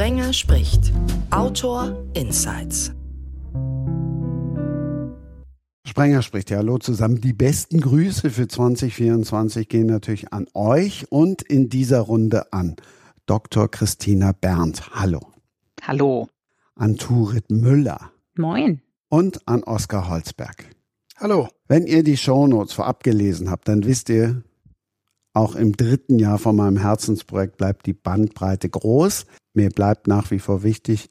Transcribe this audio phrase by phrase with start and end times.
[0.00, 0.94] Sprenger spricht.
[1.30, 2.90] Autor Insights.
[5.86, 6.48] Sprenger spricht.
[6.48, 7.20] Ja, hallo zusammen.
[7.20, 12.76] Die besten Grüße für 2024 gehen natürlich an euch und in dieser Runde an
[13.26, 13.70] Dr.
[13.70, 14.90] Christina Berndt.
[14.94, 15.20] Hallo.
[15.82, 16.28] Hallo.
[16.76, 18.10] An Turit Müller.
[18.38, 18.80] Moin.
[19.10, 20.64] Und an Oskar Holzberg.
[21.18, 21.48] Hallo.
[21.68, 24.44] Wenn ihr die Shownotes vorab gelesen habt, dann wisst ihr,
[25.32, 29.26] auch im dritten Jahr von meinem Herzensprojekt bleibt die Bandbreite groß.
[29.54, 31.08] Mir bleibt nach wie vor wichtig,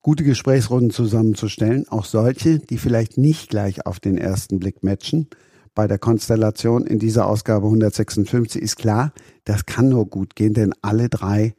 [0.00, 5.28] gute Gesprächsrunden zusammenzustellen, auch solche, die vielleicht nicht gleich auf den ersten Blick matchen.
[5.74, 9.12] Bei der Konstellation in dieser Ausgabe 156 ist klar,
[9.44, 11.54] das kann nur gut gehen, denn alle drei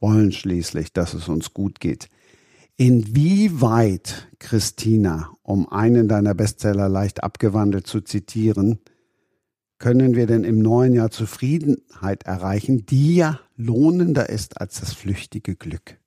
[0.00, 2.08] wollen schließlich, dass es uns gut geht.
[2.76, 8.80] Inwieweit, Christina, um einen deiner Bestseller leicht abgewandelt zu zitieren,
[9.84, 15.56] können wir denn im neuen Jahr Zufriedenheit erreichen, die ja lohnender ist als das flüchtige
[15.56, 15.98] Glück?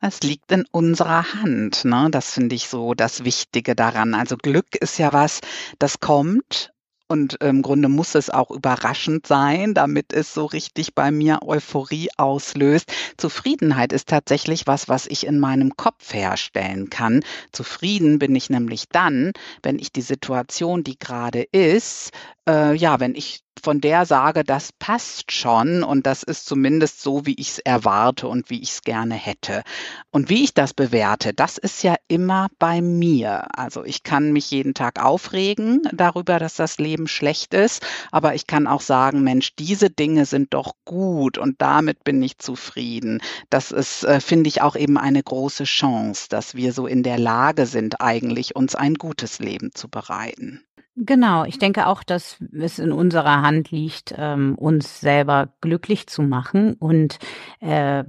[0.00, 1.84] Es liegt in unserer Hand.
[1.84, 2.08] Ne?
[2.10, 4.14] Das finde ich so das Wichtige daran.
[4.14, 5.40] Also Glück ist ja was,
[5.78, 6.72] das kommt
[7.10, 12.08] und im Grunde muss es auch überraschend sein, damit es so richtig bei mir Euphorie
[12.16, 12.92] auslöst.
[13.16, 17.24] Zufriedenheit ist tatsächlich was, was ich in meinem Kopf herstellen kann.
[17.50, 19.32] Zufrieden bin ich nämlich dann,
[19.64, 22.12] wenn ich die Situation, die gerade ist,
[22.48, 27.26] äh, ja, wenn ich von der sage, das passt schon und das ist zumindest so,
[27.26, 29.62] wie ich es erwarte und wie ich es gerne hätte.
[30.10, 33.46] Und wie ich das bewerte, das ist ja immer bei mir.
[33.56, 38.46] Also ich kann mich jeden Tag aufregen darüber, dass das Leben schlecht ist, aber ich
[38.46, 43.20] kann auch sagen, Mensch, diese Dinge sind doch gut und damit bin ich zufrieden.
[43.50, 47.18] Das ist, äh, finde ich, auch eben eine große Chance, dass wir so in der
[47.18, 50.64] Lage sind, eigentlich uns ein gutes Leben zu bereiten.
[51.02, 56.20] Genau, ich denke auch, dass es in unserer Hand liegt, ähm, uns selber glücklich zu
[56.20, 57.18] machen und
[57.60, 58.04] äh,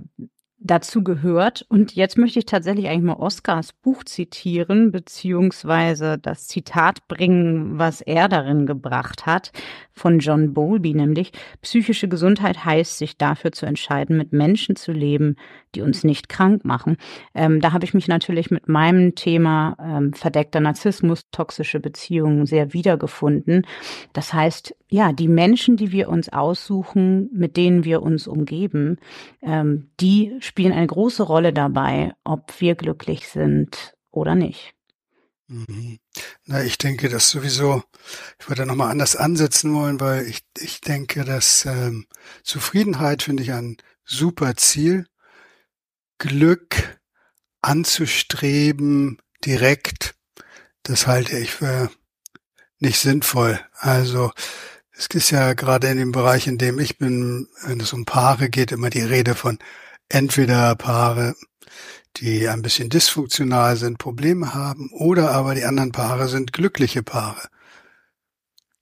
[0.58, 1.66] dazu gehört.
[1.70, 8.02] Und jetzt möchte ich tatsächlich eigentlich mal Oscars Buch zitieren, beziehungsweise das Zitat bringen, was
[8.02, 9.54] er darin gebracht hat,
[10.02, 11.32] von John Bowlby, nämlich
[11.62, 15.36] psychische Gesundheit heißt, sich dafür zu entscheiden, mit Menschen zu leben,
[15.76, 16.98] die uns nicht krank machen.
[17.36, 22.74] Ähm, da habe ich mich natürlich mit meinem Thema ähm, verdeckter Narzissmus, toxische Beziehungen sehr
[22.74, 23.68] wiedergefunden.
[24.12, 28.98] Das heißt, ja, die Menschen, die wir uns aussuchen, mit denen wir uns umgeben,
[29.44, 34.74] ähm, die spielen eine große Rolle dabei, ob wir glücklich sind oder nicht.
[35.52, 36.00] Mhm.
[36.46, 37.84] Na, ich denke, dass sowieso,
[38.40, 42.08] ich würde nochmal anders ansetzen wollen, weil ich, ich denke, dass ähm,
[42.42, 43.76] Zufriedenheit finde ich ein
[44.06, 45.08] super Ziel.
[46.20, 47.00] Glück
[47.62, 50.16] anzustreben direkt,
[50.84, 51.92] das halte ich für
[52.80, 53.60] nicht sinnvoll.
[53.74, 54.32] Also
[54.94, 58.50] es ist ja gerade in dem Bereich, in dem ich bin, wenn es um Paare
[58.50, 59.60] geht, immer die Rede von
[60.08, 61.36] entweder Paare,
[62.18, 67.50] die ein bisschen dysfunktional sind, Probleme haben, oder aber die anderen Paare sind glückliche Paare.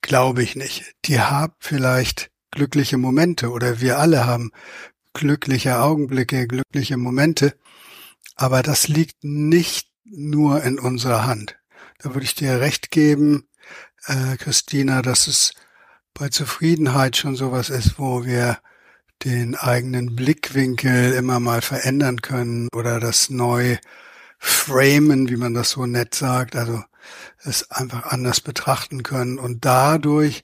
[0.02, 0.96] Glaube ich nicht.
[1.06, 4.52] Die haben vielleicht glückliche Momente oder wir alle haben
[5.14, 7.56] glückliche Augenblicke, glückliche Momente,
[8.36, 11.58] aber das liegt nicht nur in unserer Hand.
[12.00, 13.48] Da würde ich dir recht geben,
[14.06, 15.54] äh, Christina, dass es
[16.14, 18.60] bei Zufriedenheit schon sowas ist, wo wir
[19.24, 23.78] den eigenen Blickwinkel immer mal verändern können oder das neu
[24.38, 26.84] framen, wie man das so nett sagt, also
[27.44, 30.44] es einfach anders betrachten können und dadurch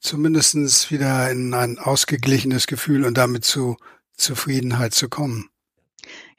[0.00, 3.76] zumindestens wieder in ein ausgeglichenes Gefühl und damit zu
[4.16, 5.49] Zufriedenheit zu kommen.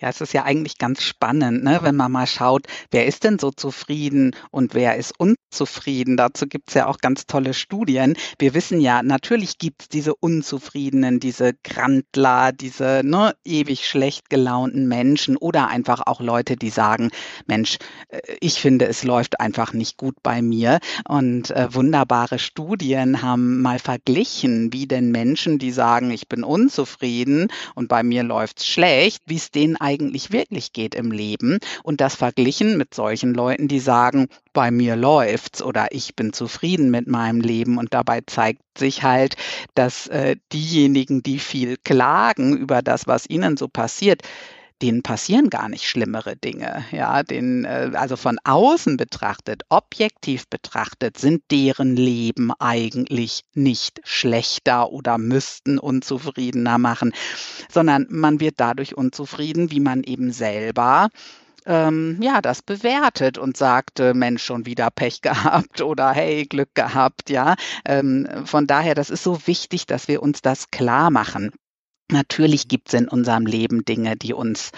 [0.02, 3.38] Ja, es ist ja eigentlich ganz spannend, ne, wenn man mal schaut, wer ist denn
[3.38, 6.18] so zufrieden und wer ist unzufrieden.
[6.18, 8.16] Dazu gibt's ja auch ganz tolle Studien.
[8.40, 15.38] Wir wissen ja, natürlich gibt's diese Unzufriedenen, diese Grandler, diese ne, ewig schlecht gelaunten Menschen
[15.38, 17.12] oder einfach auch Leute, die sagen,
[17.46, 17.78] Mensch,
[18.10, 20.80] äh, ich finde, es läuft einfach nicht gut bei mir.
[21.08, 27.50] Und äh, wunderbare Studien haben mal verglichen, wie denn Menschen, die sagen, ich bin unzufrieden
[27.76, 32.16] und bei mir läuft's schlecht, wie es denen eigentlich wirklich geht im Leben und das
[32.16, 37.42] verglichen mit solchen Leuten, die sagen, bei mir läuft's oder ich bin zufrieden mit meinem
[37.42, 37.78] Leben.
[37.78, 39.36] Und dabei zeigt sich halt,
[39.76, 44.22] dass äh, diejenigen, die viel klagen über das, was ihnen so passiert,
[44.82, 46.84] denen passieren gar nicht schlimmere Dinge.
[46.92, 54.92] Ja, den, äh, also von außen betrachtet, objektiv betrachtet, sind deren Leben eigentlich nicht schlechter
[54.92, 57.14] oder müssten unzufriedener machen,
[57.72, 61.10] sondern man wird dadurch unzufrieden, wie man eben selber
[61.66, 67.30] ähm, ja, das bewertet und sagte, Mensch, schon wieder Pech gehabt oder hey, Glück gehabt,
[67.30, 67.56] ja.
[67.86, 71.52] Ähm, von daher, das ist so wichtig, dass wir uns das klar machen.
[72.12, 74.72] Natürlich gibt es in unserem Leben Dinge, die uns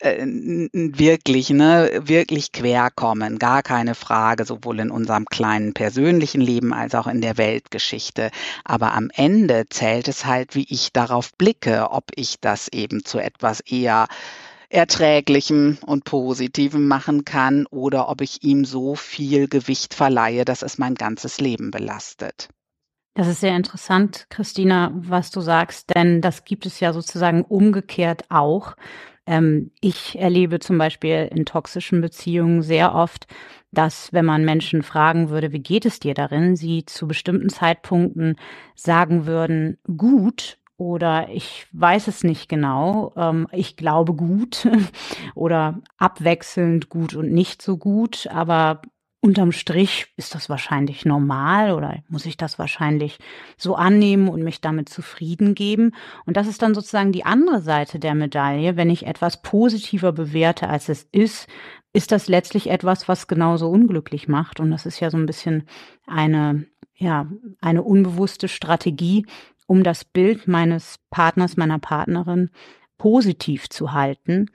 [0.00, 6.72] äh, wirklich, ne, wirklich quer kommen, gar keine Frage, sowohl in unserem kleinen persönlichen Leben
[6.72, 8.30] als auch in der Weltgeschichte.
[8.64, 13.18] Aber am Ende zählt es halt, wie ich darauf blicke, ob ich das eben zu
[13.18, 14.08] etwas eher
[14.68, 20.78] Erträglichem und Positivem machen kann oder ob ich ihm so viel Gewicht verleihe, dass es
[20.78, 22.48] mein ganzes Leben belastet.
[23.14, 28.24] Das ist sehr interessant, Christina, was du sagst, denn das gibt es ja sozusagen umgekehrt
[28.28, 28.74] auch.
[29.24, 33.28] Ähm, ich erlebe zum Beispiel in toxischen Beziehungen sehr oft,
[33.70, 38.34] dass wenn man Menschen fragen würde, wie geht es dir darin, sie zu bestimmten Zeitpunkten
[38.74, 44.68] sagen würden, gut oder ich weiß es nicht genau, ähm, ich glaube gut
[45.36, 48.82] oder abwechselnd gut und nicht so gut, aber
[49.24, 53.18] unterm Strich ist das wahrscheinlich normal oder muss ich das wahrscheinlich
[53.56, 55.92] so annehmen und mich damit zufrieden geben.
[56.26, 58.76] Und das ist dann sozusagen die andere Seite der Medaille.
[58.76, 61.48] Wenn ich etwas positiver bewerte, als es ist,
[61.94, 64.60] ist das letztlich etwas, was genauso unglücklich macht.
[64.60, 65.62] Und das ist ja so ein bisschen
[66.06, 67.26] eine, ja,
[67.62, 69.24] eine unbewusste Strategie,
[69.66, 72.50] um das Bild meines Partners, meiner Partnerin
[72.98, 74.50] positiv zu halten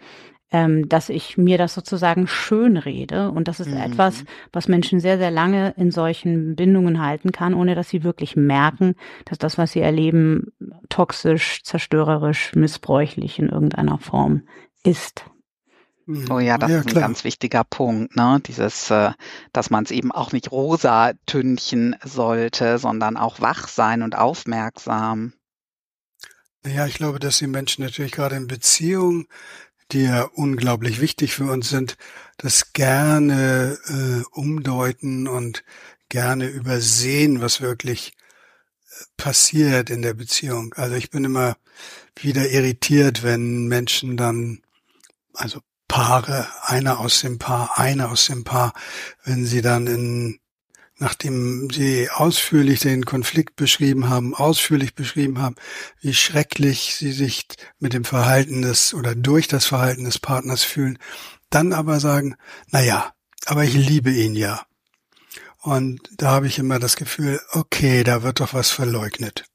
[0.51, 3.31] ähm, dass ich mir das sozusagen schön rede.
[3.31, 3.77] Und das ist mhm.
[3.77, 8.35] etwas, was Menschen sehr, sehr lange in solchen Bindungen halten kann, ohne dass sie wirklich
[8.35, 10.47] merken, dass das, was sie erleben,
[10.89, 14.43] toxisch, zerstörerisch, missbräuchlich in irgendeiner Form
[14.83, 15.25] ist.
[16.29, 17.03] Oh ja, das ja, ist ein klar.
[17.03, 18.41] ganz wichtiger Punkt, ne?
[18.43, 19.11] Dieses, äh,
[19.53, 25.33] dass man es eben auch nicht rosa tünchen sollte, sondern auch wach sein und aufmerksam.
[26.65, 29.27] Ja, ich glaube, dass die Menschen natürlich gerade in Beziehungen
[29.91, 31.97] die ja unglaublich wichtig für uns sind,
[32.37, 35.63] das gerne äh, umdeuten und
[36.09, 38.13] gerne übersehen, was wirklich
[38.89, 40.73] äh, passiert in der Beziehung.
[40.75, 41.57] Also ich bin immer
[42.15, 44.61] wieder irritiert, wenn Menschen dann,
[45.33, 48.73] also Paare, einer aus dem Paar, einer aus dem Paar,
[49.23, 50.39] wenn sie dann in
[50.99, 55.55] nachdem Sie ausführlich den Konflikt beschrieben haben, ausführlich beschrieben haben,
[56.01, 57.47] wie schrecklich Sie sich
[57.79, 60.99] mit dem Verhalten des oder durch das Verhalten des Partners fühlen,
[61.49, 62.35] dann aber sagen,
[62.69, 63.13] na ja,
[63.45, 64.61] aber ich liebe ihn ja.
[65.61, 69.45] Und da habe ich immer das Gefühl, okay, da wird doch was verleugnet.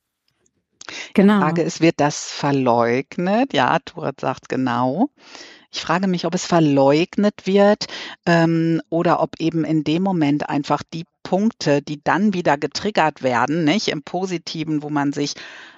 [1.14, 1.36] Genau.
[1.36, 3.54] Die Frage ist, wird das verleugnet?
[3.54, 5.08] Ja, Turet sagt genau.
[5.72, 7.86] Ich frage mich, ob es verleugnet wird
[8.26, 13.64] ähm, oder ob eben in dem Moment einfach die Punkte, die dann wieder getriggert werden,
[13.64, 15.34] nicht im Positiven, wo man sich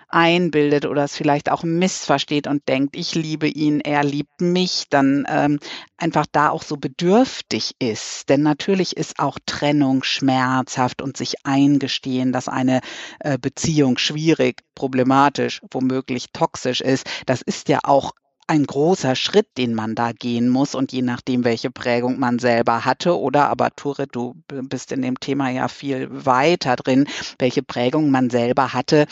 [0.09, 5.27] einbildet oder es vielleicht auch missversteht und denkt, ich liebe ihn, er liebt mich, dann
[5.29, 5.59] ähm,
[5.97, 8.29] einfach da auch so bedürftig ist.
[8.29, 12.81] Denn natürlich ist auch Trennung schmerzhaft und sich eingestehen, dass eine
[13.21, 18.13] äh, Beziehung schwierig, problematisch, womöglich toxisch ist, das ist ja auch
[18.47, 22.85] ein großer Schritt, den man da gehen muss und je nachdem, welche Prägung man selber
[22.85, 27.09] hatte oder aber Ture, du bist in dem Thema ja viel weiter drin,
[27.39, 29.07] welche Prägung man selber hatte,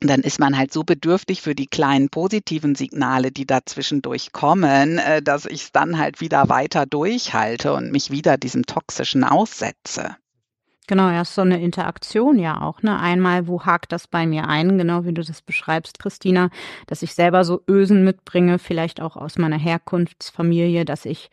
[0.00, 5.22] dann ist man halt so bedürftig für die kleinen positiven Signale, die dazwischendurch kommen, äh,
[5.22, 10.16] dass ich es dann halt wieder weiter durchhalte und mich wieder diesem Toxischen aussetze.
[10.90, 12.82] Genau, ja, ist so eine Interaktion ja auch.
[12.82, 12.98] Ne?
[12.98, 16.50] Einmal, wo hakt das bei mir ein, genau wie du das beschreibst, Christina,
[16.88, 21.30] dass ich selber so Ösen mitbringe, vielleicht auch aus meiner Herkunftsfamilie, dass ich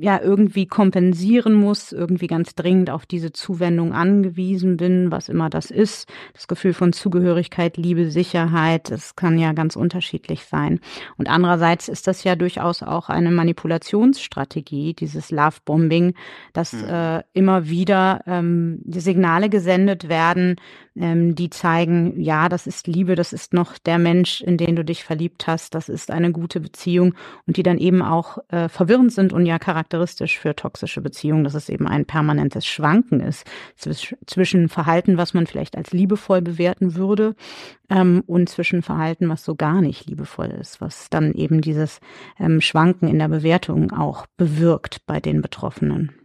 [0.00, 5.70] ja irgendwie kompensieren muss, irgendwie ganz dringend auf diese Zuwendung angewiesen bin, was immer das
[5.70, 6.06] ist.
[6.34, 10.80] Das Gefühl von Zugehörigkeit, Liebe, Sicherheit, das kann ja ganz unterschiedlich sein.
[11.16, 16.14] Und andererseits ist das ja durchaus auch eine Manipulationsstrategie, dieses Love-Bombing,
[16.52, 16.88] dass mhm.
[16.88, 20.56] äh, immer wieder ähm, die Signale gesendet werden,
[20.96, 24.84] ähm, die zeigen, ja, das ist Liebe, das ist noch der Mensch, in den du
[24.84, 27.14] dich verliebt hast, das ist eine gute Beziehung
[27.46, 31.54] und die dann eben auch äh, verwirrend sind und ja charakteristisch für toxische Beziehungen, dass
[31.54, 33.46] es eben ein permanentes Schwanken ist
[33.76, 37.34] zwischen Verhalten, was man vielleicht als liebevoll bewerten würde,
[37.90, 42.00] ähm, und zwischen Verhalten, was so gar nicht liebevoll ist, was dann eben dieses
[42.38, 46.23] ähm, Schwanken in der Bewertung auch bewirkt bei den Betroffenen.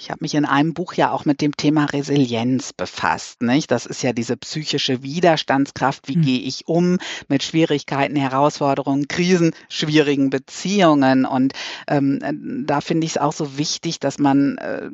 [0.00, 3.42] Ich habe mich in einem Buch ja auch mit dem Thema Resilienz befasst.
[3.42, 3.70] Nicht?
[3.70, 6.08] Das ist ja diese psychische Widerstandskraft.
[6.08, 6.22] Wie mhm.
[6.22, 6.96] gehe ich um
[7.28, 11.26] mit Schwierigkeiten, Herausforderungen, Krisen, schwierigen Beziehungen?
[11.26, 11.52] Und
[11.86, 14.88] ähm, da finde ich es auch so wichtig, dass man äh,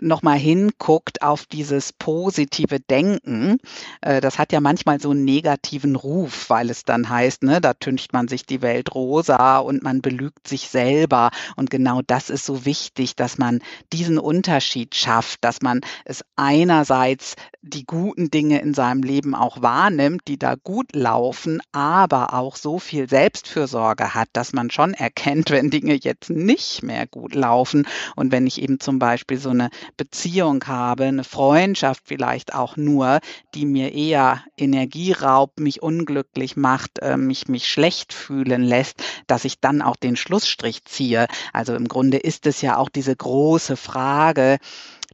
[0.00, 3.58] nochmal hinguckt auf dieses positive Denken.
[4.00, 7.74] Äh, das hat ja manchmal so einen negativen Ruf, weil es dann heißt, ne, da
[7.74, 11.32] tüncht man sich die Welt rosa und man belügt sich selber.
[11.56, 13.60] Und genau das ist so wichtig, dass man
[13.92, 20.22] diesen Unterschied schafft, dass man es einerseits die guten Dinge in seinem Leben auch wahrnimmt,
[20.28, 25.70] die da gut laufen, aber auch so viel Selbstfürsorge hat, dass man schon erkennt, wenn
[25.70, 30.62] Dinge jetzt nicht mehr gut laufen und wenn ich eben zum Beispiel so eine Beziehung
[30.68, 33.18] habe, eine Freundschaft vielleicht auch nur,
[33.56, 39.44] die mir eher Energie raubt, mich unglücklich macht, äh, mich, mich schlecht fühlen lässt, dass
[39.44, 41.26] ich dann auch den Schlussstrich ziehe.
[41.52, 44.17] Also im Grunde ist es ja auch diese große Frage,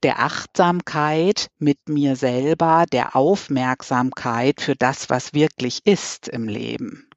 [0.02, 7.08] der Achtsamkeit mit mir selber, der Aufmerksamkeit für das, was wirklich ist im Leben.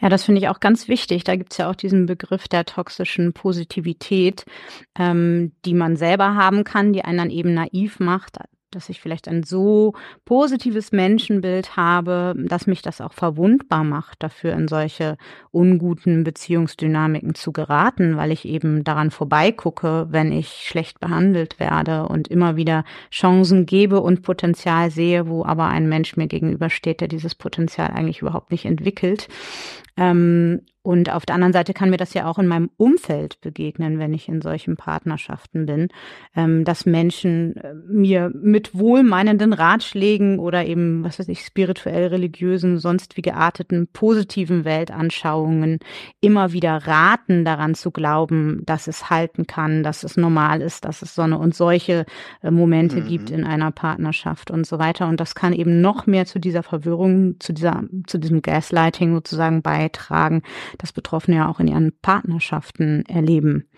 [0.00, 1.24] Ja, das finde ich auch ganz wichtig.
[1.24, 4.44] Da gibt es ja auch diesen Begriff der toxischen Positivität,
[4.98, 8.38] ähm, die man selber haben kann, die einen dann eben naiv macht,
[8.74, 14.54] dass ich vielleicht ein so positives Menschenbild habe, dass mich das auch verwundbar macht, dafür
[14.54, 15.16] in solche
[15.50, 22.28] unguten Beziehungsdynamiken zu geraten, weil ich eben daran vorbeigucke, wenn ich schlecht behandelt werde und
[22.28, 27.34] immer wieder Chancen gebe und Potenzial sehe, wo aber ein Mensch mir gegenübersteht, der dieses
[27.34, 29.28] Potenzial eigentlich überhaupt nicht entwickelt.
[29.96, 34.00] Ähm, und auf der anderen Seite kann mir das ja auch in meinem Umfeld begegnen,
[34.00, 35.88] wenn ich in solchen Partnerschaften bin,
[36.34, 42.78] ähm, dass Menschen äh, mir mit wohlmeinenden Ratschlägen oder eben, was weiß ich, spirituell, religiösen,
[42.78, 45.78] sonst wie gearteten, positiven Weltanschauungen
[46.20, 51.02] immer wieder raten, daran zu glauben, dass es halten kann, dass es normal ist, dass
[51.02, 52.06] es Sonne und solche
[52.42, 53.06] äh, Momente mhm.
[53.06, 55.06] gibt in einer Partnerschaft und so weiter.
[55.06, 59.62] Und das kann eben noch mehr zu dieser Verwirrung, zu dieser, zu diesem Gaslighting sozusagen
[59.82, 60.42] beitragen
[60.78, 63.68] das Betroffene ja auch in ihren Partnerschaften erleben.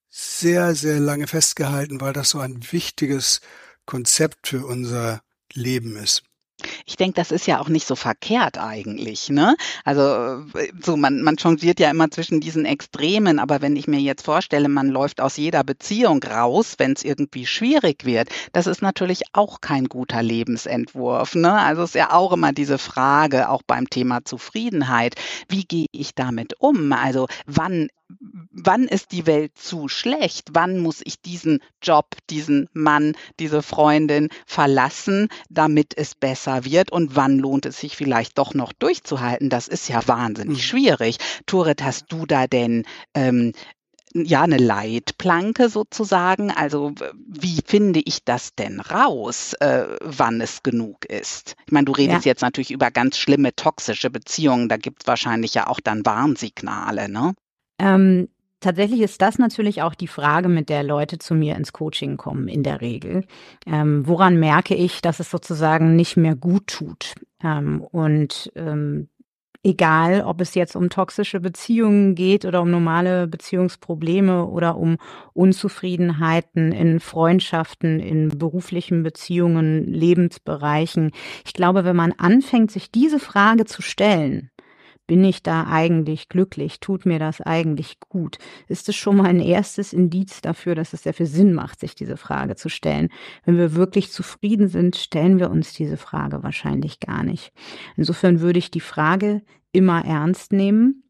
[0.09, 3.41] sehr, sehr lange festgehalten, weil das so ein wichtiges
[3.87, 6.23] Konzept für unser Leben ist.
[6.87, 9.29] Ich denke, das ist ja auch nicht so verkehrt eigentlich.
[9.29, 9.57] Ne?
[9.85, 10.45] Also
[10.83, 14.69] so man, man changiert ja immer zwischen diesen Extremen, aber wenn ich mir jetzt vorstelle,
[14.69, 19.61] man läuft aus jeder Beziehung raus, wenn es irgendwie schwierig wird, das ist natürlich auch
[19.61, 21.35] kein guter Lebensentwurf.
[21.35, 21.53] Ne?
[21.53, 25.15] Also ist ja auch immer diese Frage, auch beim Thema Zufriedenheit,
[25.49, 26.93] wie gehe ich damit um?
[26.93, 27.89] Also wann
[28.51, 30.51] wann ist die Welt zu schlecht?
[30.53, 36.93] Wann muss ich diesen Job, diesen Mann, diese Freundin verlassen, damit es besser wird?
[36.93, 39.49] Und wann lohnt es sich vielleicht doch noch durchzuhalten?
[39.49, 40.63] Das ist ja wahnsinnig mhm.
[40.63, 41.17] schwierig.
[41.47, 43.53] Turet, hast du da denn ähm,
[44.15, 46.51] ja eine Leitplanke sozusagen?
[46.51, 46.93] Also
[47.27, 51.55] wie finde ich das denn raus, äh, wann es genug ist?
[51.67, 52.31] Ich meine, du redest ja.
[52.31, 54.69] jetzt natürlich über ganz schlimme toxische Beziehungen.
[54.69, 57.35] Da gibt es wahrscheinlich ja auch dann Warnsignale, ne?
[57.79, 58.29] Ähm,
[58.63, 62.49] tatsächlich ist das natürlich auch die Frage, mit der Leute zu mir ins Coaching kommen,
[62.49, 63.25] in der Regel.
[63.67, 67.15] Ähm, woran merke ich, dass es sozusagen nicht mehr gut tut?
[67.43, 69.09] Ähm, und ähm,
[69.63, 74.97] egal, ob es jetzt um toxische Beziehungen geht oder um normale Beziehungsprobleme oder um
[75.35, 81.13] Unzufriedenheiten in Freundschaften, in beruflichen Beziehungen, Lebensbereichen.
[81.45, 84.51] Ich glaube, wenn man anfängt, sich diese Frage zu stellen,
[85.07, 86.81] bin ich da eigentlich glücklich?
[86.81, 88.39] Tut mir das eigentlich gut?
[88.69, 91.95] Ist es schon mal ein erstes Indiz dafür, dass es sehr viel Sinn macht, sich
[91.95, 93.09] diese Frage zu stellen?
[93.45, 97.53] Wenn wir wirklich zufrieden sind, stellen wir uns diese Frage wahrscheinlich gar nicht.
[97.97, 99.43] Insofern würde ich die Frage
[99.73, 101.05] immer ernst nehmen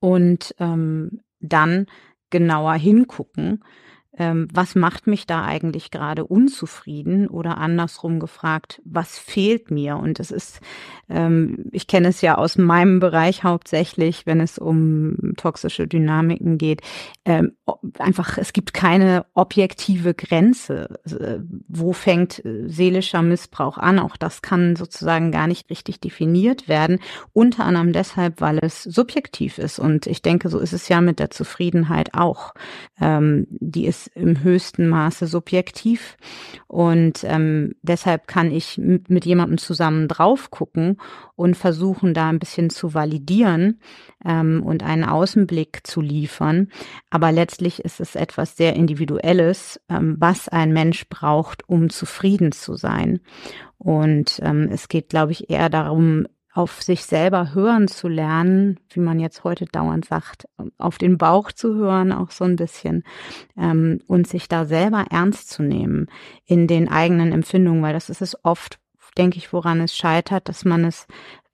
[0.00, 1.86] und ähm, dann
[2.30, 3.62] genauer hingucken,
[4.18, 9.96] was macht mich da eigentlich gerade unzufrieden oder andersrum gefragt, was fehlt mir?
[9.96, 10.60] Und es ist,
[11.08, 16.80] ähm, ich kenne es ja aus meinem Bereich hauptsächlich, wenn es um toxische Dynamiken geht,
[17.24, 17.52] ähm,
[17.98, 20.98] einfach, es gibt keine objektive Grenze.
[21.06, 23.98] Äh, wo fängt äh, seelischer Missbrauch an?
[23.98, 27.00] Auch das kann sozusagen gar nicht richtig definiert werden.
[27.32, 29.78] Unter anderem deshalb, weil es subjektiv ist.
[29.78, 32.54] Und ich denke, so ist es ja mit der Zufriedenheit auch.
[33.00, 36.16] Ähm, die ist im höchsten Maße subjektiv.
[36.66, 40.98] Und ähm, deshalb kann ich mit jemandem zusammen drauf gucken
[41.34, 43.80] und versuchen, da ein bisschen zu validieren
[44.24, 46.68] ähm, und einen Außenblick zu liefern.
[47.10, 52.74] Aber letztlich ist es etwas sehr Individuelles, ähm, was ein Mensch braucht, um zufrieden zu
[52.74, 53.20] sein.
[53.78, 59.00] Und ähm, es geht, glaube ich, eher darum, auf sich selber hören zu lernen, wie
[59.00, 60.48] man jetzt heute dauernd sagt,
[60.78, 63.04] auf den Bauch zu hören, auch so ein bisschen,
[63.58, 66.06] ähm, und sich da selber ernst zu nehmen
[66.46, 68.78] in den eigenen Empfindungen, weil das ist es oft,
[69.18, 71.06] denke ich, woran es scheitert, dass man es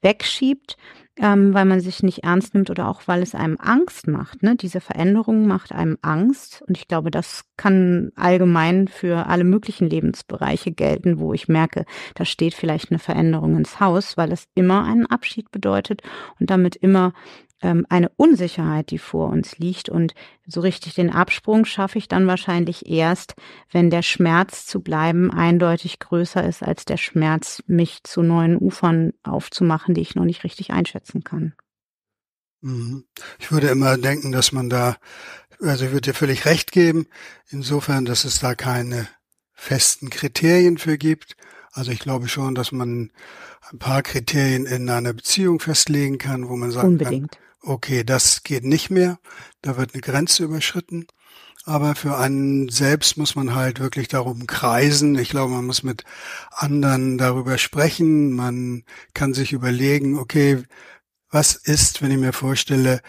[0.02, 0.76] wegschiebt
[1.18, 4.42] ähm, weil man sich nicht ernst nimmt oder auch weil es einem Angst macht.
[4.42, 4.56] Ne?
[4.56, 10.72] Diese Veränderung macht einem Angst und ich glaube, das kann allgemein für alle möglichen Lebensbereiche
[10.72, 15.06] gelten, wo ich merke, da steht vielleicht eine Veränderung ins Haus, weil es immer einen
[15.06, 16.02] Abschied bedeutet
[16.40, 17.12] und damit immer
[17.62, 19.88] ähm, eine Unsicherheit, die vor uns liegt.
[19.88, 20.14] Und
[20.46, 23.34] so richtig den Absprung schaffe ich dann wahrscheinlich erst,
[23.70, 29.12] wenn der Schmerz zu bleiben eindeutig größer ist als der Schmerz, mich zu neuen Ufern
[29.22, 31.54] aufzumachen, die ich noch nicht richtig einschätzen kann.
[32.60, 33.04] Mhm.
[33.38, 34.96] Ich würde immer denken, dass man da,
[35.60, 37.06] also ich würde dir völlig recht geben,
[37.48, 39.08] insofern, dass es da keine
[39.52, 41.36] festen Kriterien für gibt.
[41.72, 43.10] Also ich glaube schon, dass man
[43.70, 48.64] ein paar Kriterien in einer Beziehung festlegen kann, wo man sagt, Unbedingt okay, das geht
[48.64, 49.18] nicht mehr,
[49.62, 51.06] da wird eine Grenze überschritten.
[51.64, 55.16] Aber für einen selbst muss man halt wirklich darum kreisen.
[55.16, 56.04] Ich glaube, man muss mit
[56.50, 58.32] anderen darüber sprechen.
[58.32, 58.82] Man
[59.14, 60.64] kann sich überlegen, okay,
[61.30, 63.00] was ist, wenn ich mir vorstelle,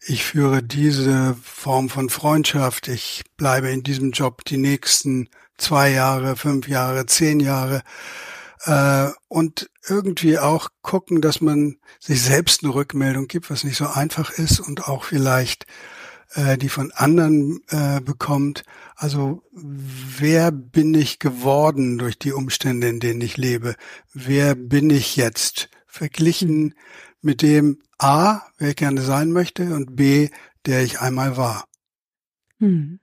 [0.00, 6.36] ich führe diese Form von Freundschaft, ich bleibe in diesem Job die nächsten zwei Jahre,
[6.36, 7.82] fünf Jahre, zehn Jahre
[8.66, 13.86] äh, und irgendwie auch gucken, dass man sich selbst eine Rückmeldung gibt, was nicht so
[13.86, 15.66] einfach ist und auch vielleicht
[16.34, 18.64] äh, die von anderen äh, bekommt.
[18.96, 23.76] Also wer bin ich geworden durch die Umstände, in denen ich lebe?
[24.12, 25.70] Wer bin ich jetzt?
[25.86, 26.74] Verglichen
[27.22, 30.28] mit dem A, wer ich gerne sein möchte, und B,
[30.66, 31.64] der ich einmal war.
[32.58, 33.00] Hm.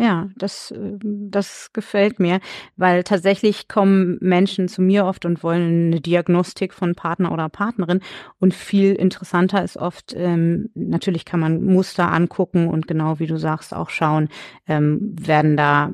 [0.00, 2.38] Ja, das, ähm, das gefällt mir,
[2.76, 7.98] weil tatsächlich kommen Menschen zu mir oft und wollen eine Diagnostik von Partner oder Partnerin.
[8.38, 13.38] Und viel interessanter ist oft, ähm, natürlich kann man Muster angucken und genau wie du
[13.38, 14.28] sagst, auch schauen,
[14.68, 15.90] ähm, werden da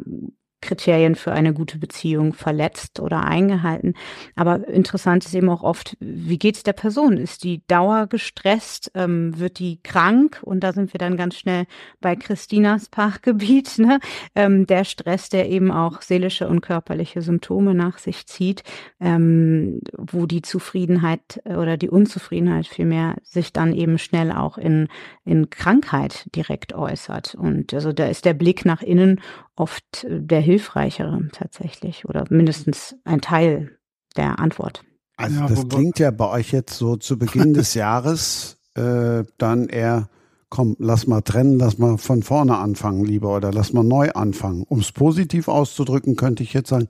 [0.65, 3.95] Kriterien für eine gute Beziehung verletzt oder eingehalten.
[4.35, 7.19] Aber interessant ist eben auch oft, wie geht es der Person?
[7.19, 8.91] Ist die dauergestresst?
[8.95, 10.41] Ähm, wird die krank?
[10.43, 11.67] Und da sind wir dann ganz schnell
[12.01, 13.79] bei Christinas Fachgebiet.
[13.79, 14.01] Ne?
[14.35, 18.63] Ähm, der Stress, der eben auch seelische und körperliche Symptome nach sich zieht,
[19.01, 24.89] ähm, wo die Zufriedenheit oder die Unzufriedenheit vielmehr sich dann eben schnell auch in,
[25.25, 27.35] in Krankheit direkt äußert.
[27.35, 29.21] Und also da ist der Blick nach innen
[29.57, 33.79] oft äh, der hilfreichere tatsächlich oder mindestens ein Teil
[34.17, 34.83] der Antwort.
[35.17, 39.69] Also ja, das klingt ja bei euch jetzt so zu Beginn des Jahres äh, dann
[39.69, 40.09] eher,
[40.49, 44.65] komm, lass mal trennen, lass mal von vorne anfangen lieber oder lass mal neu anfangen.
[44.69, 46.89] Um es positiv auszudrücken, könnte ich jetzt sagen,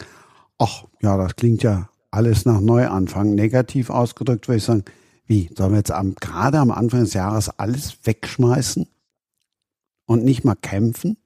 [0.59, 3.35] ach ja, das klingt ja alles nach Neuanfang.
[3.35, 4.85] Negativ ausgedrückt würde ich sagen,
[5.27, 8.87] wie, sollen wir jetzt am, gerade am Anfang des Jahres alles wegschmeißen
[10.07, 11.16] und nicht mal kämpfen?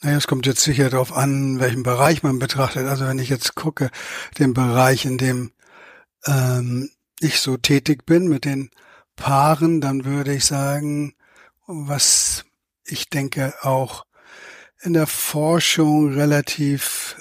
[0.00, 2.86] Naja, es kommt jetzt sicher darauf an, welchen Bereich man betrachtet.
[2.86, 3.90] Also wenn ich jetzt gucke,
[4.38, 5.52] den Bereich, in dem
[6.26, 6.90] ähm,
[7.20, 8.70] ich so tätig bin mit den
[9.16, 11.14] Paaren, dann würde ich sagen,
[11.66, 12.44] was
[12.84, 14.06] ich denke auch
[14.80, 17.16] in der Forschung relativ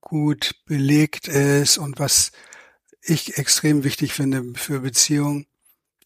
[0.00, 2.32] gut belegt ist und was
[3.02, 5.46] ich extrem wichtig finde für Beziehungen,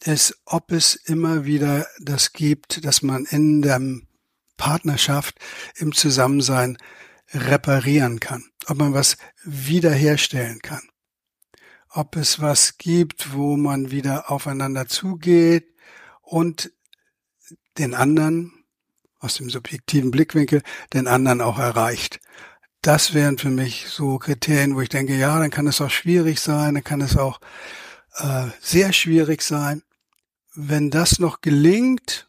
[0.04, 4.08] ist, ob es immer wieder das gibt, dass man in dem
[4.56, 5.38] Partnerschaft,
[5.76, 6.78] im Zusammensein
[7.32, 10.82] reparieren kann, ob man was wiederherstellen kann,
[11.88, 15.74] ob es was gibt, wo man wieder aufeinander zugeht
[16.20, 16.72] und
[17.78, 18.52] den anderen
[19.18, 20.62] aus dem subjektiven Blickwinkel
[20.92, 22.20] den anderen auch erreicht.
[22.82, 26.40] Das wären für mich so Kriterien, wo ich denke, ja, dann kann es auch schwierig
[26.40, 27.40] sein, dann kann es auch
[28.16, 29.82] äh, sehr schwierig sein.
[30.54, 32.28] Wenn das noch gelingt,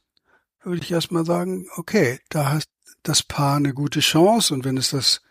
[0.64, 2.64] würde ich erstmal sagen, okay, da hat
[3.04, 5.22] das Paar eine gute Chance und wenn es das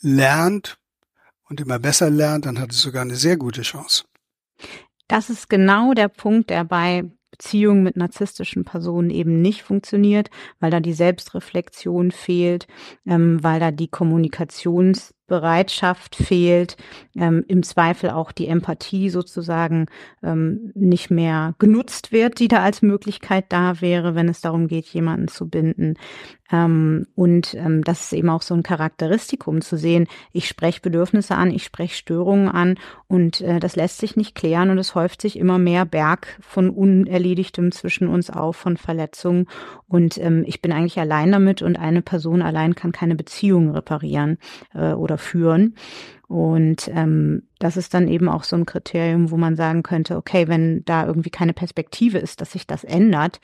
[0.00, 0.78] lernt
[1.48, 4.04] und immer besser lernt, dann hat es sogar eine sehr gute Chance.
[5.08, 10.70] Das ist genau der Punkt, der bei Beziehungen mit narzisstischen Personen eben nicht funktioniert, weil
[10.70, 12.66] da die Selbstreflexion fehlt,
[13.06, 16.76] ähm, weil da die Kommunikations Bereitschaft fehlt,
[17.16, 19.86] ähm, im Zweifel auch die Empathie sozusagen
[20.22, 24.86] ähm, nicht mehr genutzt wird, die da als Möglichkeit da wäre, wenn es darum geht,
[24.86, 25.94] jemanden zu binden.
[26.52, 31.34] Ähm, und ähm, das ist eben auch so ein Charakteristikum zu sehen, ich spreche Bedürfnisse
[31.34, 35.22] an, ich spreche Störungen an und äh, das lässt sich nicht klären und es häuft
[35.22, 39.46] sich immer mehr Berg von Unerledigtem zwischen uns auf, von Verletzungen.
[39.88, 44.38] Und ähm, ich bin eigentlich allein damit und eine Person allein kann keine Beziehung reparieren
[44.74, 45.74] äh, oder führen.
[46.28, 50.48] Und ähm, das ist dann eben auch so ein Kriterium, wo man sagen könnte, okay,
[50.48, 53.40] wenn da irgendwie keine Perspektive ist, dass sich das ändert,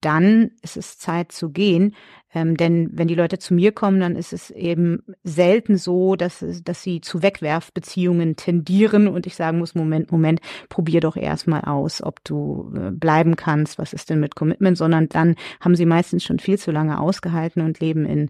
[0.00, 1.94] dann ist es Zeit zu gehen.
[2.32, 6.44] Ähm, denn wenn die Leute zu mir kommen, dann ist es eben selten so, dass,
[6.62, 12.02] dass sie zu Wegwerfbeziehungen tendieren und ich sagen muss, Moment, Moment, probier doch erstmal aus,
[12.02, 16.22] ob du äh, bleiben kannst, was ist denn mit Commitment, sondern dann haben sie meistens
[16.22, 18.28] schon viel zu lange ausgehalten und leben in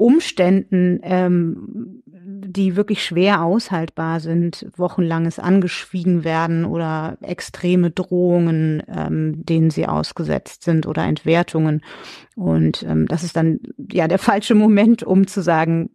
[0.00, 9.70] Umständen, ähm, die wirklich schwer aushaltbar sind, wochenlanges angeschwiegen werden oder extreme Drohungen, ähm, denen
[9.70, 11.82] sie ausgesetzt sind oder Entwertungen.
[12.34, 13.60] Und ähm, das ist dann
[13.92, 15.90] ja der falsche Moment, um zu sagen,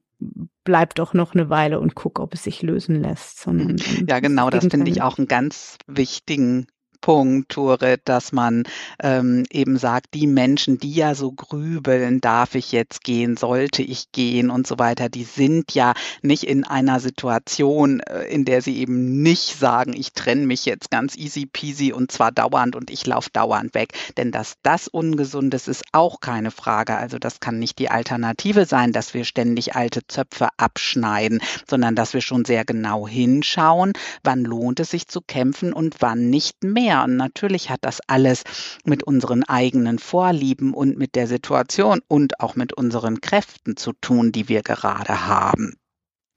[0.64, 3.40] bleib doch noch eine Weile und guck, ob es sich lösen lässt.
[3.40, 6.68] Sondern, ja, genau, das finde ich auch einen ganz wichtigen
[7.02, 8.64] Punkt, Tore, dass man
[9.02, 14.12] ähm, eben sagt, die Menschen, die ja so grübeln, darf ich jetzt gehen, sollte ich
[14.12, 18.78] gehen und so weiter, die sind ja nicht in einer Situation, äh, in der sie
[18.78, 23.06] eben nicht sagen, ich trenne mich jetzt ganz easy peasy und zwar dauernd und ich
[23.06, 23.94] laufe dauernd weg.
[24.18, 26.96] Denn dass das ungesund ist, ist auch keine Frage.
[26.98, 32.14] Also das kann nicht die Alternative sein, dass wir ständig alte Zöpfe abschneiden, sondern dass
[32.14, 36.85] wir schon sehr genau hinschauen, wann lohnt es sich zu kämpfen und wann nicht mehr
[36.86, 37.04] mehr.
[37.04, 38.44] Und natürlich hat das alles
[38.84, 44.32] mit unseren eigenen Vorlieben und mit der Situation und auch mit unseren Kräften zu tun,
[44.32, 45.74] die wir gerade haben.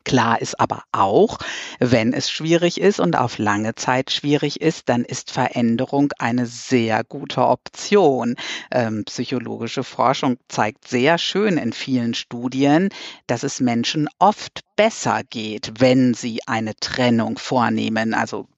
[0.05, 1.39] Klar ist aber auch,
[1.81, 7.05] wenn es schwierig ist und auf lange Zeit schwierig ist, dann ist Veränderung eine sehr
[7.05, 8.37] gute Option.
[8.71, 12.89] Ähm, psychologische Forschung zeigt sehr schön in vielen Studien,
[13.27, 18.15] dass es Menschen oft besser geht, wenn sie eine Trennung vornehmen.
[18.15, 18.49] Also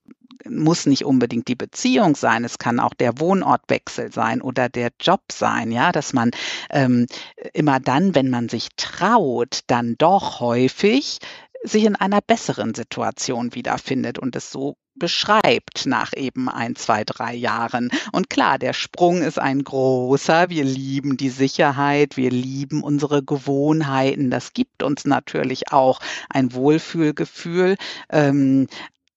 [0.49, 5.21] muss nicht unbedingt die Beziehung sein, es kann auch der Wohnortwechsel sein oder der Job
[5.31, 6.31] sein, ja, dass man
[6.69, 7.07] ähm,
[7.53, 11.19] immer dann, wenn man sich traut, dann doch häufig
[11.63, 17.33] sich in einer besseren Situation wiederfindet und es so beschreibt nach eben ein, zwei, drei
[17.33, 17.91] Jahren.
[18.11, 20.49] Und klar, der Sprung ist ein großer.
[20.49, 24.29] Wir lieben die Sicherheit, wir lieben unsere Gewohnheiten.
[24.29, 25.99] Das gibt uns natürlich auch
[26.29, 27.77] ein Wohlfühlgefühl.
[28.09, 28.67] Ähm,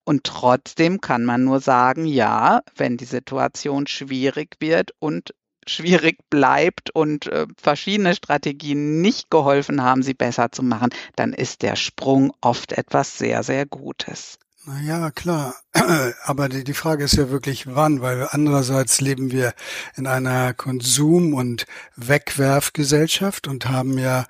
[0.05, 5.35] und trotzdem kann man nur sagen, ja, wenn die Situation schwierig wird und
[5.67, 11.63] schwierig bleibt und äh, verschiedene Strategien nicht geholfen haben, sie besser zu machen, dann ist
[11.63, 14.39] der Sprung oft etwas sehr, sehr Gutes.
[14.67, 15.55] Naja, klar.
[16.25, 19.55] Aber die, die Frage ist ja wirklich wann, weil andererseits leben wir
[19.97, 24.27] in einer Konsum- und Wegwerfgesellschaft und haben ja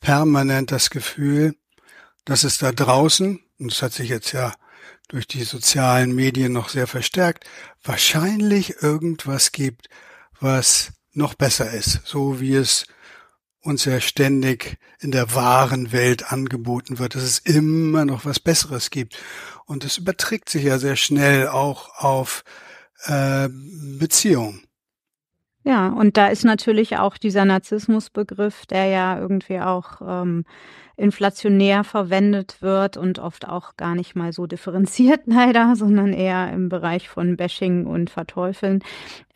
[0.00, 1.54] permanent das Gefühl,
[2.24, 4.52] dass es da draußen, und das hat sich jetzt ja
[5.10, 7.44] durch die sozialen Medien noch sehr verstärkt,
[7.82, 9.88] wahrscheinlich irgendwas gibt,
[10.40, 12.86] was noch besser ist, so wie es
[13.62, 18.90] uns ja ständig in der wahren Welt angeboten wird, dass es immer noch was Besseres
[18.90, 19.18] gibt.
[19.66, 22.44] Und es überträgt sich ja sehr schnell auch auf
[23.04, 24.62] äh, Beziehungen.
[25.62, 30.44] Ja, und da ist natürlich auch dieser Narzissmusbegriff, der ja irgendwie auch ähm,
[31.00, 36.68] inflationär verwendet wird und oft auch gar nicht mal so differenziert leider, sondern eher im
[36.68, 38.82] Bereich von Bashing und Verteufeln.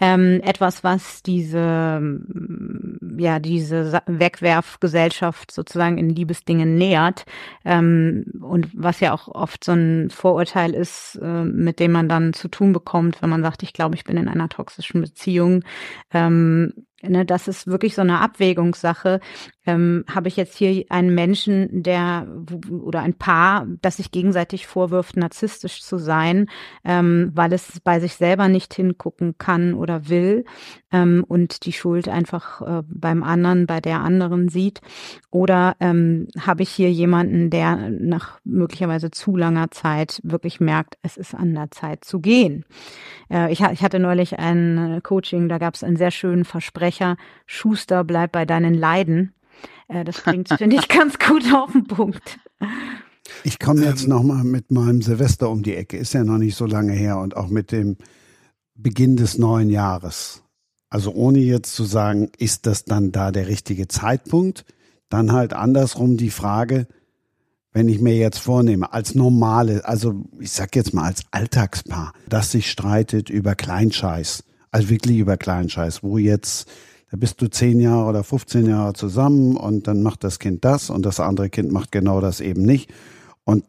[0.00, 7.24] Ähm, etwas, was diese, mm, ja, diese Wegwerfgesellschaft sozusagen in Liebesdingen nähert
[7.64, 12.34] ähm, und was ja auch oft so ein Vorurteil ist, äh, mit dem man dann
[12.34, 15.64] zu tun bekommt, wenn man sagt, ich glaube, ich bin in einer toxischen Beziehung.
[16.12, 16.72] Ähm,
[17.08, 19.20] Ne, das ist wirklich so eine Abwägungssache.
[19.66, 22.26] Ähm, habe ich jetzt hier einen Menschen, der
[22.70, 26.50] oder ein Paar, das sich gegenseitig vorwirft, narzisstisch zu sein,
[26.84, 30.44] ähm, weil es bei sich selber nicht hingucken kann oder will
[30.92, 34.80] ähm, und die Schuld einfach äh, beim anderen, bei der anderen sieht?
[35.30, 41.16] Oder ähm, habe ich hier jemanden, der nach möglicherweise zu langer Zeit wirklich merkt, es
[41.16, 42.66] ist an der Zeit zu gehen?
[43.30, 47.16] Äh, ich, ich hatte neulich ein Coaching, da gab es einen sehr schönen Versprechen Versprecher,
[47.46, 49.34] Schuster, bleib bei deinen Leiden.
[49.88, 52.38] Äh, das bringt, finde ich, ganz gut auf den Punkt.
[53.42, 56.56] Ich komme jetzt ähm, nochmal mit meinem Silvester um die Ecke, ist ja noch nicht
[56.56, 57.96] so lange her und auch mit dem
[58.74, 60.42] Beginn des neuen Jahres.
[60.90, 64.64] Also ohne jetzt zu sagen, ist das dann da der richtige Zeitpunkt?
[65.08, 66.86] Dann halt andersrum die Frage,
[67.72, 72.52] wenn ich mir jetzt vornehme, als normale, also ich sag jetzt mal als Alltagspaar, das
[72.52, 76.68] sich streitet über Kleinscheiß, also wirklich über Kleinscheiß, wo jetzt,
[77.08, 80.90] da bist du zehn Jahre oder 15 Jahre zusammen und dann macht das Kind das
[80.90, 82.92] und das andere Kind macht genau das eben nicht.
[83.44, 83.64] Und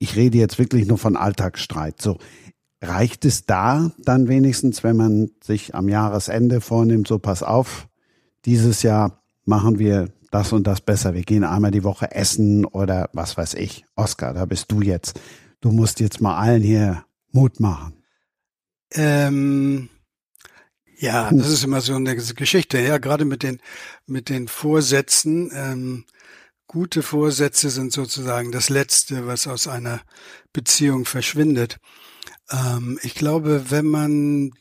[0.00, 2.02] ich rede jetzt wirklich nur von Alltagsstreit.
[2.02, 2.18] So,
[2.80, 7.86] reicht es da dann wenigstens, wenn man sich am Jahresende vornimmt, so pass auf,
[8.44, 11.14] dieses Jahr machen wir das und das besser.
[11.14, 13.84] Wir gehen einmal die Woche essen oder was weiß ich.
[13.94, 15.20] Oskar, da bist du jetzt.
[15.60, 17.92] Du musst jetzt mal allen hier Mut machen.
[18.94, 19.88] Ähm,
[21.02, 22.78] ja, das ist immer so eine Geschichte.
[22.78, 23.60] Ja, gerade mit den,
[24.06, 25.50] mit den Vorsätzen.
[25.52, 26.04] Ähm,
[26.68, 30.00] gute Vorsätze sind sozusagen das Letzte, was aus einer
[30.52, 31.78] Beziehung verschwindet.
[32.50, 34.52] Ähm, ich glaube, wenn man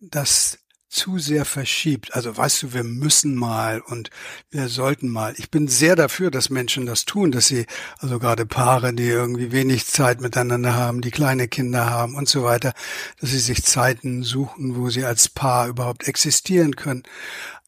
[0.00, 0.58] das
[0.92, 2.14] zu sehr verschiebt.
[2.14, 4.10] Also weißt du, wir müssen mal und
[4.50, 5.34] wir sollten mal.
[5.38, 7.66] Ich bin sehr dafür, dass Menschen das tun, dass sie,
[7.98, 12.44] also gerade Paare, die irgendwie wenig Zeit miteinander haben, die kleine Kinder haben und so
[12.44, 12.74] weiter,
[13.20, 17.04] dass sie sich Zeiten suchen, wo sie als Paar überhaupt existieren können.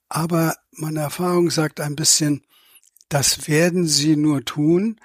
[0.08, 2.42] Aber meine Erfahrung sagt ein bisschen,
[3.08, 5.00] das werden sie nur tun,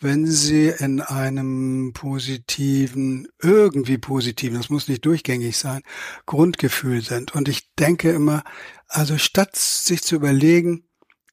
[0.00, 5.82] wenn sie in einem positiven, irgendwie positiven, das muss nicht durchgängig sein,
[6.26, 7.34] Grundgefühl sind.
[7.34, 8.44] Und ich denke immer,
[8.88, 10.84] also statt sich zu überlegen,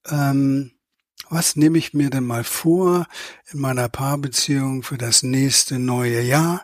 [0.09, 0.71] ähm,
[1.29, 3.07] was nehme ich mir denn mal vor
[3.51, 6.61] in meiner Paarbeziehung für das nächste neue Jahr,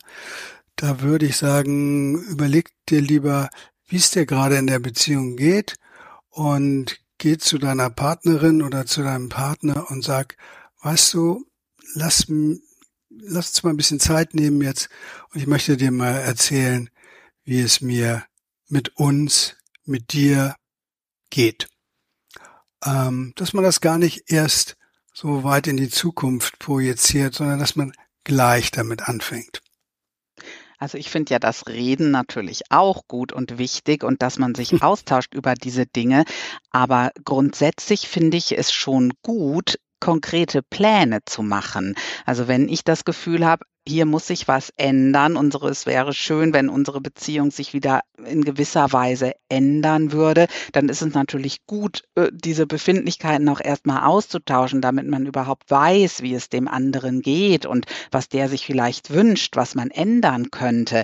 [0.75, 3.49] da würde ich sagen, überleg dir lieber,
[3.87, 5.75] wie es dir gerade in der Beziehung geht
[6.29, 10.37] und geh zu deiner Partnerin oder zu deinem Partner und sag,
[10.83, 11.46] weißt du,
[11.97, 12.27] lass,
[13.09, 14.89] lass uns mal ein bisschen Zeit nehmen jetzt
[15.33, 16.89] und ich möchte dir mal erzählen,
[17.43, 18.25] wie es mir
[18.67, 19.55] mit uns,
[19.85, 20.55] mit dir
[21.29, 21.67] geht.
[22.85, 24.77] Ähm, dass man das gar nicht erst
[25.13, 27.91] so weit in die Zukunft projiziert, sondern dass man
[28.23, 29.61] gleich damit anfängt.
[30.77, 34.71] Also ich finde ja das Reden natürlich auch gut und wichtig und dass man sich
[34.83, 36.23] austauscht über diese Dinge.
[36.69, 41.95] Aber grundsätzlich finde ich es schon gut, konkrete Pläne zu machen.
[42.25, 45.37] Also wenn ich das Gefühl habe, hier muss sich was ändern.
[45.37, 50.47] Unsere, es wäre schön, wenn unsere Beziehung sich wieder in gewisser Weise ändern würde.
[50.73, 56.21] Dann ist es natürlich gut, äh, diese Befindlichkeiten auch erstmal auszutauschen, damit man überhaupt weiß,
[56.21, 61.03] wie es dem anderen geht und was der sich vielleicht wünscht, was man ändern könnte.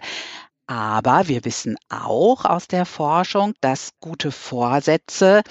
[0.67, 5.41] Aber wir wissen auch aus der Forschung, dass gute Vorsätze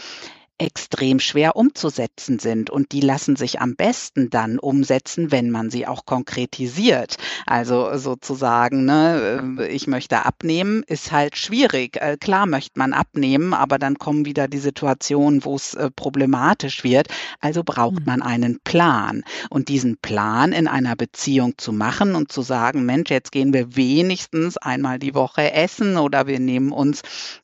[0.63, 2.71] extrem schwer umzusetzen sind.
[2.71, 7.17] Und die lassen sich am besten dann umsetzen, wenn man sie auch konkretisiert.
[7.47, 11.97] Also sozusagen, ne, äh, ich möchte abnehmen, ist halt schwierig.
[11.97, 16.85] Äh, klar möchte man abnehmen, aber dann kommen wieder die Situationen, wo es äh, problematisch
[16.85, 17.09] wird.
[17.41, 18.05] Also braucht hm.
[18.07, 19.25] man einen Plan.
[19.51, 23.75] Und diesen Plan in einer Beziehung zu machen und zu sagen, Mensch, jetzt gehen wir
[23.75, 27.03] wenigstens einmal die Woche essen oder wir nehmen uns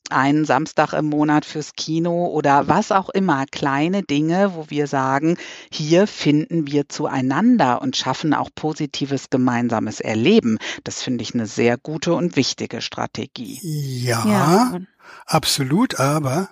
[0.09, 5.37] einen Samstag im Monat fürs Kino oder was auch immer, kleine Dinge, wo wir sagen,
[5.71, 10.57] hier finden wir zueinander und schaffen auch positives gemeinsames Erleben.
[10.83, 13.59] Das finde ich eine sehr gute und wichtige Strategie.
[13.63, 14.79] Ja, ja.
[15.25, 16.49] absolut, aber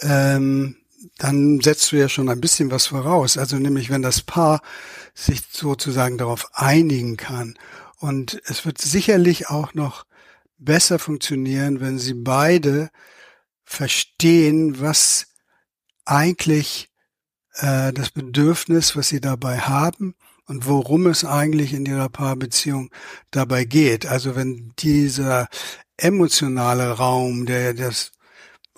[0.00, 0.76] ähm,
[1.18, 3.38] dann setzt du ja schon ein bisschen was voraus.
[3.38, 4.60] Also nämlich, wenn das Paar
[5.14, 7.54] sich sozusagen darauf einigen kann.
[7.98, 10.04] Und es wird sicherlich auch noch
[10.58, 12.90] besser funktionieren, wenn sie beide
[13.64, 15.28] verstehen, was
[16.06, 16.88] eigentlich
[17.54, 20.14] äh, das Bedürfnis, was sie dabei haben
[20.46, 22.90] und worum es eigentlich in ihrer Paarbeziehung
[23.30, 24.06] dabei geht.
[24.06, 25.48] Also wenn dieser
[25.96, 28.12] emotionale Raum, der das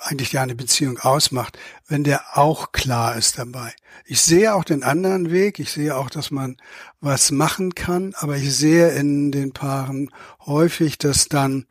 [0.01, 3.75] eigentlich ja eine Beziehung ausmacht, wenn der auch klar ist dabei.
[4.05, 6.57] Ich sehe auch den anderen Weg, ich sehe auch, dass man
[7.01, 10.11] was machen kann, aber ich sehe in den Paaren
[10.47, 11.67] häufig, dass dann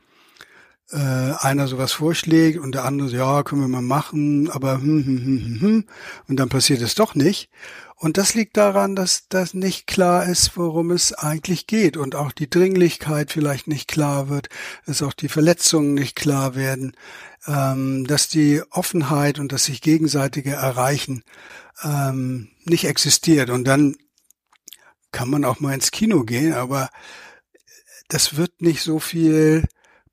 [0.91, 5.17] äh, einer sowas vorschlägt und der andere, ja, können wir mal machen, aber hm, hm,
[5.17, 5.85] hm, hm, hm,
[6.27, 7.49] und dann passiert es doch nicht.
[7.99, 12.31] Und das liegt daran, dass das nicht klar ist, worum es eigentlich geht und auch
[12.31, 14.49] die Dringlichkeit vielleicht nicht klar wird,
[14.85, 16.95] dass auch die Verletzungen nicht klar werden,
[17.47, 21.23] ähm, dass die Offenheit und das sich gegenseitige Erreichen
[21.83, 23.49] ähm, nicht existiert.
[23.49, 23.95] Und dann
[25.11, 26.89] kann man auch mal ins Kino gehen, aber
[28.09, 29.63] das wird nicht so viel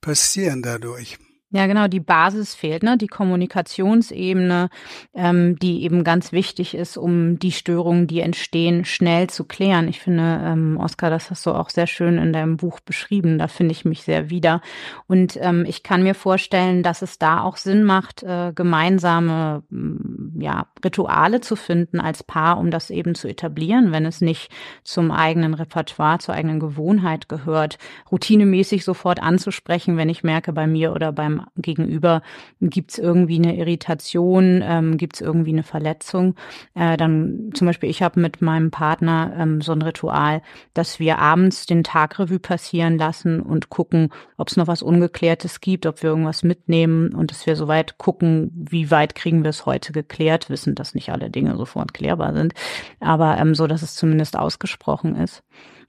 [0.04, 1.16] passieren dadurch.
[1.54, 2.98] Ja, genau, die Basis fehlt, ne?
[2.98, 4.70] Die Kommunikationsebene,
[5.14, 9.86] ähm, die eben ganz wichtig ist, um die Störungen, die entstehen, schnell zu klären.
[9.86, 13.38] Ich finde, ähm, Oskar, das hast du auch sehr schön in deinem Buch beschrieben.
[13.38, 14.62] Da finde ich mich sehr wieder.
[15.06, 20.40] Und ähm, ich kann mir vorstellen, dass es da auch Sinn macht, äh, gemeinsame mm,
[20.40, 24.50] ja, Rituale zu finden als Paar, um das eben zu etablieren, wenn es nicht
[24.82, 27.78] zum eigenen Repertoire, zur eigenen Gewohnheit gehört,
[28.10, 32.22] routinemäßig sofort anzusprechen, wenn ich merke, bei mir oder beim Gegenüber
[32.60, 36.34] gibt es irgendwie eine Irritation, ähm, gibt es irgendwie eine Verletzung.
[36.74, 40.42] Äh, dann zum Beispiel, ich habe mit meinem Partner ähm, so ein Ritual,
[40.74, 45.86] dass wir abends den Tagrevue passieren lassen und gucken, ob es noch was Ungeklärtes gibt,
[45.86, 49.92] ob wir irgendwas mitnehmen und dass wir soweit gucken, wie weit kriegen wir es heute
[49.92, 52.54] geklärt, wissen, dass nicht alle Dinge sofort klärbar sind,
[53.00, 55.42] aber ähm, so, dass es zumindest ausgesprochen ist.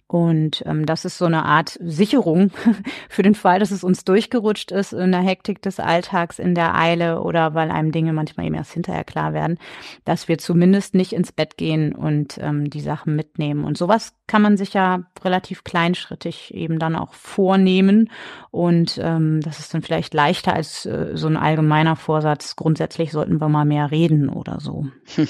[0.08, 2.52] Und ähm, das ist so eine Art Sicherung
[3.10, 6.76] für den Fall, dass es uns durchgerutscht ist in der Hektik des Alltags, in der
[6.76, 9.58] Eile oder weil einem Dinge manchmal eben erst hinterher klar werden,
[10.04, 13.64] dass wir zumindest nicht ins Bett gehen und ähm, die Sachen mitnehmen.
[13.64, 18.12] Und sowas kann man sich ja relativ kleinschrittig eben dann auch vornehmen.
[18.52, 22.56] Und ähm, das ist dann vielleicht leichter als äh, so ein allgemeiner Vorsatz.
[22.56, 24.86] Grundsätzlich sollten wir mal mehr reden oder so.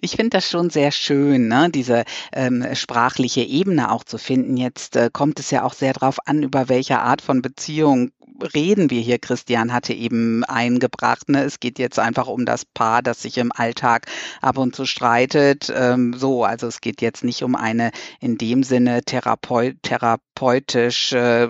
[0.00, 1.70] Ich finde das schon sehr schön, ne?
[1.70, 4.56] diese ähm, sprachliche Ebene auch zu finden.
[4.56, 8.10] Jetzt äh, kommt es ja auch sehr darauf an, über welche Art von Beziehung
[8.54, 9.18] reden wir hier?
[9.18, 11.28] Christian hatte eben eingebracht.
[11.28, 11.44] Ne?
[11.44, 14.06] Es geht jetzt einfach um das Paar, das sich im Alltag
[14.40, 15.72] ab und zu streitet.
[15.74, 21.46] Ähm, so, also es geht jetzt nicht um eine in dem Sinne therapeut, therapeutisch äh,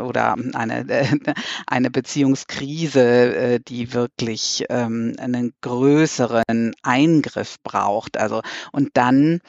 [0.00, 1.06] oder eine, äh,
[1.66, 8.16] eine Beziehungskrise, äh, die wirklich ähm, einen größeren Eingriff braucht.
[8.16, 9.40] Also und dann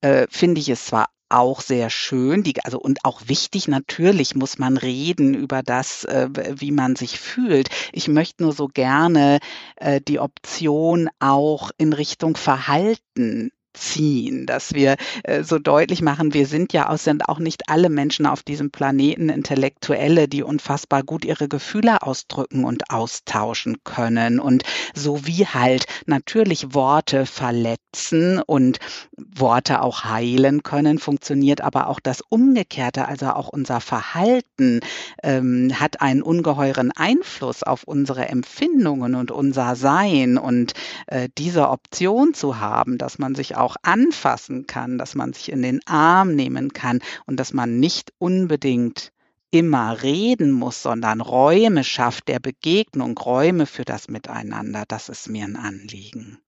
[0.00, 4.58] äh, finde ich es zwar auch sehr schön, die, also und auch wichtig, natürlich muss
[4.58, 7.68] man reden über das, äh, wie man sich fühlt.
[7.92, 9.38] Ich möchte nur so gerne
[9.76, 16.46] äh, die Option auch in Richtung Verhalten ziehen, dass wir äh, so deutlich machen, wir
[16.46, 21.24] sind ja auch, sind auch nicht alle Menschen auf diesem Planeten Intellektuelle, die unfassbar gut
[21.24, 24.40] ihre Gefühle ausdrücken und austauschen können.
[24.40, 28.78] Und so wie halt natürlich Worte verletzen und
[29.16, 34.80] Worte auch heilen können, funktioniert aber auch das Umgekehrte, also auch unser Verhalten
[35.22, 40.38] ähm, hat einen ungeheuren Einfluss auf unsere Empfindungen und unser Sein.
[40.38, 40.72] Und
[41.06, 45.62] äh, diese Option zu haben, dass man sich auch anfassen kann, dass man sich in
[45.62, 49.12] den Arm nehmen kann und dass man nicht unbedingt
[49.50, 54.84] immer reden muss, sondern Räume schafft der Begegnung, Räume für das Miteinander.
[54.88, 56.38] Das ist mir ein Anliegen.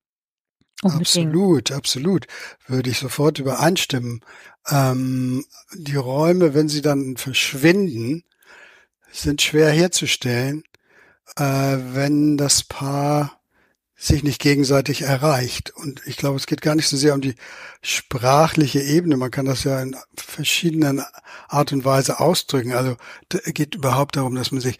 [0.82, 2.26] Absolut, absolut.
[2.66, 4.20] Würde ich sofort übereinstimmen.
[4.68, 8.24] Ähm, die Räume, wenn sie dann verschwinden,
[9.12, 10.64] sind schwer herzustellen,
[11.36, 13.40] äh, wenn das Paar
[14.04, 15.72] sich nicht gegenseitig erreicht.
[15.74, 17.34] Und ich glaube, es geht gar nicht so sehr um die
[17.82, 19.16] sprachliche Ebene.
[19.16, 21.02] Man kann das ja in verschiedenen
[21.48, 22.72] Art und Weise ausdrücken.
[22.72, 22.96] Also
[23.44, 24.78] geht überhaupt darum, dass man sich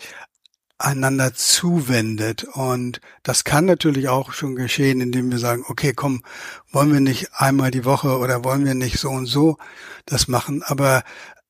[0.79, 2.45] einander zuwendet.
[2.45, 6.23] Und das kann natürlich auch schon geschehen, indem wir sagen, okay, komm,
[6.71, 9.57] wollen wir nicht einmal die Woche oder wollen wir nicht so und so
[10.05, 10.63] das machen.
[10.63, 11.03] Aber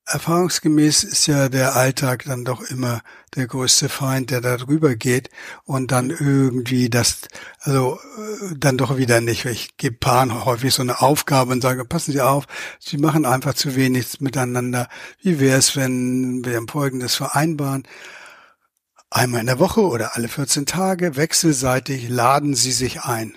[0.07, 3.03] erfahrungsgemäß ist ja der Alltag dann doch immer
[3.35, 5.31] der größte Feind, der da drüber geht
[5.65, 7.23] und dann irgendwie das,
[7.61, 9.45] also äh, dann doch wieder nicht.
[9.47, 12.47] Ich gebe Paaren häufig so eine Aufgabe und sage, passen Sie auf,
[12.79, 14.89] Sie machen einfach zu wenig miteinander.
[15.23, 17.85] Wie wäre es, wenn wir Folgendes vereinbaren?
[19.11, 23.37] Einmal in der Woche oder alle 14 Tage wechselseitig laden Sie sich ein.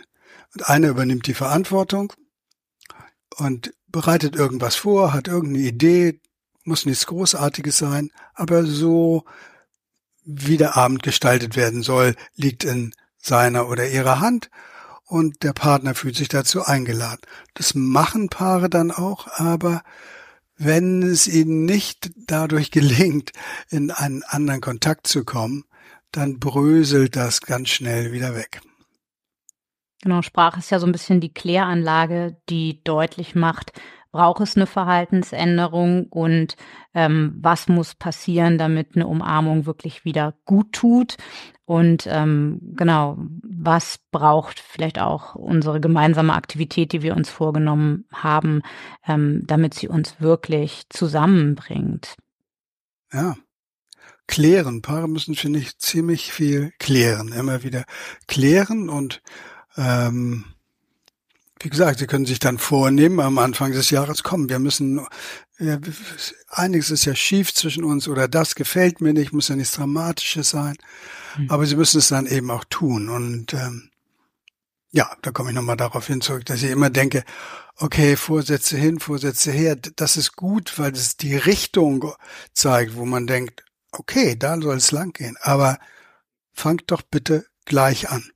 [0.53, 2.13] Und einer übernimmt die Verantwortung
[3.38, 6.19] und bereitet irgendwas vor, hat irgendeine Idee,
[6.67, 9.25] muss nichts Großartiges sein, aber so
[10.23, 14.49] wie der Abend gestaltet werden soll, liegt in seiner oder ihrer Hand
[15.06, 17.21] und der Partner fühlt sich dazu eingeladen.
[17.53, 19.82] Das machen Paare dann auch, aber
[20.58, 23.32] wenn es ihnen nicht dadurch gelingt,
[23.69, 25.63] in einen anderen Kontakt zu kommen,
[26.12, 28.62] dann bröselt das ganz schnell wieder weg.
[30.01, 33.71] Genau, Sprache ist ja so ein bisschen die Kläranlage, die deutlich macht,
[34.11, 36.55] braucht es eine Verhaltensänderung und
[36.93, 41.17] ähm, was muss passieren, damit eine Umarmung wirklich wieder gut tut.
[41.65, 48.62] Und ähm, genau, was braucht vielleicht auch unsere gemeinsame Aktivität, die wir uns vorgenommen haben,
[49.05, 52.15] ähm, damit sie uns wirklich zusammenbringt.
[53.12, 53.35] Ja,
[54.27, 54.81] klären.
[54.81, 57.33] Paare müssen, finde ich, ziemlich viel klären.
[57.33, 57.83] Immer wieder
[58.27, 59.21] klären und
[59.75, 60.45] ähm,
[61.60, 65.05] wie gesagt, Sie können sich dann vornehmen am Anfang des Jahres, kommen, wir müssen,
[65.60, 65.79] ja,
[66.49, 70.49] einiges ist ja schief zwischen uns oder das gefällt mir nicht, muss ja nichts Dramatisches
[70.49, 70.75] sein.
[71.37, 71.49] Mhm.
[71.49, 73.10] Aber sie müssen es dann eben auch tun.
[73.10, 73.89] Und ähm,
[74.91, 77.23] ja, da komme ich nochmal darauf hin zurück, dass ich immer denke,
[77.77, 82.13] okay, Vorsätze hin, Vorsätze her, das ist gut, weil es die Richtung
[82.53, 85.37] zeigt, wo man denkt, okay, da soll es lang gehen.
[85.41, 85.79] Aber
[86.53, 88.31] fangt doch bitte gleich an.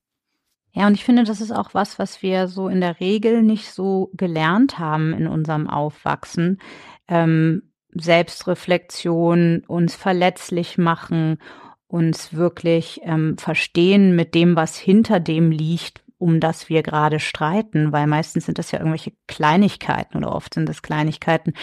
[0.73, 3.71] Ja, und ich finde, das ist auch was, was wir so in der Regel nicht
[3.71, 6.59] so gelernt haben in unserem Aufwachsen.
[7.07, 7.63] Ähm,
[7.93, 11.39] Selbstreflexion, uns verletzlich machen,
[11.87, 17.91] uns wirklich ähm, verstehen mit dem, was hinter dem liegt, um das wir gerade streiten,
[17.91, 21.53] weil meistens sind das ja irgendwelche Kleinigkeiten oder oft sind das Kleinigkeiten,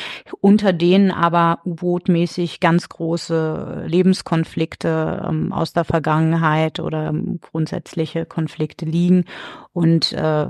[0.41, 9.25] unter denen aber U-Boot-mäßig ganz große Lebenskonflikte ähm, aus der Vergangenheit oder grundsätzliche Konflikte liegen.
[9.73, 10.49] Und äh,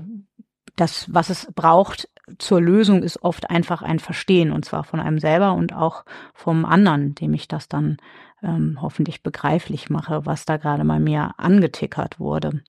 [0.76, 5.18] das, was es braucht zur Lösung, ist oft einfach ein Verstehen, und zwar von einem
[5.18, 7.98] selber und auch vom anderen, dem ich das dann
[8.42, 12.62] ähm, hoffentlich begreiflich mache, was da gerade bei mir angetickert wurde.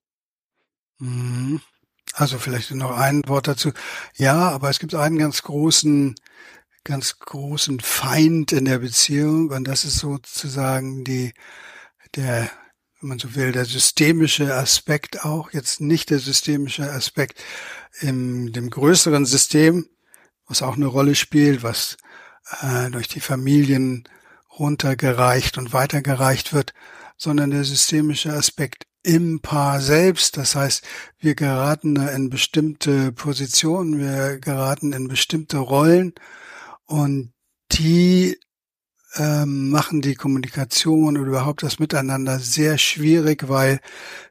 [0.99, 1.61] Mhm.
[2.13, 3.71] Also vielleicht noch ein Wort dazu.
[4.15, 6.15] Ja, aber es gibt einen ganz großen,
[6.83, 11.33] ganz großen Feind in der Beziehung und das ist sozusagen die,
[12.15, 12.49] der,
[12.99, 17.41] wenn man so will, der systemische Aspekt auch, jetzt nicht der systemische Aspekt
[17.99, 19.87] in dem größeren System,
[20.47, 21.97] was auch eine Rolle spielt, was
[22.61, 24.03] äh, durch die Familien
[24.57, 26.73] runtergereicht und weitergereicht wird,
[27.17, 30.37] sondern der systemische Aspekt im Paar selbst.
[30.37, 30.83] Das heißt,
[31.19, 36.13] wir geraten in bestimmte Positionen, wir geraten in bestimmte Rollen
[36.85, 37.33] und
[37.71, 38.37] die
[39.15, 43.79] ähm, machen die Kommunikation oder überhaupt das Miteinander sehr schwierig, weil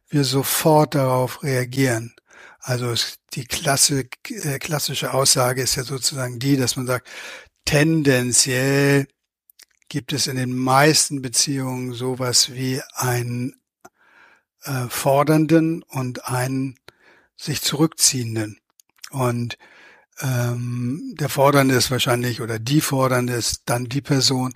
[0.08, 2.14] wir sofort darauf reagieren.
[2.60, 2.94] Also
[3.34, 7.08] die Klassik, äh, klassische Aussage ist ja sozusagen die, dass man sagt,
[7.64, 9.06] tendenziell
[9.88, 13.54] gibt es in den meisten Beziehungen sowas wie ein
[14.68, 16.78] äh, fordernden und einen
[17.36, 18.60] sich zurückziehenden.
[19.10, 19.56] Und
[20.20, 24.52] ähm, der Fordernde ist wahrscheinlich oder die Fordernde ist dann die Person,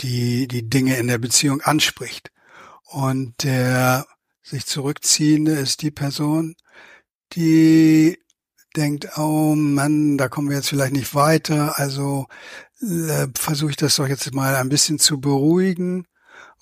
[0.00, 2.32] die die Dinge in der Beziehung anspricht.
[2.84, 4.06] Und der
[4.42, 6.56] sich zurückziehende ist die Person,
[7.32, 8.18] die
[8.76, 12.26] denkt, oh Mann, da kommen wir jetzt vielleicht nicht weiter, also
[12.80, 16.06] äh, versuche ich das doch jetzt mal ein bisschen zu beruhigen,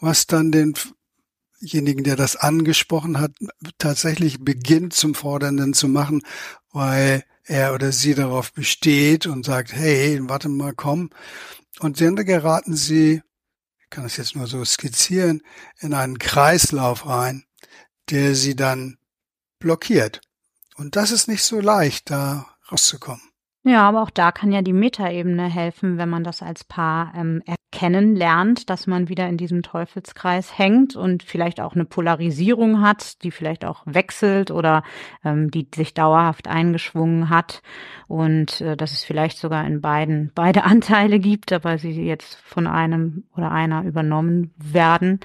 [0.01, 0.75] was dann den
[1.61, 3.33] derjenige, der das angesprochen hat,
[3.79, 6.23] tatsächlich beginnt zum Fordernden zu machen,
[6.73, 11.11] weil er oder sie darauf besteht und sagt, hey, warte mal, komm.
[11.81, 13.23] Und dann geraten sie,
[13.81, 15.43] ich kann das jetzt nur so skizzieren,
[15.81, 17.45] in einen Kreislauf rein,
[18.11, 18.99] der sie dann
[19.59, 20.21] blockiert.
[20.77, 23.30] Und das ist nicht so leicht, da rauszukommen.
[23.63, 27.43] Ja, aber auch da kann ja die Metaebene helfen, wenn man das als Paar ähm,
[27.45, 33.23] erkennen lernt, dass man wieder in diesem Teufelskreis hängt und vielleicht auch eine Polarisierung hat,
[33.23, 34.83] die vielleicht auch wechselt oder
[35.25, 37.61] ähm, die sich dauerhaft eingeschwungen hat
[38.09, 42.67] und äh, dass es vielleicht sogar in beiden beide Anteile gibt, aber sie jetzt von
[42.67, 45.21] einem oder einer übernommen werden.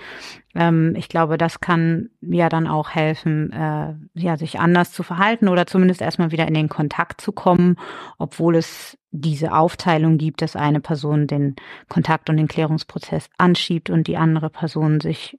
[0.55, 5.47] Ähm, ich glaube, das kann ja dann auch helfen, äh, ja, sich anders zu verhalten
[5.47, 7.75] oder zumindest erstmal wieder in den Kontakt zu kommen,
[8.17, 11.55] obwohl es diese Aufteilung gibt, dass eine Person den
[11.89, 15.37] Kontakt und den Klärungsprozess anschiebt und die andere Person sich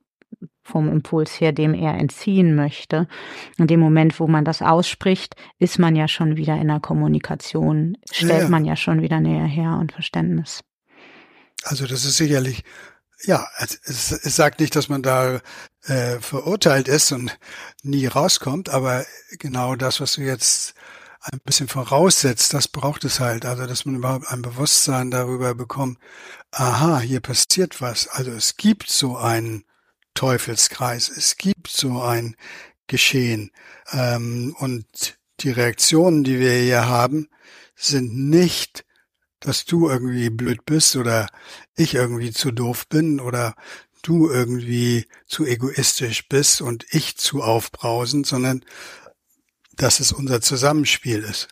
[0.62, 3.07] vom Impuls her, dem er entziehen möchte.
[3.57, 7.97] In dem Moment, wo man das ausspricht, ist man ja schon wieder in der Kommunikation,
[8.11, 8.49] stellt ja.
[8.49, 10.64] man ja schon wieder näher her und Verständnis.
[11.62, 12.64] Also das ist sicherlich
[13.23, 13.47] ja,
[13.85, 15.41] es, es sagt nicht, dass man da
[15.85, 17.37] äh, verurteilt ist und
[17.83, 19.07] nie rauskommt, aber
[19.39, 20.75] genau das, was du jetzt
[21.21, 23.45] ein bisschen voraussetzt, das braucht es halt.
[23.47, 25.99] Also, dass man überhaupt ein Bewusstsein darüber bekommt,
[26.53, 28.09] aha, hier passiert was.
[28.09, 29.64] Also es gibt so einen
[30.14, 32.37] Teufelskreis, es gibt so ein
[32.87, 33.51] Geschehen.
[33.93, 37.29] Ähm, und die Reaktionen, die wir hier haben,
[37.75, 38.87] sind nicht
[39.41, 41.29] dass du irgendwie blöd bist oder
[41.77, 43.55] ich irgendwie zu doof bin oder
[44.03, 48.64] du irgendwie zu egoistisch bist und ich zu aufbrausend, sondern
[49.77, 51.49] dass es unser Zusammenspiel ist.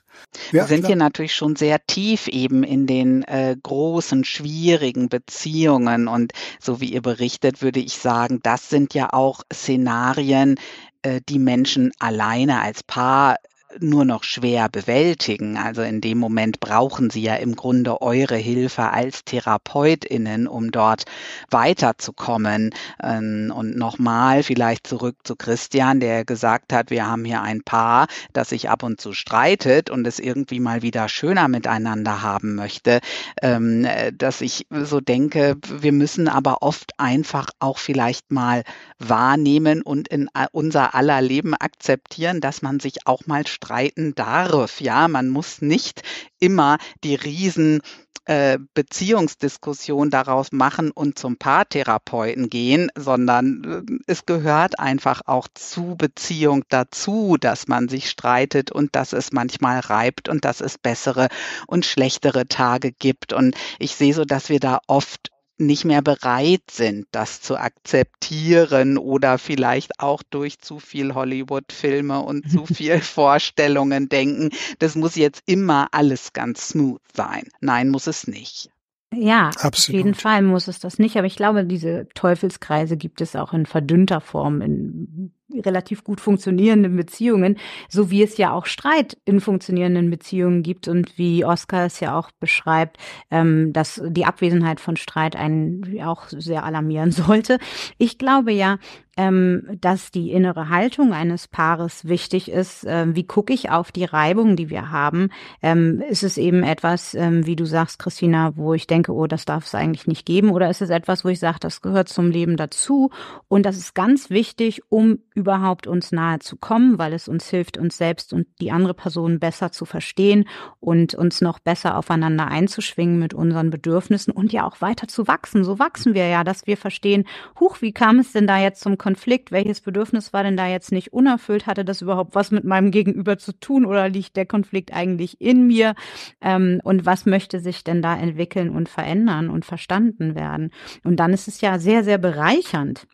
[0.51, 0.89] Ja, Wir sind klar.
[0.89, 6.93] hier natürlich schon sehr tief eben in den äh, großen, schwierigen Beziehungen und so wie
[6.93, 10.57] ihr berichtet, würde ich sagen, das sind ja auch Szenarien,
[11.03, 13.37] äh, die Menschen alleine als Paar
[13.81, 15.57] nur noch schwer bewältigen.
[15.57, 21.05] Also in dem Moment brauchen sie ja im Grunde eure Hilfe als Therapeutinnen, um dort
[21.51, 22.71] weiterzukommen.
[23.03, 28.07] Ähm, und nochmal vielleicht zurück zu Christian, der gesagt hat, wir haben hier ein Paar,
[28.33, 33.01] das sich ab und zu streitet und es irgendwie mal wieder schöner miteinander haben möchte,
[33.43, 38.63] ähm, dass ich so denke, wir müssen aber oft einfach auch vielleicht mal
[38.99, 44.81] wahrnehmen und in unser aller Leben akzeptieren, dass man sich auch mal streiten darf.
[44.81, 46.03] Ja, man muss nicht
[46.39, 47.81] immer die riesen
[48.27, 55.95] äh, Beziehungsdiskussion daraus machen und zum Paartherapeuten gehen, sondern äh, es gehört einfach auch zu
[55.97, 61.29] Beziehung dazu, dass man sich streitet und dass es manchmal reibt und dass es bessere
[61.67, 63.35] und schlechtere Tage gibt.
[63.35, 68.99] Und ich sehe so, dass wir da oft nicht mehr bereit sind, das zu akzeptieren
[68.99, 75.43] oder vielleicht auch durch zu viel Hollywood-Filme und zu viel Vorstellungen denken, das muss jetzt
[75.47, 77.45] immer alles ganz smooth sein.
[77.61, 78.71] Nein, muss es nicht.
[79.17, 79.77] Ja, Absolut.
[79.77, 81.17] auf jeden Fall muss es das nicht.
[81.17, 86.97] Aber ich glaube, diese Teufelskreise gibt es auch in verdünnter Form in relativ gut funktionierenden
[86.97, 92.01] Beziehungen, so wie es ja auch Streit in funktionierenden Beziehungen gibt und wie Oskar es
[92.01, 92.97] ja auch beschreibt,
[93.31, 97.59] ähm, dass die Abwesenheit von Streit einen auch sehr alarmieren sollte.
[97.99, 98.79] Ich glaube ja,
[99.17, 102.85] ähm, dass die innere Haltung eines Paares wichtig ist.
[102.87, 105.29] Ähm, wie gucke ich auf die Reibung, die wir haben?
[105.63, 109.45] Ähm, ist es eben etwas, ähm, wie du sagst, Christina, wo ich denke, oh, das
[109.45, 110.51] darf es eigentlich nicht geben?
[110.51, 113.11] Oder ist es etwas, wo ich sage, das gehört zum Leben dazu?
[113.49, 117.77] Und das ist ganz wichtig, um überhaupt uns nahe zu kommen, weil es uns hilft,
[117.77, 123.19] uns selbst und die andere Person besser zu verstehen und uns noch besser aufeinander einzuschwingen
[123.19, 125.65] mit unseren Bedürfnissen und ja auch weiter zu wachsen.
[125.65, 127.25] So wachsen wir ja, dass wir verstehen,
[127.59, 129.51] huch, wie kam es denn da jetzt zum Konflikt?
[129.51, 131.67] Welches Bedürfnis war denn da jetzt nicht unerfüllt?
[131.67, 135.67] Hatte das überhaupt was mit meinem Gegenüber zu tun oder liegt der Konflikt eigentlich in
[135.67, 135.95] mir?
[136.41, 140.71] Ähm, und was möchte sich denn da entwickeln und verändern und verstanden werden?
[141.03, 143.07] Und dann ist es ja sehr, sehr bereichernd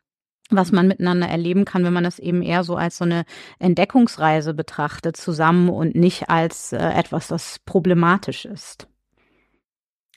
[0.56, 3.24] was man miteinander erleben kann, wenn man das eben eher so als so eine
[3.58, 8.88] Entdeckungsreise betrachtet zusammen und nicht als äh, etwas, das problematisch ist.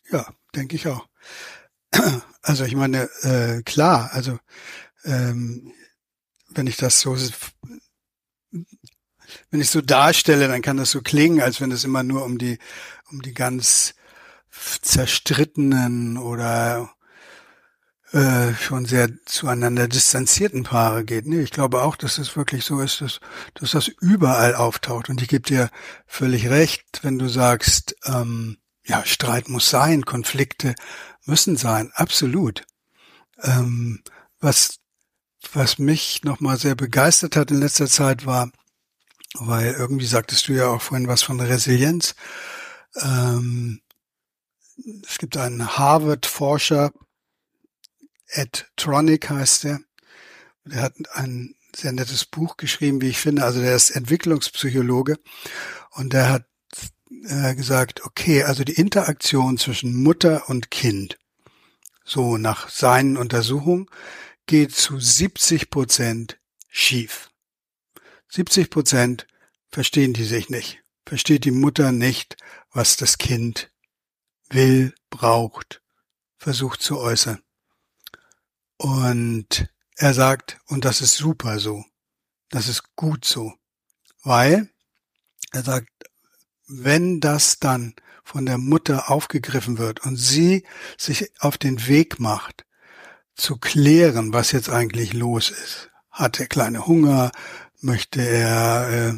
[0.10, 1.08] Ja, denke ich auch.
[2.46, 4.38] Also ich meine, äh, klar, also
[5.06, 5.72] ähm,
[6.50, 7.16] wenn ich das so
[8.52, 12.38] wenn ich so darstelle, dann kann das so klingen, als wenn es immer nur um
[12.38, 12.60] die
[13.10, 13.96] um die ganz
[14.82, 16.94] zerstrittenen oder
[18.14, 21.26] äh, schon sehr zueinander distanzierten Paare geht.
[21.26, 23.20] Nee, ich glaube auch, dass es wirklich so ist, dass,
[23.56, 25.10] dass das überall auftaucht.
[25.10, 25.72] Und ich gebe dir
[26.06, 30.76] völlig recht, wenn du sagst, ähm, ja, Streit muss sein, Konflikte
[31.26, 32.64] müssen sein, absolut.
[33.42, 34.04] Ähm,
[34.40, 34.80] was,
[35.52, 38.52] was mich nochmal sehr begeistert hat in letzter Zeit war,
[39.34, 42.14] weil irgendwie sagtest du ja auch vorhin was von Resilienz.
[43.02, 43.82] Ähm,
[45.08, 46.92] es gibt einen Harvard-Forscher,
[48.34, 49.80] Ed Tronic heißt er.
[50.70, 53.44] Er hat ein sehr nettes Buch geschrieben, wie ich finde.
[53.44, 55.20] Also der ist Entwicklungspsychologe
[55.92, 56.46] und der hat
[57.26, 61.18] äh, gesagt, okay, also die Interaktion zwischen Mutter und Kind,
[62.04, 63.88] so nach seinen Untersuchungen,
[64.46, 67.30] geht zu 70 Prozent schief.
[68.30, 69.28] 70 Prozent
[69.70, 70.84] verstehen die sich nicht.
[71.06, 72.38] Versteht die Mutter nicht,
[72.72, 73.72] was das Kind
[74.50, 75.82] will, braucht,
[76.38, 77.43] versucht zu äußern.
[78.84, 81.86] Und er sagt, und das ist super so,
[82.50, 83.54] das ist gut so,
[84.24, 84.70] weil
[85.54, 85.88] er sagt,
[86.68, 90.66] wenn das dann von der Mutter aufgegriffen wird und sie
[90.98, 92.66] sich auf den Weg macht,
[93.36, 95.90] zu klären, was jetzt eigentlich los ist.
[96.12, 97.32] Hat der kleine Hunger?
[97.80, 99.14] Möchte er äh,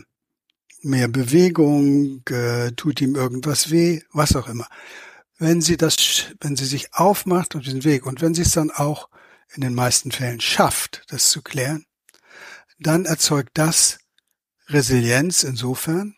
[0.83, 2.21] mehr Bewegung?
[2.29, 4.03] Äh, tut ihm irgendwas weh?
[4.13, 4.67] Was auch immer.
[5.39, 8.69] Wenn sie das, wenn sie sich aufmacht auf diesen Weg und wenn sie es dann
[8.69, 9.09] auch
[9.53, 11.85] in den meisten Fällen schafft, das zu klären,
[12.79, 13.99] dann erzeugt das
[14.67, 16.15] Resilienz insofern,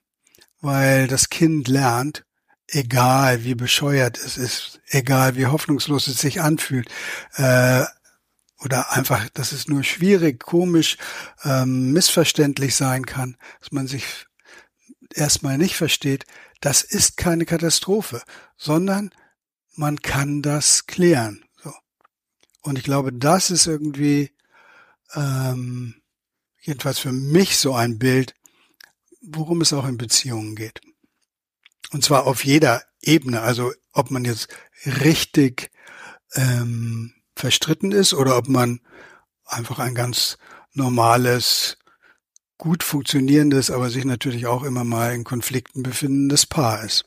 [0.61, 2.25] weil das Kind lernt,
[2.67, 6.89] egal wie bescheuert es ist, egal wie hoffnungslos es sich anfühlt,
[7.35, 7.83] äh,
[8.59, 10.97] oder einfach, dass es nur schwierig, komisch,
[11.43, 14.25] ähm, missverständlich sein kann, dass man sich
[15.13, 16.25] erstmal nicht versteht,
[16.59, 18.21] das ist keine Katastrophe,
[18.57, 19.11] sondern
[19.75, 21.46] man kann das klären.
[22.67, 24.31] Und ich glaube, das ist irgendwie
[25.15, 25.95] ähm,
[26.59, 28.35] jedenfalls für mich so ein Bild,
[29.21, 30.81] worum es auch in Beziehungen geht.
[31.91, 33.39] Und zwar auf jeder Ebene.
[33.41, 34.49] Also ob man jetzt
[34.85, 35.71] richtig
[36.33, 38.81] ähm, verstritten ist oder ob man
[39.45, 40.37] einfach ein ganz
[40.73, 41.77] normales
[42.57, 47.05] gut funktionierendes, aber sich natürlich auch immer mal in Konflikten befindendes Paar ist.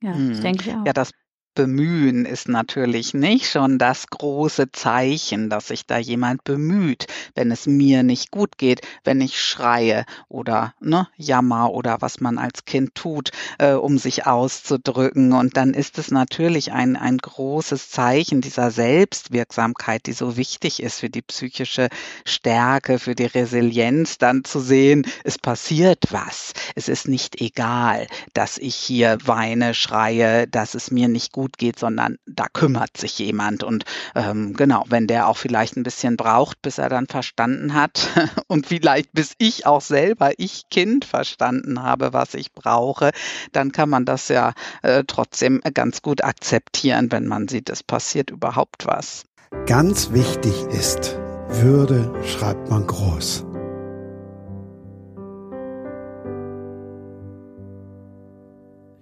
[0.00, 0.40] Ja, das Mhm.
[0.40, 0.86] denke ich auch.
[0.86, 1.10] Ja, das
[1.54, 7.66] Bemühen ist natürlich nicht schon das große Zeichen, dass sich da jemand bemüht, wenn es
[7.66, 12.94] mir nicht gut geht, wenn ich schreie oder ne, jammer oder was man als Kind
[12.96, 15.32] tut, äh, um sich auszudrücken.
[15.32, 21.00] Und dann ist es natürlich ein, ein großes Zeichen dieser Selbstwirksamkeit, die so wichtig ist
[21.00, 21.88] für die psychische
[22.24, 26.52] Stärke, für die Resilienz, dann zu sehen, es passiert was.
[26.74, 31.78] Es ist nicht egal, dass ich hier weine, schreie, dass es mir nicht gut geht,
[31.78, 33.62] sondern da kümmert sich jemand.
[33.62, 33.84] Und
[34.14, 38.08] ähm, genau, wenn der auch vielleicht ein bisschen braucht, bis er dann verstanden hat
[38.48, 43.10] und vielleicht bis ich auch selber, ich Kind verstanden habe, was ich brauche,
[43.52, 48.30] dann kann man das ja äh, trotzdem ganz gut akzeptieren, wenn man sieht, es passiert
[48.30, 49.24] überhaupt was.
[49.66, 51.18] Ganz wichtig ist,
[51.48, 53.46] Würde schreibt man groß.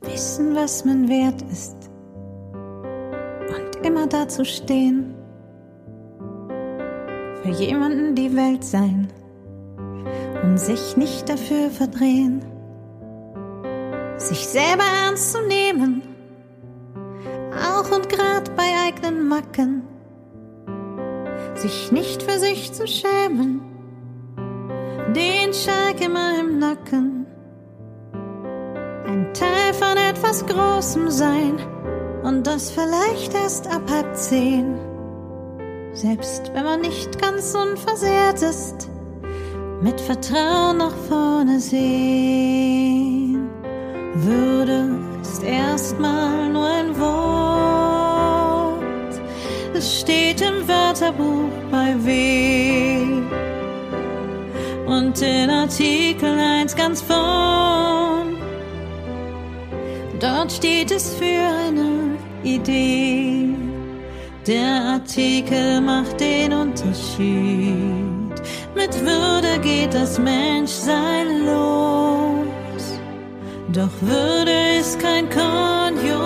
[0.03, 1.92] Wissen, was man wert ist
[3.85, 5.15] immer dazu stehen.
[7.43, 9.09] Für jemanden die Welt sein
[10.43, 12.45] und sich nicht dafür verdrehen.
[14.17, 16.03] Sich selber ernst zu nehmen,
[17.51, 19.83] auch und grad bei eigenen Macken.
[21.55, 23.61] Sich nicht für sich zu schämen,
[25.15, 27.27] den Schalk immer im Nacken
[29.13, 31.59] ein Teil von etwas Großem sein
[32.23, 34.77] und das vielleicht erst ab halb zehn.
[35.93, 38.89] Selbst wenn man nicht ganz unversehrt ist,
[39.83, 43.51] mit Vertrauen nach vorne sehen.
[44.15, 44.89] Würde
[45.21, 47.13] ist erstmal nur ein Wort.
[49.75, 53.03] Es steht im Wörterbuch bei W.
[54.87, 57.93] Und in Artikel 1 ganz vorn
[60.23, 62.12] Dort steht es für eine
[62.45, 63.49] Idee.
[64.47, 68.35] Der Artikel macht den Unterschied.
[68.75, 72.99] Mit Würde geht das Menschsein los.
[73.73, 76.23] Doch Würde ist kein Konjunktiv.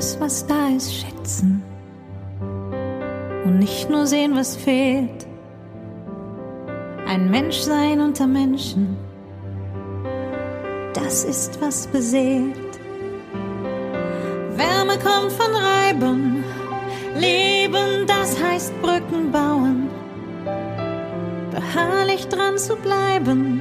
[0.00, 1.62] Das, was da ist, schätzen
[3.44, 5.26] und nicht nur sehen, was fehlt.
[7.06, 8.96] Ein Mensch sein unter Menschen,
[10.94, 12.80] das ist, was beseelt.
[14.56, 16.44] Wärme kommt von Reiben,
[17.14, 19.90] Leben, das heißt Brücken bauen,
[21.50, 23.60] beharrlich dran zu bleiben,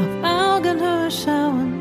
[0.00, 1.77] auf Augenhöhe schauen.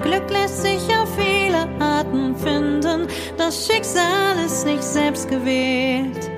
[0.00, 3.08] Glück lässt sich auf viele Arten finden.
[3.36, 6.30] Das Schicksal ist nicht selbst gewählt.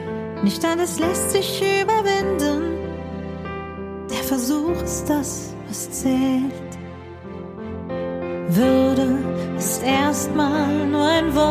[0.42, 2.78] Nicht alles lässt sich überwinden.
[4.10, 6.70] Der Versuch ist das, was zählt.
[8.48, 9.18] Würde
[9.58, 11.50] ist erstmal nur ein Wort.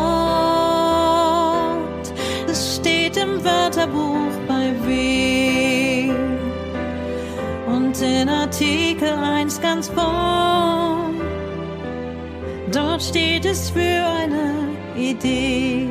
[2.49, 6.12] Es steht im Wörterbuch bei W.
[7.68, 11.09] Und in Artikel 1 ganz vorn.
[12.72, 14.53] Dort steht es für eine
[14.95, 15.88] Idee.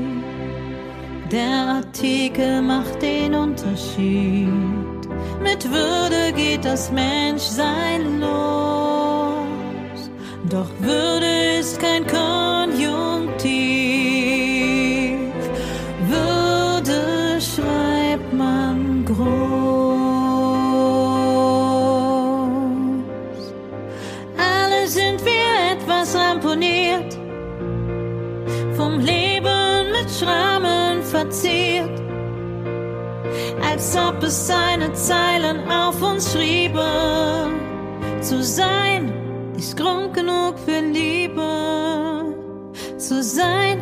[1.31, 4.49] Der Artikel macht den Unterschied.
[5.43, 10.11] Mit Würde geht das Menschsein los.
[10.49, 13.88] Doch Würde ist kein Konjunktiv.
[30.19, 32.01] Schrammen verziert,
[33.71, 37.49] als ob es seine Zeilen auf uns schriebe.
[38.21, 39.13] Zu sein
[39.57, 42.35] ist Grund genug für Liebe.
[42.97, 43.79] Zu sein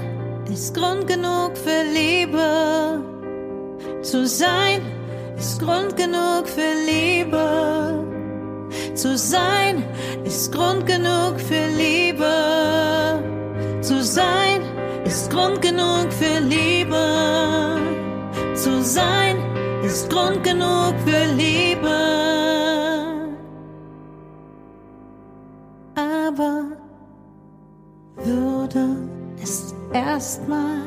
[0.52, 3.02] ist Grund genug für Liebe.
[4.02, 4.82] Zu sein
[5.38, 8.04] ist Grund genug für Liebe.
[8.94, 9.82] Zu sein
[10.24, 13.22] ist Grund genug für Liebe.
[13.80, 14.75] Zu sein
[15.16, 17.04] ist Grund genug für Liebe.
[18.54, 19.36] Zu sein
[19.82, 21.96] ist Grund genug für Liebe.
[25.94, 26.64] Aber
[28.16, 28.84] Würde
[29.42, 30.82] ist erstmal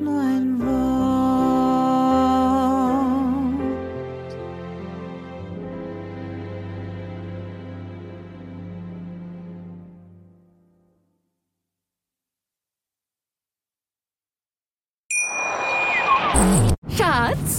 [0.00, 0.81] nur ein Wort.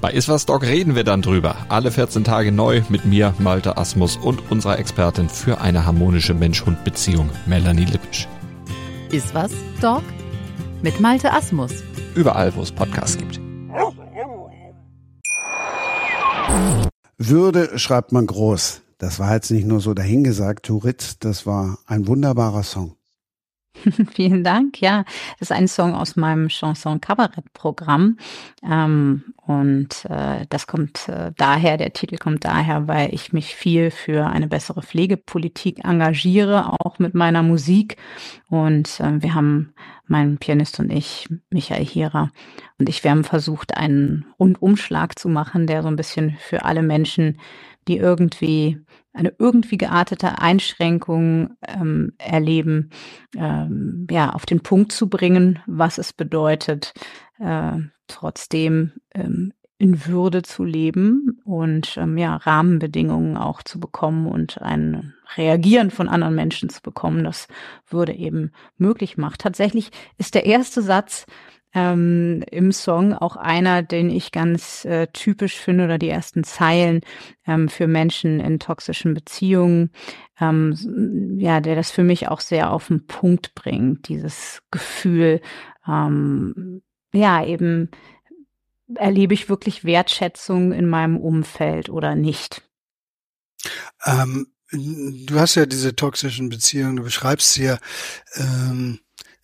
[0.00, 1.56] Bei Iswas Dog reden wir dann drüber.
[1.68, 7.30] Alle 14 Tage neu mit mir, Malte Asmus und unserer Expertin für eine harmonische Mensch-Hund-Beziehung,
[7.46, 8.28] Melanie Lippisch.
[9.10, 10.04] Iswas Dog
[10.82, 11.72] mit Malte Asmus.
[12.14, 13.40] Überall, wo es Podcasts gibt.
[17.18, 18.82] Würde schreibt man groß.
[18.98, 22.97] Das war jetzt nicht nur so dahingesagt, Turit, das war ein wunderbarer Song.
[24.12, 24.80] Vielen Dank.
[24.80, 25.04] Ja,
[25.38, 28.18] das ist ein Song aus meinem Chanson-Kabarett-Programm.
[28.62, 33.90] Ähm, und äh, das kommt äh, daher, der Titel kommt daher, weil ich mich viel
[33.90, 37.96] für eine bessere Pflegepolitik engagiere, auch mit meiner Musik.
[38.48, 39.72] Und äh, wir haben,
[40.06, 42.30] mein Pianist und ich, Michael Hierer
[42.78, 46.82] und ich, wir haben versucht, einen Rundumschlag zu machen, der so ein bisschen für alle
[46.82, 47.38] Menschen,
[47.88, 48.78] die irgendwie
[49.18, 52.90] eine irgendwie geartete Einschränkung ähm, erleben,
[53.36, 56.94] ähm, ja, auf den Punkt zu bringen, was es bedeutet,
[57.40, 64.60] äh, trotzdem ähm, in Würde zu leben und ähm, ja, Rahmenbedingungen auch zu bekommen und
[64.62, 67.48] ein Reagieren von anderen Menschen zu bekommen, das
[67.88, 69.40] Würde eben möglich macht.
[69.40, 71.26] Tatsächlich ist der erste Satz
[71.78, 77.02] ähm, im Song auch einer, den ich ganz äh, typisch finde oder die ersten Zeilen
[77.46, 79.92] ähm, für Menschen in toxischen Beziehungen,
[80.40, 85.40] ähm, ja, der das für mich auch sehr auf den Punkt bringt, dieses Gefühl,
[85.86, 87.90] ähm, ja, eben
[88.94, 92.62] erlebe ich wirklich Wertschätzung in meinem Umfeld oder nicht?
[94.04, 97.78] Ähm, du hast ja diese toxischen Beziehungen, du beschreibst sie ja.
[98.34, 98.98] Ähm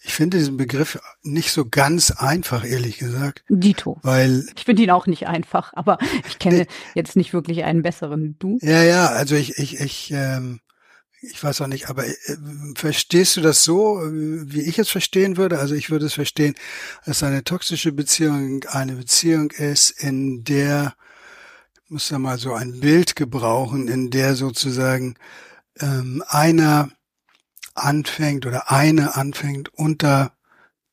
[0.04, 3.42] ich finde diesen Begriff nicht so ganz einfach, ehrlich gesagt.
[3.48, 3.98] Dito.
[4.02, 4.46] Weil.
[4.54, 5.98] Ich finde ihn auch nicht einfach, aber
[6.28, 8.36] ich kenne jetzt nicht wirklich einen besseren.
[8.38, 8.58] Du?
[8.60, 10.60] Ja, ja, also ich, ich, ich, ähm,
[11.22, 12.14] ich weiß auch nicht, aber äh,
[12.74, 15.58] verstehst du das so, wie ich es verstehen würde?
[15.58, 16.54] Also ich würde es verstehen,
[17.06, 20.94] dass eine toxische Beziehung eine Beziehung ist, in der,
[21.82, 25.14] ich muss da mal so ein Bild gebrauchen, in der sozusagen
[25.80, 26.90] ähm, einer
[27.74, 30.32] anfängt oder eine anfängt unter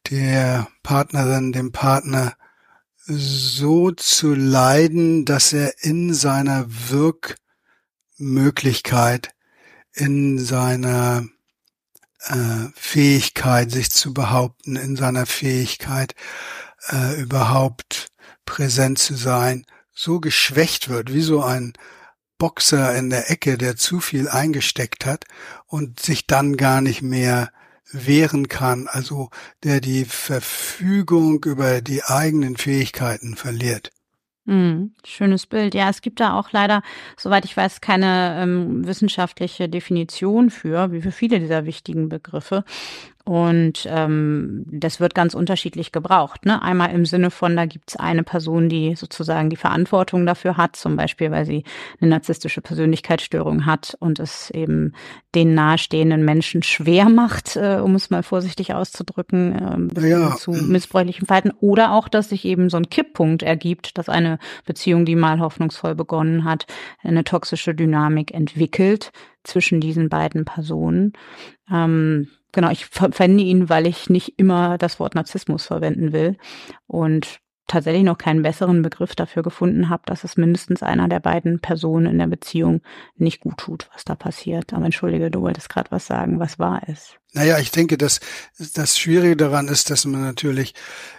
[0.09, 2.35] der Partnerin, dem Partner
[3.05, 6.65] so zu leiden, dass er in seiner
[8.17, 9.33] Wirkmöglichkeit,
[9.93, 11.25] in seiner
[12.27, 16.15] äh, Fähigkeit, sich zu behaupten, in seiner Fähigkeit,
[16.89, 18.11] äh, überhaupt
[18.45, 21.73] präsent zu sein, so geschwächt wird, wie so ein
[22.41, 25.25] Boxer in der Ecke, der zu viel eingesteckt hat
[25.67, 27.51] und sich dann gar nicht mehr
[27.91, 29.29] wehren kann, also
[29.63, 33.91] der die Verfügung über die eigenen Fähigkeiten verliert.
[34.45, 35.75] Mhm, schönes Bild.
[35.75, 36.81] Ja, es gibt da auch leider,
[37.15, 42.63] soweit ich weiß, keine ähm, wissenschaftliche Definition für, wie für viele dieser wichtigen Begriffe.
[43.23, 46.45] Und ähm, das wird ganz unterschiedlich gebraucht.
[46.45, 46.61] Ne?
[46.61, 50.75] Einmal im Sinne von, da gibt es eine Person, die sozusagen die Verantwortung dafür hat,
[50.75, 51.63] zum Beispiel, weil sie
[51.99, 54.93] eine narzisstische Persönlichkeitsstörung hat und es eben
[55.35, 60.35] den nahestehenden Menschen schwer macht, äh, um es mal vorsichtig auszudrücken, äh, ja.
[60.35, 61.51] zu missbräuchlichem Verhalten.
[61.59, 65.95] Oder auch, dass sich eben so ein Kipppunkt ergibt, dass eine Beziehung, die mal hoffnungsvoll
[65.95, 66.65] begonnen hat,
[67.03, 69.11] eine toxische Dynamik entwickelt
[69.43, 71.13] zwischen diesen beiden Personen.
[71.71, 76.37] Ähm, genau, ich verwende ihn, weil ich nicht immer das Wort Narzissmus verwenden will
[76.87, 77.41] und
[77.71, 82.07] tatsächlich noch keinen besseren Begriff dafür gefunden habe, dass es mindestens einer der beiden Personen
[82.07, 82.81] in der Beziehung
[83.15, 84.73] nicht gut tut, was da passiert.
[84.73, 86.39] Aber entschuldige, du wolltest gerade was sagen.
[86.39, 87.15] Was war es?
[87.33, 88.19] Naja, ich denke, dass
[88.73, 90.73] das Schwierige daran ist, dass man natürlich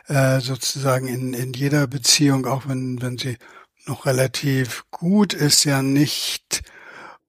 [0.09, 3.39] äh, sozusagen in, in jeder Beziehung, auch wenn, wenn sie
[3.87, 6.62] noch relativ gut ist, ja nicht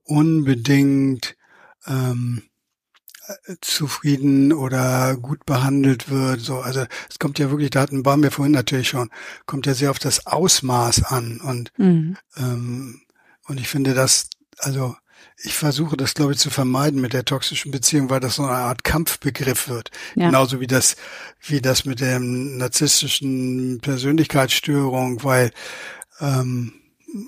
[0.03, 1.37] unbedingt
[1.87, 2.43] ähm,
[3.61, 6.41] zufrieden oder gut behandelt wird.
[6.41, 9.09] So, also es kommt ja wirklich, da hatten waren wir vorhin natürlich schon,
[9.45, 12.17] kommt ja sehr auf das Ausmaß an und mhm.
[12.37, 13.01] ähm,
[13.45, 14.95] und ich finde das, also
[15.43, 18.53] ich versuche das, glaube ich, zu vermeiden mit der toxischen Beziehung, weil das so eine
[18.53, 19.91] Art Kampfbegriff wird.
[20.15, 20.27] Ja.
[20.27, 20.95] Genauso wie das,
[21.41, 25.51] wie das mit der narzisstischen Persönlichkeitsstörung, weil
[26.19, 26.73] ähm,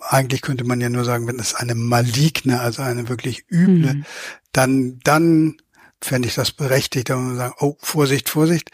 [0.01, 4.05] eigentlich könnte man ja nur sagen, wenn es eine maligne, also eine wirklich üble, mhm.
[4.51, 5.57] dann, dann
[6.05, 8.69] fände ich das berechtigt, muss man sagen, oh, Vorsicht, Vorsicht.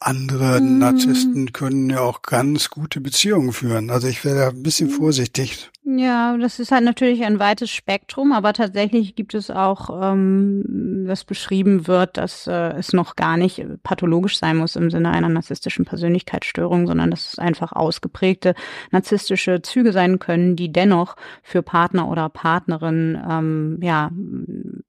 [0.00, 0.78] Andere Mm.
[0.78, 3.90] Narzissten können ja auch ganz gute Beziehungen führen.
[3.90, 5.70] Also ich wäre da ein bisschen vorsichtig.
[5.96, 11.24] Ja, das ist halt natürlich ein weites Spektrum, aber tatsächlich gibt es auch, ähm, das
[11.24, 15.86] beschrieben wird, dass äh, es noch gar nicht pathologisch sein muss im Sinne einer narzisstischen
[15.86, 18.54] Persönlichkeitsstörung, sondern dass es einfach ausgeprägte
[18.90, 24.10] narzisstische Züge sein können, die dennoch für Partner oder Partnerin ähm, ja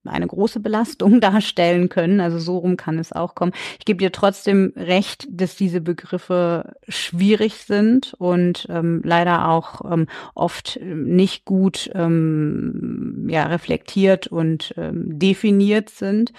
[0.04, 2.20] eine große Belastung darstellen können.
[2.20, 3.54] Also so rum kann es auch kommen.
[3.80, 4.99] Ich gebe dir trotzdem recht,
[5.30, 13.46] dass diese Begriffe schwierig sind und ähm, leider auch ähm, oft nicht gut ähm, ja,
[13.46, 16.34] reflektiert und ähm, definiert sind.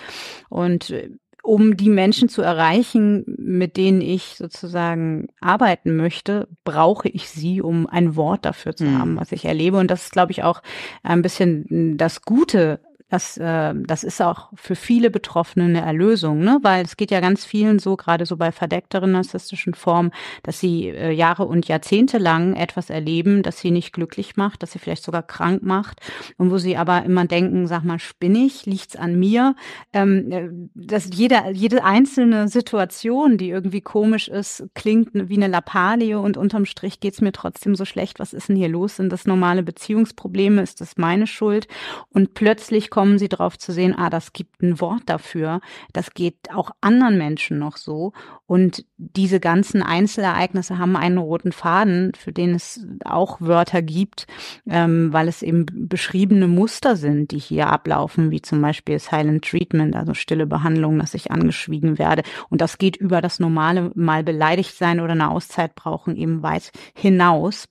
[0.49, 1.11] Und äh,
[1.43, 7.87] um die Menschen zu erreichen, mit denen ich sozusagen arbeiten möchte, brauche ich sie, um
[7.87, 8.99] ein Wort dafür zu Mhm.
[8.99, 9.79] haben, was ich erlebe.
[9.79, 10.63] Und das ist, glaube ich, auch
[11.03, 12.81] ein bisschen das Gute
[13.11, 16.59] das, äh, das ist auch für viele Betroffene eine Erlösung, ne?
[16.63, 20.13] weil es geht ja ganz vielen so, gerade so bei verdeckteren narzisstischen Formen,
[20.45, 24.73] dass sie äh, Jahre und Jahrzehnte lang etwas erleben, das sie nicht glücklich macht, das
[24.73, 26.01] sie vielleicht sogar krank macht
[26.39, 29.57] und wo sie aber immer denken, sag mal, spinnig, liegt's an mir?
[29.93, 36.19] Ähm, äh, dass jede, jede einzelne Situation, die irgendwie komisch ist, klingt wie eine Lappalie
[36.21, 38.21] und unterm Strich geht's mir trotzdem so schlecht.
[38.21, 38.97] Was ist denn hier los?
[38.97, 40.63] Sind das normale Beziehungsprobleme?
[40.63, 41.67] Ist das meine Schuld?
[42.11, 45.63] Und plötzlich kommen sie drauf zu sehen, ah, das gibt ein Wort dafür.
[45.95, 48.13] Das geht auch anderen Menschen noch so.
[48.45, 54.27] Und diese ganzen Einzelereignisse haben einen roten Faden, für den es auch Wörter gibt,
[54.69, 59.97] ähm, weil es eben beschriebene Muster sind, die hier ablaufen, wie zum Beispiel Silent Treatment,
[59.97, 62.23] also stille Behandlung, dass ich angeschwiegen werde.
[62.51, 66.71] Und das geht über das normale mal beleidigt sein oder eine Auszeit brauchen eben weit
[66.93, 67.67] hinaus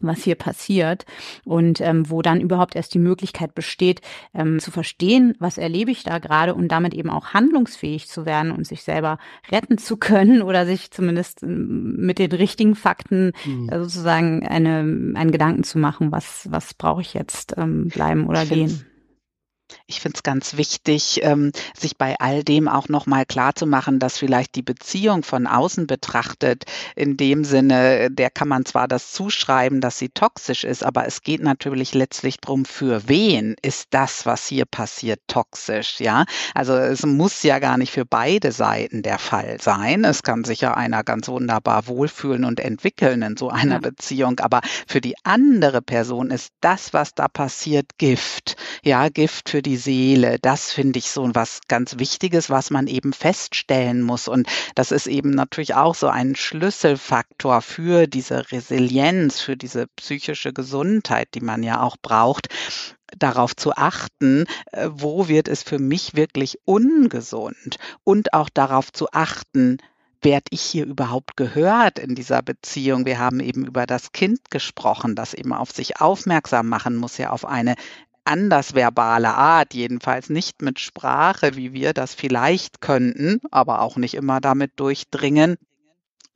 [0.00, 1.06] was hier passiert
[1.44, 4.00] und ähm, wo dann überhaupt erst die Möglichkeit besteht,
[4.34, 8.52] ähm, zu verstehen, was erlebe ich da gerade und damit eben auch handlungsfähig zu werden
[8.52, 9.18] und sich selber
[9.50, 13.68] retten zu können oder sich zumindest ähm, mit den richtigen Fakten Mhm.
[13.68, 18.42] äh, sozusagen eine, einen Gedanken zu machen, was, was brauche ich jetzt ähm, bleiben oder
[18.42, 18.84] Ich gehen.
[19.90, 24.54] Ich finde es ganz wichtig, ähm, sich bei all dem auch nochmal klarzumachen, dass vielleicht
[24.54, 26.64] die Beziehung von außen betrachtet,
[26.94, 31.22] in dem Sinne, der kann man zwar das zuschreiben, dass sie toxisch ist, aber es
[31.22, 36.26] geht natürlich letztlich drum, für wen ist das, was hier passiert, toxisch, ja?
[36.54, 40.04] Also es muss ja gar nicht für beide Seiten der Fall sein.
[40.04, 43.80] Es kann sich ja einer ganz wunderbar wohlfühlen und entwickeln in so einer Ja.
[43.80, 48.56] Beziehung, aber für die andere Person ist das, was da passiert, Gift.
[48.84, 50.38] Ja, Gift für die Seele.
[50.40, 54.28] Das finde ich so was ganz Wichtiges, was man eben feststellen muss.
[54.28, 60.52] Und das ist eben natürlich auch so ein Schlüsselfaktor für diese Resilienz, für diese psychische
[60.52, 62.48] Gesundheit, die man ja auch braucht
[63.16, 69.08] darauf zu achten, äh, wo wird es für mich wirklich ungesund und auch darauf zu
[69.12, 69.78] achten,
[70.20, 73.06] werde ich hier überhaupt gehört in dieser Beziehung?
[73.06, 77.30] Wir haben eben über das Kind gesprochen, das eben auf sich aufmerksam machen muss, ja
[77.30, 77.76] auf eine
[78.28, 84.40] andersverbale Art, jedenfalls nicht mit Sprache, wie wir das vielleicht könnten, aber auch nicht immer
[84.40, 85.56] damit durchdringen.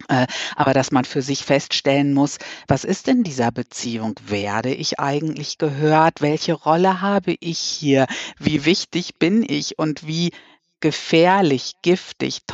[0.09, 0.27] Äh,
[0.57, 4.15] aber dass man für sich feststellen muss, was ist in dieser Beziehung?
[4.27, 6.21] Werde ich eigentlich gehört?
[6.21, 8.07] Welche Rolle habe ich hier?
[8.39, 10.33] Wie wichtig bin ich und wie
[10.81, 12.47] gefährlich, giftig,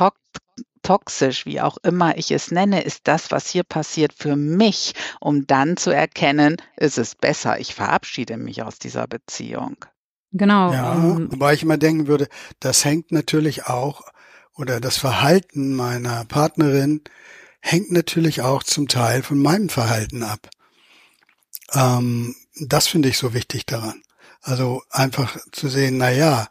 [0.81, 5.47] toxisch, wie auch immer ich es nenne, ist das, was hier passiert für mich, um
[5.47, 9.77] dann zu erkennen, ist es besser, ich verabschiede mich aus dieser Beziehung.
[10.31, 10.71] Genau.
[10.73, 12.27] Ja, ähm, wobei ich immer denken würde,
[12.59, 14.03] das hängt natürlich auch,
[14.55, 17.01] oder das Verhalten meiner Partnerin
[17.61, 20.49] hängt natürlich auch zum Teil von meinem Verhalten ab.
[21.73, 24.01] Ähm, das finde ich so wichtig daran.
[24.41, 26.47] Also einfach zu sehen, na ja,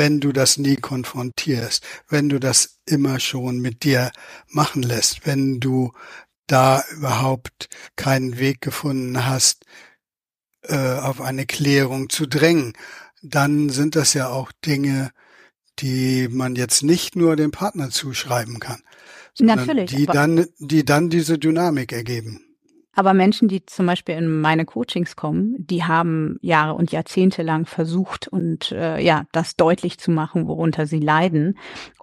[0.00, 4.12] wenn du das nie konfrontierst, wenn du das immer schon mit dir
[4.48, 5.92] machen lässt, wenn du
[6.46, 9.66] da überhaupt keinen Weg gefunden hast,
[10.62, 12.72] äh, auf eine Klärung zu drängen,
[13.20, 15.10] dann sind das ja auch Dinge,
[15.80, 18.80] die man jetzt nicht nur dem Partner zuschreiben kann,
[19.34, 22.49] sondern Natürlich, die dann, die dann diese Dynamik ergeben.
[22.94, 27.66] Aber Menschen, die zum Beispiel in meine Coachings kommen, die haben Jahre und Jahrzehnte lang
[27.66, 31.56] versucht und äh, ja, das deutlich zu machen, worunter sie leiden.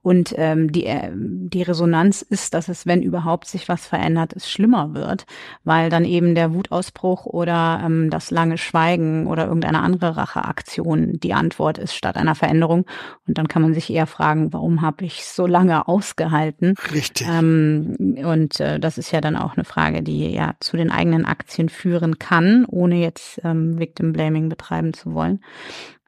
[0.08, 4.50] Und ähm, die, äh, die Resonanz ist, dass es, wenn überhaupt sich was verändert, es
[4.50, 5.26] schlimmer wird,
[5.66, 11.34] weil dann eben der Wutausbruch oder ähm, das lange Schweigen oder irgendeine andere Racheaktion die
[11.34, 12.86] Antwort ist statt einer Veränderung.
[13.28, 16.76] Und dann kann man sich eher fragen, warum habe ich so lange ausgehalten?
[16.94, 17.28] Richtig.
[17.30, 21.26] Ähm, und äh, das ist ja dann auch eine Frage, die ja zu den eigenen
[21.26, 25.44] Aktien führen kann, ohne jetzt ähm, Victim Blaming betreiben zu wollen.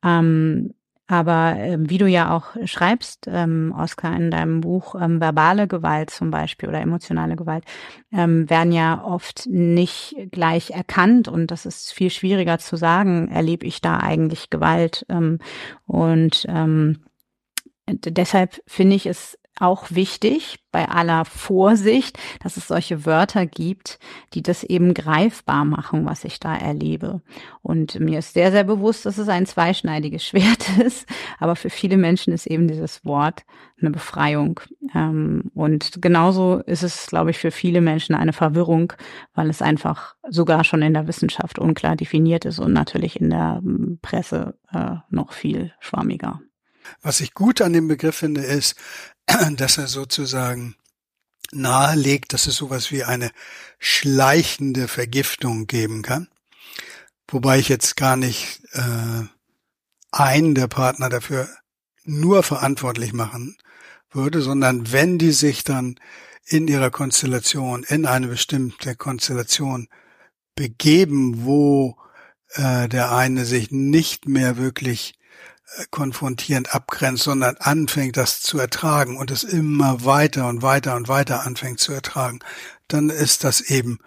[0.03, 0.74] Ähm,
[1.11, 6.11] Aber äh, wie du ja auch schreibst, ähm, Oskar, in deinem Buch, ähm, verbale Gewalt
[6.11, 7.63] zum Beispiel oder emotionale Gewalt,
[8.11, 13.65] ähm, werden ja oft nicht gleich erkannt und das ist viel schwieriger zu sagen, erlebe
[13.65, 15.03] ich da eigentlich Gewalt.
[15.09, 15.39] Ähm,
[15.88, 16.99] und ähm,
[17.88, 23.99] deshalb finde ich es auch wichtig bei aller Vorsicht, dass es solche Wörter gibt,
[24.34, 27.22] die das eben greifbar machen, was ich da erlebe.
[27.62, 31.07] Und mir ist sehr, sehr bewusst, dass es ein zweischneidiges Schwert ist.
[31.39, 33.43] Aber für viele Menschen ist eben dieses Wort
[33.82, 34.60] eine Befreiung.
[34.93, 38.93] Ähm, und genauso ist es, glaube ich, für viele Menschen eine Verwirrung,
[39.34, 43.62] weil es einfach sogar schon in der Wissenschaft unklar definiert ist und natürlich in der
[43.64, 46.41] ähm, Presse äh, noch viel schwammiger.
[47.01, 48.76] Was ich gut an dem Begriff finde, ist,
[49.58, 50.76] dass er sozusagen
[51.52, 53.32] nahelegt, dass es sowas wie eine
[53.80, 56.28] schleichende Vergiftung geben kann.
[57.28, 59.24] Wobei ich jetzt gar nicht äh,
[60.12, 61.48] einen der Partner dafür
[62.04, 63.58] nur verantwortlich machen
[64.12, 66.00] würde, sondern wenn die sich dann
[66.46, 69.88] in ihrer Konstellation, in eine bestimmte Konstellation
[70.56, 71.98] begeben, wo
[72.54, 75.18] äh, der eine sich nicht mehr wirklich
[75.91, 81.45] konfrontierend abgrenzt, sondern anfängt, das zu ertragen und es immer weiter und weiter und weiter
[81.45, 82.39] anfängt zu ertragen,
[82.88, 83.99] dann ist das eben,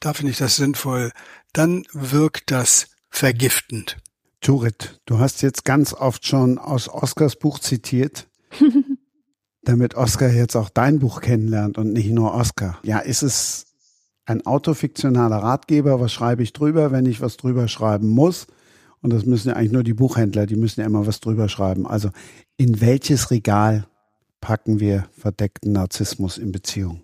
[0.00, 1.12] da finde ich das sinnvoll,
[1.52, 3.98] dann wirkt das vergiftend.
[4.40, 8.28] Turit, du hast jetzt ganz oft schon aus Oskars Buch zitiert,
[9.62, 12.78] damit Oskar jetzt auch dein Buch kennenlernt und nicht nur Oskar.
[12.84, 13.66] Ja, ist es
[14.24, 16.00] ein autofiktionaler Ratgeber?
[16.00, 18.46] Was schreibe ich drüber, wenn ich was drüber schreiben muss?
[19.08, 21.86] Und das müssen ja eigentlich nur die Buchhändler, die müssen ja immer was drüber schreiben.
[21.86, 22.10] Also
[22.58, 23.86] in welches Regal
[24.42, 27.00] packen wir verdeckten Narzissmus in Beziehung?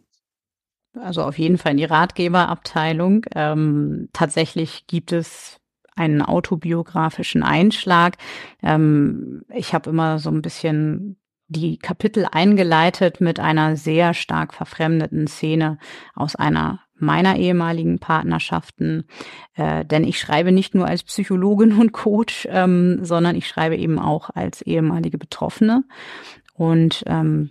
[1.00, 3.24] Also auf jeden Fall in die Ratgeberabteilung.
[3.34, 5.61] Ähm, tatsächlich gibt es
[5.96, 8.18] einen autobiografischen Einschlag.
[8.62, 15.26] Ähm, ich habe immer so ein bisschen die Kapitel eingeleitet mit einer sehr stark verfremdeten
[15.26, 15.78] Szene
[16.14, 19.05] aus einer meiner ehemaligen Partnerschaften.
[19.55, 23.99] Äh, denn ich schreibe nicht nur als Psychologin und Coach, ähm, sondern ich schreibe eben
[23.99, 25.84] auch als ehemalige Betroffene.
[26.55, 27.51] Und ähm,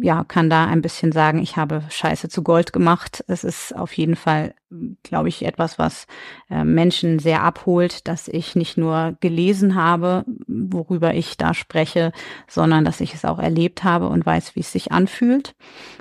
[0.00, 3.24] ja, kann da ein bisschen sagen, ich habe Scheiße zu Gold gemacht.
[3.28, 4.54] Es ist auf jeden Fall,
[5.02, 6.06] glaube ich, etwas, was
[6.50, 12.12] äh, Menschen sehr abholt, dass ich nicht nur gelesen habe, worüber ich da spreche,
[12.48, 15.54] sondern dass ich es auch erlebt habe und weiß, wie es sich anfühlt.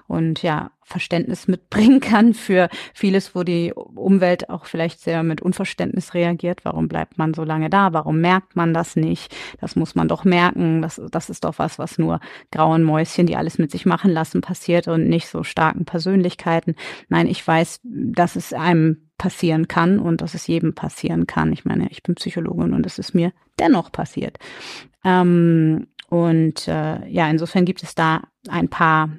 [0.07, 6.13] Und ja, Verständnis mitbringen kann für vieles, wo die Umwelt auch vielleicht sehr mit Unverständnis
[6.13, 6.63] reagiert.
[6.63, 7.93] Warum bleibt man so lange da?
[7.93, 9.36] Warum merkt man das nicht?
[9.59, 10.81] Das muss man doch merken.
[10.81, 12.19] Das, das ist doch was, was nur
[12.51, 16.75] grauen Mäuschen, die alles mit sich machen lassen, passiert und nicht so starken Persönlichkeiten.
[17.09, 21.53] Nein, ich weiß, dass es einem passieren kann und dass es jedem passieren kann.
[21.53, 24.38] Ich meine, ich bin Psychologin und es ist mir dennoch passiert.
[25.05, 29.09] Ähm, und äh, ja, insofern gibt es da ein paar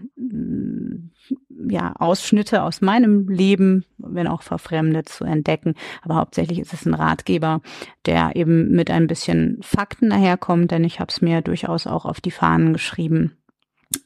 [1.68, 5.74] ja, Ausschnitte aus meinem Leben, wenn auch verfremdet, zu entdecken.
[6.02, 7.60] Aber hauptsächlich ist es ein Ratgeber,
[8.06, 12.20] der eben mit ein bisschen Fakten daherkommt, denn ich habe es mir durchaus auch auf
[12.20, 13.36] die Fahnen geschrieben,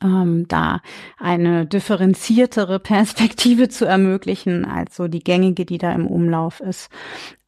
[0.02, 0.80] ähm, da
[1.18, 6.90] eine differenziertere Perspektive zu ermöglichen als so die gängige, die da im Umlauf ist.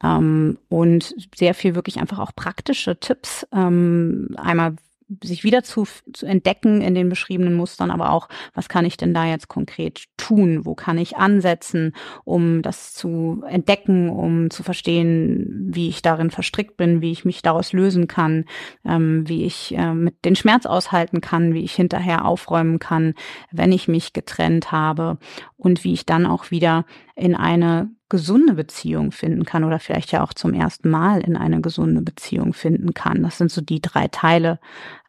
[0.03, 3.47] Ähm, und sehr viel wirklich einfach auch praktische Tipps.
[3.53, 4.75] Ähm, einmal
[5.23, 9.13] sich wieder zu, zu entdecken in den beschriebenen Mustern, aber auch, was kann ich denn
[9.13, 10.65] da jetzt konkret tun?
[10.65, 11.93] Wo kann ich ansetzen,
[12.23, 17.41] um das zu entdecken, um zu verstehen, wie ich darin verstrickt bin, wie ich mich
[17.41, 18.45] daraus lösen kann,
[18.85, 23.13] ähm, wie ich äh, mit den Schmerz aushalten kann, wie ich hinterher aufräumen kann,
[23.51, 25.17] wenn ich mich getrennt habe
[25.57, 26.85] und wie ich dann auch wieder
[27.15, 31.61] in eine gesunde Beziehung finden kann oder vielleicht ja auch zum ersten Mal in eine
[31.61, 33.23] gesunde Beziehung finden kann.
[33.23, 34.59] Das sind so die drei Teile,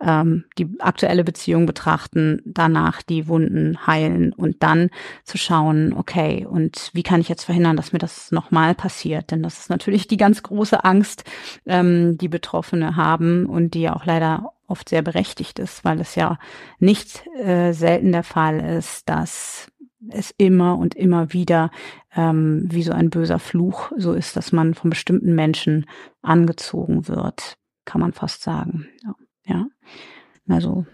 [0.00, 4.88] ähm, die aktuelle Beziehung betrachten, danach die Wunden heilen und dann
[5.24, 9.32] zu schauen, okay, und wie kann ich jetzt verhindern, dass mir das nochmal passiert?
[9.32, 11.24] Denn das ist natürlich die ganz große Angst,
[11.66, 16.14] ähm, die Betroffene haben und die ja auch leider oft sehr berechtigt ist, weil es
[16.14, 16.38] ja
[16.78, 19.72] nicht äh, selten der Fall ist, dass
[20.08, 21.70] es immer und immer wieder
[22.14, 25.86] ähm, wie so ein böser Fluch so ist, dass man von bestimmten Menschen
[26.20, 28.88] angezogen wird, kann man fast sagen.
[29.44, 29.66] Ja,
[30.48, 30.86] also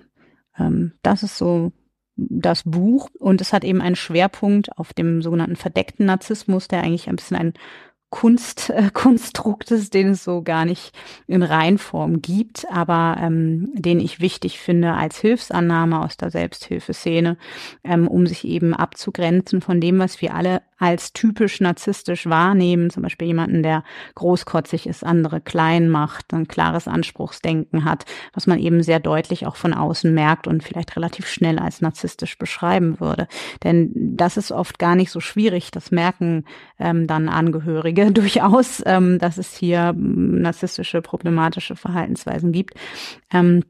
[0.58, 1.72] ähm, das ist so
[2.16, 3.08] das Buch.
[3.18, 7.36] Und es hat eben einen Schwerpunkt auf dem sogenannten verdeckten Narzissmus, der eigentlich ein bisschen
[7.36, 7.54] ein
[8.10, 10.92] Kunstkonstruktes, äh, den es so gar nicht
[11.26, 17.36] in Reinform gibt, aber ähm, den ich wichtig finde als Hilfsannahme aus der Selbsthilfeszene,
[17.84, 23.02] ähm, um sich eben abzugrenzen von dem, was wir alle als typisch narzisstisch wahrnehmen, zum
[23.02, 28.82] Beispiel jemanden, der großkotzig ist, andere klein macht, ein klares Anspruchsdenken hat, was man eben
[28.82, 33.26] sehr deutlich auch von außen merkt und vielleicht relativ schnell als narzisstisch beschreiben würde.
[33.64, 36.44] Denn das ist oft gar nicht so schwierig, das merken
[36.78, 42.74] ähm, dann Angehörige durchaus, ähm, dass es hier ähm, narzisstische, problematische Verhaltensweisen gibt.
[43.32, 43.64] Ähm,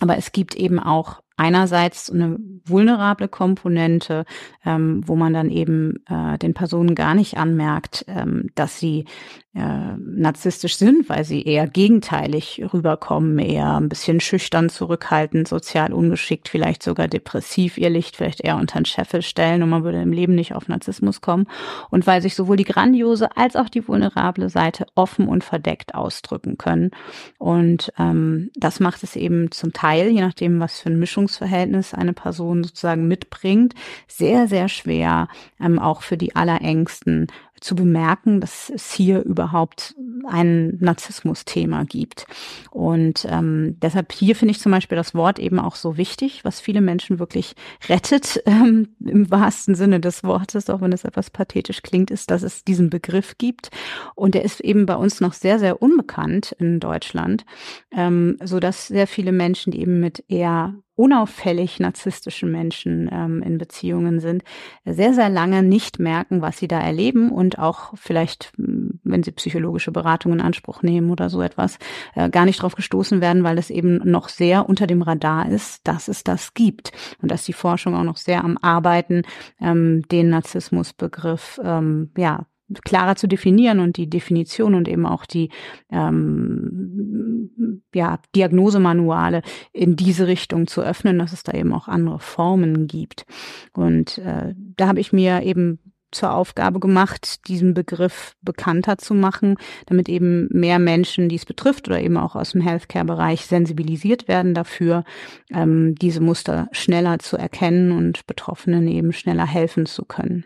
[0.00, 4.24] aber es gibt eben auch einerseits eine vulnerable Komponente,
[4.64, 9.06] ähm, wo man dann eben äh, den Personen gar nicht anmerkt, ähm, dass sie
[9.54, 16.48] äh, narzisstisch sind, weil sie eher gegenteilig rüberkommen, eher ein bisschen schüchtern, zurückhaltend, sozial ungeschickt,
[16.48, 20.12] vielleicht sogar depressiv ihr Licht vielleicht eher unter den Scheffel stellen und man würde im
[20.12, 21.46] Leben nicht auf Narzissmus kommen.
[21.90, 26.56] Und weil sich sowohl die grandiose als auch die vulnerable Seite offen und verdeckt ausdrücken
[26.56, 26.90] können.
[27.36, 30.98] Und ähm, das macht es eben zum Teil, je nachdem, was für ein
[31.32, 33.74] Mischungsverhältnis eine Person sozusagen mitbringt,
[34.06, 35.28] sehr, sehr schwer,
[35.60, 37.28] ähm, auch für die Allerängsten
[37.62, 39.94] zu bemerken, dass es hier überhaupt
[40.26, 42.26] ein Narzissmus-Thema gibt.
[42.70, 46.60] Und ähm, deshalb hier finde ich zum Beispiel das Wort eben auch so wichtig, was
[46.60, 47.54] viele Menschen wirklich
[47.88, 52.42] rettet, ähm, im wahrsten Sinne des Wortes, auch wenn es etwas pathetisch klingt, ist, dass
[52.42, 53.70] es diesen Begriff gibt.
[54.16, 57.44] Und der ist eben bei uns noch sehr, sehr unbekannt in Deutschland,
[57.92, 63.58] ähm, so dass sehr viele Menschen, die eben mit eher unauffällig narzisstischen Menschen ähm, in
[63.58, 64.42] Beziehungen sind,
[64.84, 69.92] sehr, sehr lange nicht merken, was sie da erleben und auch vielleicht, wenn sie psychologische
[69.92, 71.78] Beratung in Anspruch nehmen oder so etwas,
[72.14, 75.86] äh, gar nicht drauf gestoßen werden, weil es eben noch sehr unter dem Radar ist,
[75.88, 79.22] dass es das gibt und dass die Forschung auch noch sehr am Arbeiten
[79.60, 82.46] ähm, den Narzissmusbegriff ähm, ja
[82.84, 85.50] klarer zu definieren und die Definition und eben auch die
[85.90, 89.42] ähm, ja, Diagnosemanuale
[89.72, 93.26] in diese Richtung zu öffnen, dass es da eben auch andere Formen gibt.
[93.72, 95.78] Und äh, da habe ich mir eben
[96.12, 99.56] zur Aufgabe gemacht, diesen Begriff bekannter zu machen,
[99.86, 104.54] damit eben mehr Menschen, die es betrifft oder eben auch aus dem Healthcare-Bereich sensibilisiert werden
[104.54, 105.04] dafür,
[105.50, 110.44] ähm, diese Muster schneller zu erkennen und Betroffenen eben schneller helfen zu können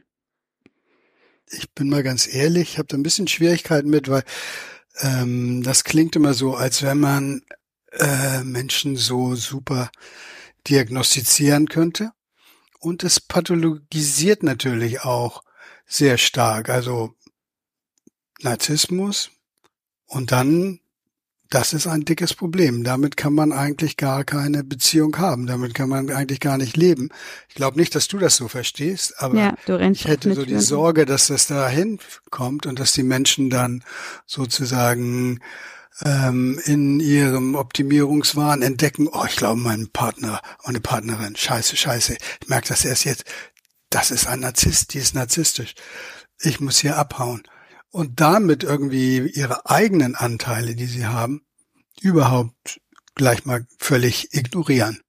[1.51, 4.24] ich bin mal ganz ehrlich, ich habe da ein bisschen Schwierigkeiten mit, weil
[5.01, 7.42] ähm, das klingt immer so, als wenn man
[7.92, 9.90] äh, Menschen so super
[10.68, 12.12] diagnostizieren könnte.
[12.78, 15.42] Und es pathologisiert natürlich auch
[15.86, 16.68] sehr stark.
[16.68, 17.14] Also
[18.40, 19.30] Narzissmus
[20.07, 20.80] und dann
[21.51, 22.84] das ist ein dickes Problem.
[22.84, 25.47] Damit kann man eigentlich gar keine Beziehung haben.
[25.47, 27.11] Damit kann man eigentlich gar nicht leben.
[27.49, 31.07] Ich glaube nicht, dass du das so verstehst, aber ja, ich hätte so die Sorge,
[31.07, 31.99] dass das dahin
[32.30, 33.84] kommt und dass die Menschen dann
[34.26, 35.40] sozusagen
[36.05, 42.49] ähm, in ihrem Optimierungswahn entdecken, oh, ich glaube, mein Partner, meine Partnerin, scheiße, scheiße, ich
[42.49, 43.24] merke das erst jetzt,
[43.90, 45.74] das ist ein Narzisst, die ist narzisstisch.
[46.40, 47.42] Ich muss hier abhauen
[47.91, 51.43] und damit irgendwie ihre eigenen Anteile, die sie haben,
[52.01, 52.80] überhaupt
[53.14, 55.01] gleich mal völlig ignorieren.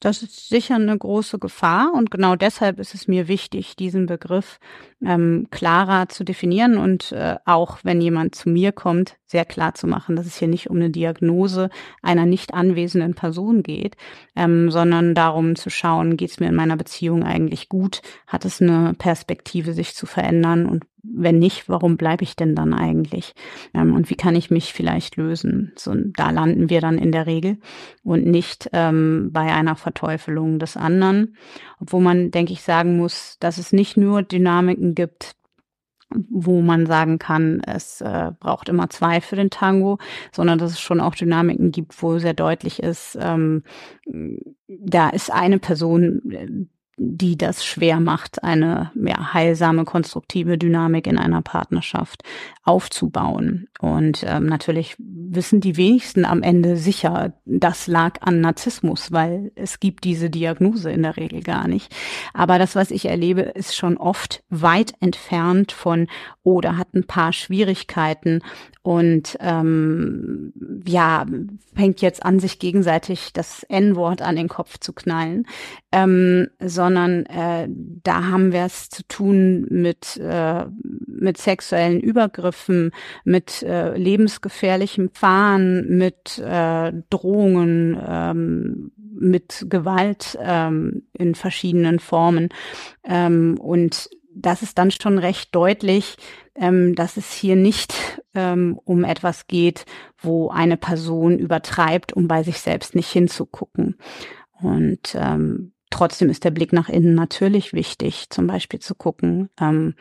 [0.00, 4.58] Das ist sicher eine große Gefahr und genau deshalb ist es mir wichtig, diesen Begriff
[5.06, 9.86] ähm, klarer zu definieren und äh, auch wenn jemand zu mir kommt, sehr klar zu
[9.86, 11.70] machen, dass es hier nicht um eine Diagnose
[12.02, 13.96] einer nicht anwesenden Person geht,
[14.34, 18.60] ähm, sondern darum zu schauen, geht es mir in meiner Beziehung eigentlich gut, hat es
[18.60, 20.84] eine Perspektive, sich zu verändern und
[21.14, 23.34] wenn nicht, warum bleibe ich denn dann eigentlich?
[23.74, 25.72] Ähm, und wie kann ich mich vielleicht lösen?
[25.76, 27.58] So, da landen wir dann in der Regel
[28.02, 31.36] und nicht ähm, bei einer Verteufelung des anderen.
[31.80, 35.36] Obwohl man, denke ich, sagen muss, dass es nicht nur Dynamiken gibt,
[36.10, 39.98] wo man sagen kann, es äh, braucht immer zwei für den Tango,
[40.32, 43.62] sondern dass es schon auch Dynamiken gibt, wo sehr deutlich ist, ähm,
[44.68, 46.68] da ist eine Person,
[46.98, 52.22] die das schwer macht, eine ja, heilsame, konstruktive Dynamik in einer Partnerschaft
[52.66, 53.68] aufzubauen.
[53.80, 59.78] Und ähm, natürlich wissen die wenigsten am Ende sicher, das lag an Narzissmus, weil es
[59.78, 61.94] gibt diese Diagnose in der Regel gar nicht.
[62.34, 66.08] Aber das, was ich erlebe, ist schon oft weit entfernt von,
[66.42, 68.42] oh, hat ein paar Schwierigkeiten
[68.82, 70.52] und ähm,
[70.86, 71.26] ja,
[71.74, 75.46] fängt jetzt an, sich gegenseitig das N-Wort an den Kopf zu knallen,
[75.90, 80.66] ähm, sondern äh, da haben wir es zu tun mit, äh,
[81.06, 82.55] mit sexuellen Übergriffen,
[83.24, 92.48] mit äh, lebensgefährlichem Fahren, mit äh, Drohungen, ähm, mit Gewalt ähm, in verschiedenen Formen.
[93.04, 96.16] Ähm, und das ist dann schon recht deutlich,
[96.54, 99.86] ähm, dass es hier nicht ähm, um etwas geht,
[100.18, 103.96] wo eine Person übertreibt, um bei sich selbst nicht hinzugucken.
[104.60, 109.94] Und ähm, trotzdem ist der Blick nach innen natürlich wichtig, zum Beispiel zu gucken, ähm,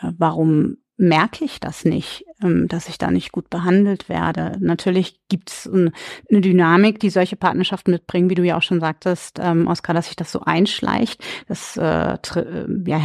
[0.00, 4.52] äh, warum merke ich das nicht, ähm, dass ich da nicht gut behandelt werde.
[4.60, 5.92] Natürlich gibt es eine
[6.28, 10.16] Dynamik, die solche Partnerschaften mitbringen, wie du ja auch schon sagtest, ähm, Oskar, dass sich
[10.16, 11.24] das so einschleicht.
[11.48, 13.00] Das äh, tr ja,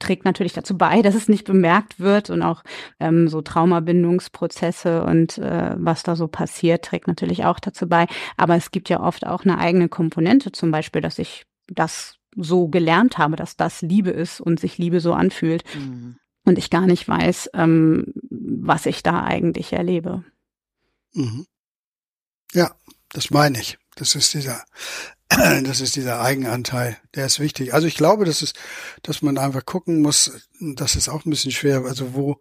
[0.00, 2.64] trägt natürlich dazu bei, dass es nicht bemerkt wird und auch
[2.98, 8.08] ähm, so Traumabindungsprozesse und äh, was da so passiert, trägt natürlich auch dazu bei.
[8.36, 12.66] Aber es gibt ja oft auch eine eigene Komponente, zum Beispiel, dass ich das so
[12.66, 15.62] gelernt habe, dass das Liebe ist und sich Liebe so anfühlt.
[15.76, 16.16] Mhm
[16.48, 20.24] und ich gar nicht weiß, ähm, was ich da eigentlich erlebe.
[21.12, 21.46] Mhm.
[22.52, 22.74] Ja,
[23.10, 23.78] das meine ich.
[23.96, 24.64] Das ist dieser,
[25.28, 27.74] das ist dieser Eigenanteil, der ist wichtig.
[27.74, 28.52] Also ich glaube, dass es,
[29.02, 32.40] dass man einfach gucken muss, das ist auch ein bisschen schwer, also wo,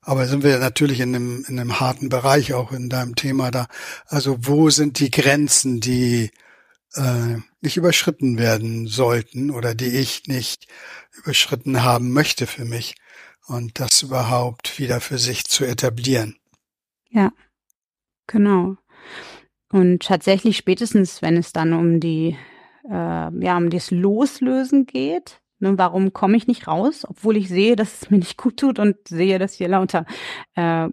[0.00, 3.66] aber sind wir natürlich in einem, in einem harten Bereich auch in deinem Thema da.
[4.06, 6.30] Also wo sind die Grenzen, die
[6.94, 10.66] äh, nicht überschritten werden sollten oder die ich nicht
[11.16, 12.96] überschritten haben möchte für mich?
[13.46, 16.36] Und das überhaupt wieder für sich zu etablieren.
[17.10, 17.32] Ja,
[18.26, 18.76] genau.
[19.70, 22.36] Und tatsächlich spätestens, wenn es dann um die,
[22.84, 27.76] äh, ja, um das Loslösen geht, ne, warum komme ich nicht raus, obwohl ich sehe,
[27.76, 30.04] dass es mir nicht gut tut und sehe, dass hier lauter
[30.54, 30.88] äh,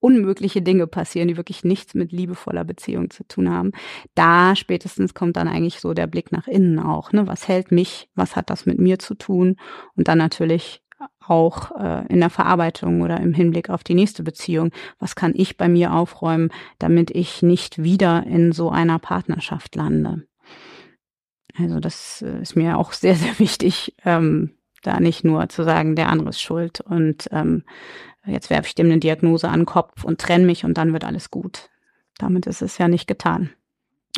[0.00, 3.72] unmögliche Dinge passieren, die wirklich nichts mit liebevoller Beziehung zu tun haben.
[4.14, 7.12] Da spätestens kommt dann eigentlich so der Blick nach innen auch.
[7.12, 7.26] Ne?
[7.26, 8.08] Was hält mich?
[8.14, 9.56] Was hat das mit mir zu tun?
[9.96, 10.82] Und dann natürlich
[11.28, 14.70] auch äh, in der Verarbeitung oder im Hinblick auf die nächste Beziehung.
[14.98, 20.26] Was kann ich bei mir aufräumen, damit ich nicht wieder in so einer Partnerschaft lande?
[21.58, 25.96] Also das äh, ist mir auch sehr, sehr wichtig, ähm, da nicht nur zu sagen,
[25.96, 27.64] der andere ist schuld und ähm,
[28.24, 31.04] jetzt werfe ich dem eine Diagnose an den Kopf und trenne mich und dann wird
[31.04, 31.70] alles gut.
[32.18, 33.50] Damit ist es ja nicht getan.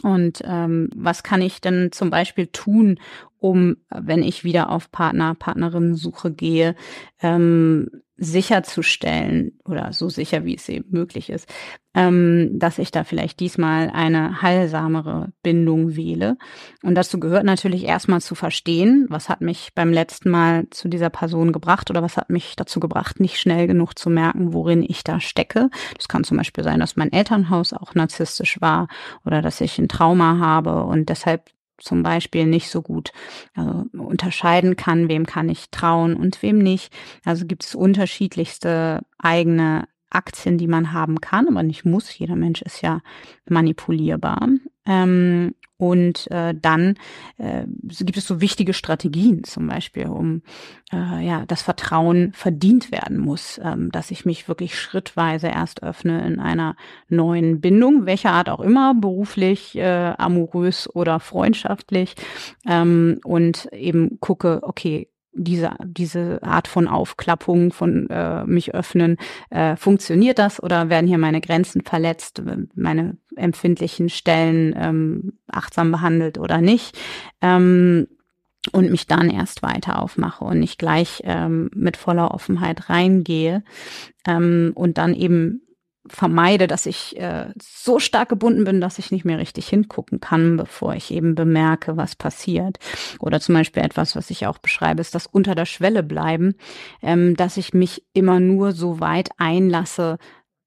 [0.03, 2.99] Und ähm, was kann ich denn zum Beispiel tun,
[3.41, 6.77] um, wenn ich wieder auf Partner, Partnerinnen-Suche gehe,
[7.21, 7.89] ähm,
[8.23, 11.49] sicherzustellen oder so sicher wie es eben möglich ist,
[11.95, 16.37] ähm, dass ich da vielleicht diesmal eine heilsamere Bindung wähle.
[16.83, 21.09] Und dazu gehört natürlich erstmal zu verstehen, was hat mich beim letzten Mal zu dieser
[21.09, 25.03] Person gebracht oder was hat mich dazu gebracht, nicht schnell genug zu merken, worin ich
[25.03, 25.71] da stecke.
[25.97, 28.89] Das kann zum Beispiel sein, dass mein Elternhaus auch narzisstisch war
[29.25, 31.51] oder dass ich ein Trauma habe und deshalb
[31.81, 33.13] zum Beispiel nicht so gut
[33.55, 36.93] also unterscheiden kann, wem kann ich trauen und wem nicht.
[37.25, 42.17] Also gibt es unterschiedlichste eigene Aktien, die man haben kann, aber nicht muss.
[42.17, 43.01] Jeder Mensch ist ja
[43.49, 44.49] manipulierbar.
[44.85, 46.95] Ähm, und äh, dann
[47.39, 50.43] äh, gibt es so wichtige Strategien, zum Beispiel, um
[50.93, 56.27] äh, ja das Vertrauen verdient werden muss, ähm, dass ich mich wirklich schrittweise erst öffne
[56.27, 56.77] in einer
[57.09, 62.15] neuen Bindung, welcher Art auch immer, beruflich, äh, amorös oder freundschaftlich,
[62.69, 69.17] ähm, und eben gucke, okay, diese, diese Art von Aufklappung, von äh, mich öffnen,
[69.51, 72.43] äh, funktioniert das oder werden hier meine Grenzen verletzt,
[72.75, 76.99] meine empfindlichen Stellen ähm, achtsam behandelt oder nicht?
[77.41, 78.09] Ähm,
[78.73, 83.65] und mich dann erst weiter aufmache und nicht gleich ähm, mit voller Offenheit reingehe
[84.27, 85.63] ähm, und dann eben
[86.07, 90.57] vermeide, dass ich äh, so stark gebunden bin, dass ich nicht mehr richtig hingucken kann,
[90.57, 92.79] bevor ich eben bemerke, was passiert.
[93.19, 96.55] Oder zum Beispiel etwas, was ich auch beschreibe, ist das unter der Schwelle bleiben,
[97.03, 100.19] ähm, dass ich mich immer nur so weit einlasse,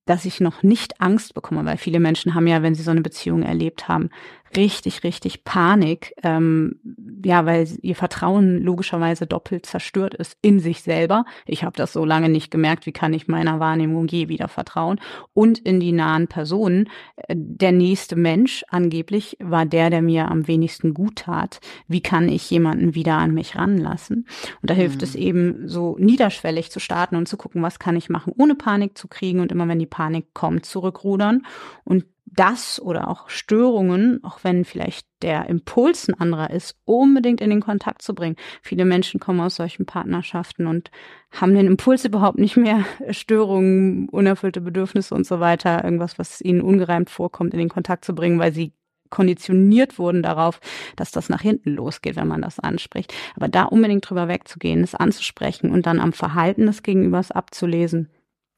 [0.06, 3.02] dass ich noch nicht Angst bekomme, weil viele Menschen haben ja, wenn sie so eine
[3.02, 4.10] Beziehung erlebt haben,
[4.56, 6.80] richtig, richtig Panik, ähm,
[7.24, 11.26] ja, weil ihr Vertrauen logischerweise doppelt zerstört ist in sich selber.
[11.46, 15.00] Ich habe das so lange nicht gemerkt, wie kann ich meiner Wahrnehmung je wieder vertrauen?
[15.34, 16.90] Und in die nahen Personen.
[17.16, 21.60] Äh, der nächste Mensch angeblich war der, der mir am wenigsten gut tat.
[21.88, 24.28] Wie kann ich jemanden wieder an mich ranlassen?
[24.62, 25.04] Und da hilft mhm.
[25.04, 28.98] es eben so niederschwellig zu starten und zu gucken, was kann ich machen, ohne Panik
[28.98, 31.46] zu kriegen und immer wenn die Panik kommt, zurückrudern
[31.84, 37.50] und das oder auch Störungen, auch wenn vielleicht der Impuls ein anderer ist, unbedingt in
[37.50, 38.36] den Kontakt zu bringen.
[38.62, 40.90] Viele Menschen kommen aus solchen Partnerschaften und
[41.32, 46.62] haben den Impuls überhaupt nicht mehr, Störungen, unerfüllte Bedürfnisse und so weiter, irgendwas, was ihnen
[46.62, 48.74] ungereimt vorkommt, in den Kontakt zu bringen, weil sie
[49.10, 50.60] konditioniert wurden darauf,
[50.96, 53.14] dass das nach hinten losgeht, wenn man das anspricht.
[53.36, 58.10] Aber da unbedingt drüber wegzugehen, es anzusprechen und dann am Verhalten des Gegenübers abzulesen,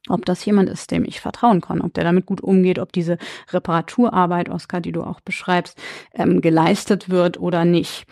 [0.09, 3.17] ob das jemand ist, dem ich vertrauen kann, ob der damit gut umgeht, ob diese
[3.51, 5.77] Reparaturarbeit, Oskar, die du auch beschreibst,
[6.13, 8.05] ähm, geleistet wird oder nicht.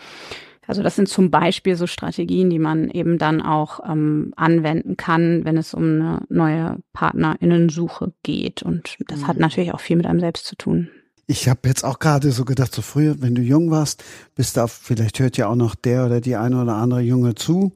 [0.66, 5.44] Also das sind zum Beispiel so Strategien, die man eben dann auch ähm, anwenden kann,
[5.44, 8.64] wenn es um eine neue Partnerinnensuche geht.
[8.64, 9.28] Und das mhm.
[9.28, 10.90] hat natürlich auch viel mit einem selbst zu tun.
[11.26, 14.04] Ich habe jetzt auch gerade so gedacht, so früher, wenn du jung warst,
[14.36, 17.36] bist du auf, vielleicht hört ja auch noch der oder die eine oder andere Junge
[17.36, 17.74] zu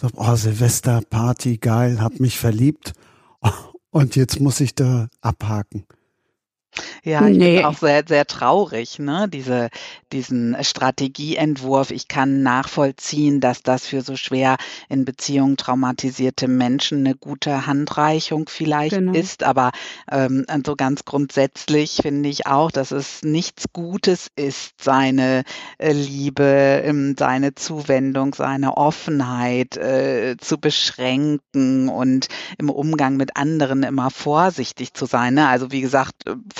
[0.00, 2.92] So, oh, Silvesterparty, geil, hab mich verliebt.
[3.90, 5.86] Und jetzt muss ich da abhaken.
[7.02, 7.56] Ja, ich nee.
[7.56, 9.28] bin auch sehr, sehr traurig, ne?
[9.28, 9.70] Diese,
[10.12, 11.90] diesen Strategieentwurf.
[11.90, 14.56] Ich kann nachvollziehen, dass das für so schwer
[14.88, 19.12] in Beziehungen traumatisierte Menschen eine gute Handreichung vielleicht genau.
[19.12, 19.42] ist.
[19.42, 19.72] Aber
[20.10, 25.44] ähm, so ganz grundsätzlich finde ich auch, dass es nichts Gutes ist, seine
[25.78, 32.28] äh, Liebe, ähm, seine Zuwendung, seine Offenheit äh, zu beschränken und
[32.58, 35.34] im Umgang mit anderen immer vorsichtig zu sein.
[35.34, 35.48] Ne?
[35.48, 36.14] Also wie gesagt,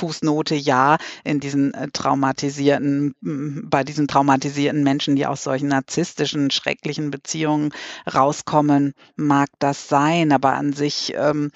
[0.06, 7.10] Fußnote ja in diesen äh, traumatisierten, bei diesen traumatisierten Menschen, die aus solchen narzisstischen, schrecklichen
[7.10, 7.72] Beziehungen
[8.12, 11.50] rauskommen, mag das sein, aber an sich ähm,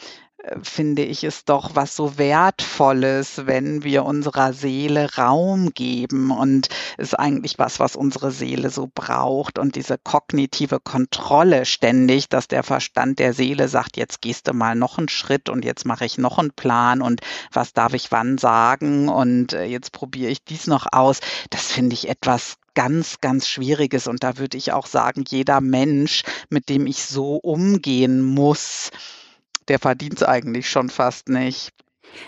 [0.62, 6.30] finde ich es doch was so Wertvolles, wenn wir unserer Seele Raum geben.
[6.30, 6.68] Und
[6.98, 9.58] ist eigentlich was, was unsere Seele so braucht.
[9.58, 14.74] Und diese kognitive Kontrolle ständig, dass der Verstand der Seele sagt, jetzt gehst du mal
[14.74, 17.20] noch einen Schritt und jetzt mache ich noch einen Plan und
[17.52, 21.20] was darf ich wann sagen und äh, jetzt probiere ich dies noch aus.
[21.50, 24.06] Das finde ich etwas ganz, ganz Schwieriges.
[24.06, 28.90] Und da würde ich auch sagen, jeder Mensch, mit dem ich so umgehen muss,
[29.68, 31.72] der verdient es eigentlich schon fast nicht.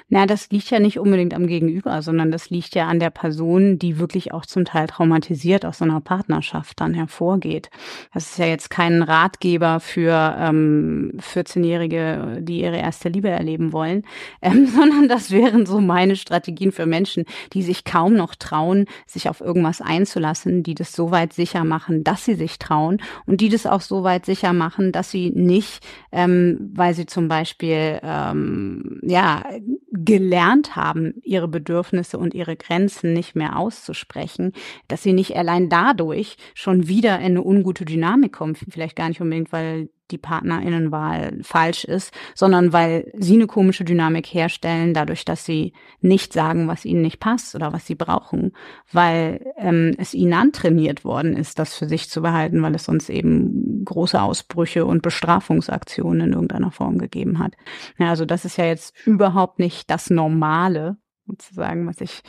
[0.08, 3.78] Na, das liegt ja nicht unbedingt am Gegenüber, sondern das liegt ja an der Person,
[3.78, 7.70] die wirklich auch zum Teil traumatisiert aus so einer Partnerschaft dann hervorgeht.
[8.12, 14.04] Das ist ja jetzt kein Ratgeber für ähm, 14-Jährige, die ihre erste Liebe erleben wollen,
[14.42, 19.28] ähm, sondern das wären so meine Strategien für Menschen, die sich kaum noch trauen, sich
[19.28, 23.48] auf irgendwas einzulassen, die das so weit sicher machen, dass sie sich trauen und die
[23.48, 29.00] das auch so weit sicher machen, dass sie nicht, ähm, weil sie zum Beispiel ähm,
[29.02, 29.42] ja
[29.90, 34.52] gelernt haben, ihre Bedürfnisse und ihre Grenzen nicht mehr auszusprechen,
[34.88, 38.54] dass sie nicht allein dadurch schon wieder in eine ungute Dynamik kommen.
[38.54, 44.26] Vielleicht gar nicht unbedingt, weil die Partnerinnenwahl falsch ist, sondern weil sie eine komische Dynamik
[44.26, 48.52] herstellen, dadurch, dass sie nicht sagen, was ihnen nicht passt oder was sie brauchen,
[48.92, 53.08] weil ähm, es ihnen antrainiert worden ist, das für sich zu behalten, weil es sonst
[53.08, 57.54] eben große Ausbrüche und Bestrafungsaktionen in irgendeiner Form gegeben hat.
[57.98, 62.22] Ja, also das ist ja jetzt überhaupt nicht das Normale, sozusagen, was ich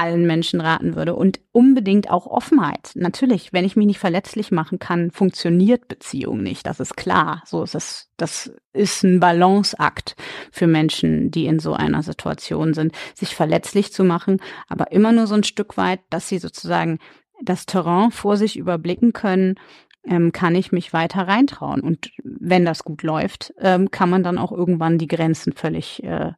[0.00, 1.14] allen Menschen raten würde.
[1.14, 2.92] Und unbedingt auch Offenheit.
[2.94, 6.66] Natürlich, wenn ich mich nicht verletzlich machen kann, funktioniert Beziehung nicht.
[6.66, 7.42] Das ist klar.
[7.44, 8.08] So ist es.
[8.16, 10.16] Das ist ein Balanceakt
[10.50, 15.26] für Menschen, die in so einer Situation sind, sich verletzlich zu machen, aber immer nur
[15.26, 16.98] so ein Stück weit, dass sie sozusagen
[17.42, 19.56] das Terrain vor sich überblicken können
[20.04, 21.80] ähm, kann ich mich weiter reintrauen.
[21.80, 26.32] Und wenn das gut läuft, ähm, kann man dann auch irgendwann die Grenzen völlig, äh,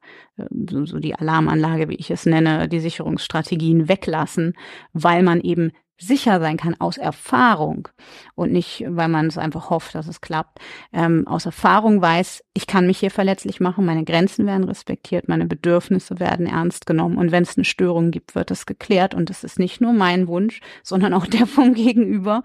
[0.69, 4.55] so, so die Alarmanlage, wie ich es nenne, die Sicherungsstrategien weglassen,
[4.93, 7.89] weil man eben sicher sein kann aus Erfahrung
[8.35, 10.59] und nicht, weil man es einfach hofft, dass es klappt,
[10.93, 15.47] ähm, aus Erfahrung weiß, ich kann mich hier verletzlich machen, meine Grenzen werden respektiert, meine
[15.47, 19.45] Bedürfnisse werden ernst genommen und wenn es eine Störung gibt, wird es geklärt und es
[19.45, 22.43] ist nicht nur mein Wunsch, sondern auch der vom Gegenüber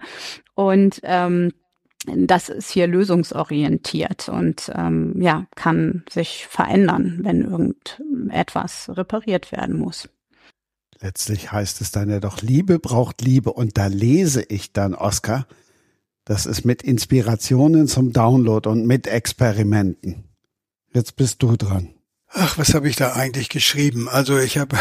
[0.54, 1.52] und ähm,
[2.06, 10.08] das ist hier lösungsorientiert und ähm, ja, kann sich verändern, wenn irgendetwas repariert werden muss.
[11.00, 13.52] Letztlich heißt es dann ja doch, Liebe braucht Liebe.
[13.52, 15.46] Und da lese ich dann, Oskar,
[16.24, 20.24] das ist mit Inspirationen zum Download und mit Experimenten.
[20.92, 21.94] Jetzt bist du dran.
[22.30, 24.08] Ach, was habe ich da eigentlich geschrieben?
[24.08, 24.76] Also ich habe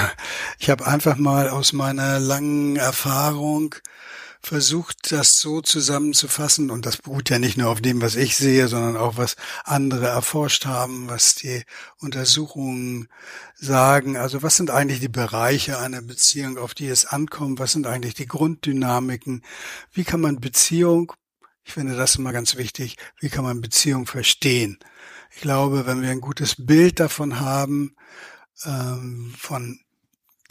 [0.60, 3.76] ich hab einfach mal aus meiner langen Erfahrung
[4.42, 6.70] versucht, das so zusammenzufassen.
[6.70, 10.08] Und das beruht ja nicht nur auf dem, was ich sehe, sondern auch, was andere
[10.08, 11.64] erforscht haben, was die
[12.00, 13.10] Untersuchungen
[13.56, 14.18] sagen.
[14.18, 17.60] Also was sind eigentlich die Bereiche einer Beziehung, auf die es ankommt?
[17.60, 19.44] Was sind eigentlich die Grunddynamiken?
[19.92, 21.14] Wie kann man Beziehung,
[21.64, 24.80] ich finde das immer ganz wichtig, wie kann man Beziehung verstehen?
[25.36, 27.96] Ich glaube, wenn wir ein gutes Bild davon haben,
[28.66, 29.80] ähm, von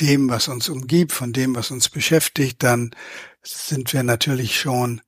[0.01, 2.95] dem, was uns umgibt, von dem, was uns beschäftigt, dann
[3.47, 5.01] sind wir natürlich schon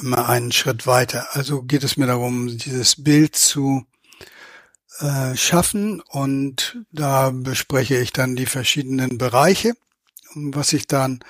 [0.00, 1.28] immer einen Schritt weiter.
[1.32, 3.86] Also geht es mir darum, dieses Bild zu
[5.00, 9.74] äh, schaffen und da bespreche ich dann die verschiedenen Bereiche.
[10.34, 11.20] Und was ich dann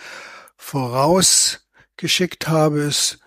[0.56, 3.18] vorausgeschickt habe, ist,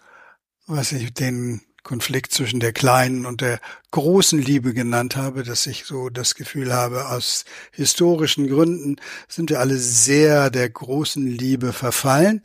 [0.67, 3.59] was ich den Konflikt zwischen der kleinen und der
[3.91, 8.95] großen Liebe genannt habe, dass ich so das Gefühl habe, aus historischen Gründen
[9.27, 12.41] sind wir alle sehr der großen Liebe verfallen,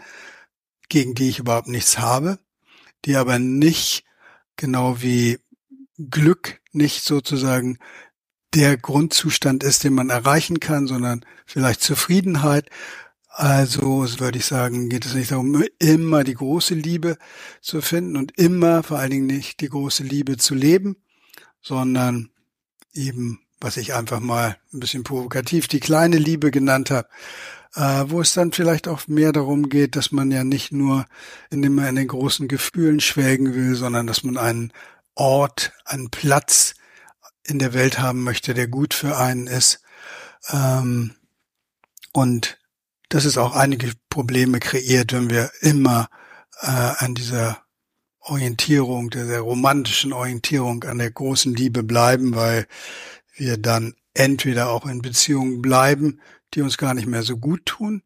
[0.91, 2.39] gegen die ich überhaupt nichts habe,
[3.07, 4.05] die aber nicht
[4.57, 5.39] genau wie
[5.97, 7.79] Glück nicht sozusagen
[8.55, 12.69] der Grundzustand ist, den man erreichen kann, sondern vielleicht Zufriedenheit,
[13.29, 17.17] Also würde ich sagen, geht es nicht darum, immer die große Liebe
[17.61, 20.97] zu finden und immer vor allen Dingen nicht die große Liebe zu leben,
[21.63, 22.31] sondern
[22.93, 27.09] eben, was ich einfach mal ein bisschen provokativ die kleine Liebe genannt habe,
[27.75, 31.07] äh, wo es dann vielleicht auch mehr darum geht, dass man ja nicht nur
[31.51, 34.73] in immer in den großen Gefühlen schwelgen will, sondern dass man einen
[35.15, 36.75] Ort, einen Platz
[37.45, 39.83] in der Welt haben möchte, der gut für einen ist.
[40.51, 41.15] Ähm,
[42.13, 42.59] und
[43.09, 46.09] dass es auch einige Probleme kreiert, wenn wir immer
[46.63, 47.63] äh, an dieser
[48.21, 52.67] Orientierung, der romantischen Orientierung an der großen Liebe bleiben, weil
[53.35, 56.21] wir dann entweder auch in Beziehungen bleiben,
[56.55, 58.03] die uns gar nicht mehr so gut tun,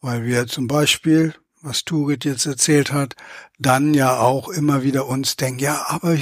[0.00, 3.14] weil wir zum Beispiel, was Turit jetzt erzählt hat,
[3.58, 6.16] dann ja auch immer wieder uns denken, ja, aber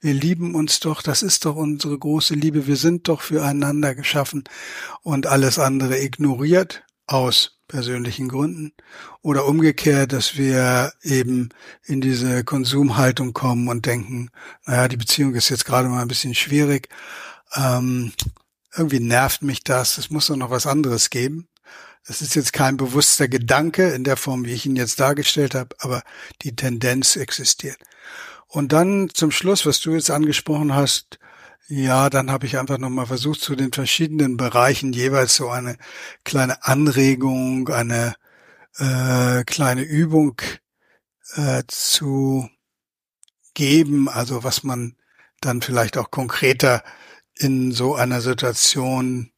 [0.00, 4.44] wir lieben uns doch, das ist doch unsere große Liebe, wir sind doch füreinander geschaffen
[5.02, 8.72] und alles andere ignoriert aus persönlichen Gründen.
[9.22, 11.48] Oder umgekehrt, dass wir eben
[11.82, 14.30] in diese Konsumhaltung kommen und denken,
[14.66, 16.88] naja, die Beziehung ist jetzt gerade mal ein bisschen schwierig,
[17.56, 18.12] ähm,
[18.76, 21.48] irgendwie nervt mich das, es muss doch noch was anderes geben.
[22.06, 25.74] Das ist jetzt kein bewusster Gedanke in der Form, wie ich ihn jetzt dargestellt habe,
[25.78, 26.02] aber
[26.42, 27.78] die Tendenz existiert.
[28.46, 31.18] Und dann zum Schluss, was du jetzt angesprochen hast,
[31.66, 35.78] ja, dann habe ich einfach nochmal versucht, zu den verschiedenen Bereichen jeweils so eine
[36.24, 38.14] kleine Anregung, eine
[38.76, 40.40] äh, kleine Übung
[41.36, 42.48] äh, zu
[43.54, 44.96] geben, also was man
[45.40, 46.82] dann vielleicht auch konkreter
[47.36, 49.30] in so einer Situation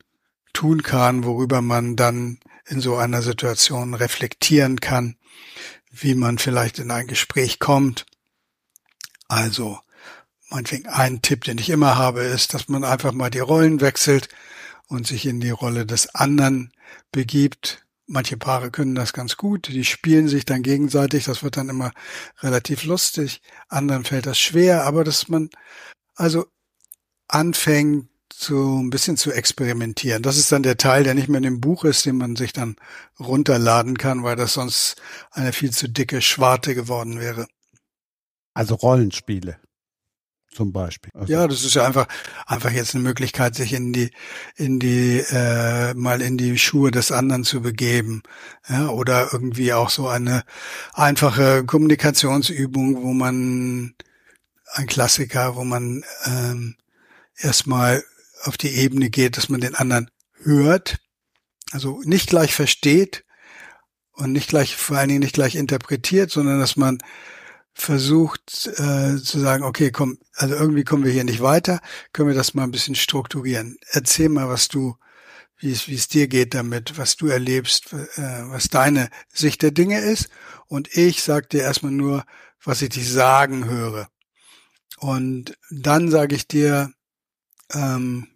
[0.53, 5.17] tun kann, worüber man dann in so einer Situation reflektieren kann,
[5.91, 8.07] wie man vielleicht in ein Gespräch kommt.
[9.29, 9.79] Also
[10.51, 14.29] meinetwegen ein Tipp, den ich immer habe, ist, dass man einfach mal die Rollen wechselt
[14.89, 16.73] und sich in die Rolle des anderen
[17.13, 17.85] begibt.
[18.07, 21.93] Manche Paare können das ganz gut, die spielen sich dann gegenseitig, das wird dann immer
[22.41, 25.51] relativ lustig, anderen fällt das schwer, aber dass man
[26.15, 26.47] also
[27.29, 30.23] anfängt, so ein bisschen zu experimentieren.
[30.23, 32.53] Das ist dann der Teil, der nicht mehr in dem Buch ist, den man sich
[32.53, 32.77] dann
[33.19, 34.97] runterladen kann, weil das sonst
[35.31, 37.47] eine viel zu dicke Schwarte geworden wäre.
[38.53, 39.59] Also Rollenspiele
[40.57, 41.13] zum Beispiel.
[41.15, 42.09] Also ja, das ist ja einfach
[42.47, 44.11] einfach jetzt eine Möglichkeit, sich in die
[44.57, 48.23] in die äh, mal in die Schuhe des anderen zu begeben,
[48.69, 50.45] ja, oder irgendwie auch so eine
[50.95, 53.95] einfache Kommunikationsübung, wo man
[54.73, 56.77] ein Klassiker, wo man ähm,
[57.39, 58.05] erstmal
[58.43, 60.11] auf die Ebene geht, dass man den anderen
[60.43, 60.99] hört,
[61.73, 63.25] also nicht gleich versteht
[64.13, 66.99] und nicht gleich vor allen Dingen nicht gleich interpretiert, sondern dass man
[67.75, 71.81] versucht äh, zu sagen, okay, komm, also irgendwie kommen wir hier nicht weiter,
[72.13, 73.77] können wir das mal ein bisschen strukturieren.
[73.91, 74.97] Erzähl mal, was du,
[75.59, 79.73] wie es, wie es dir geht damit, was du erlebst, äh, was deine Sicht der
[79.73, 80.31] Dinge ist.
[80.69, 82.25] Und ich sag dir erstmal nur,
[82.65, 84.09] was ich dich sagen höre.
[84.97, 86.93] Und dann sage ich dir,
[87.73, 88.29] ähm,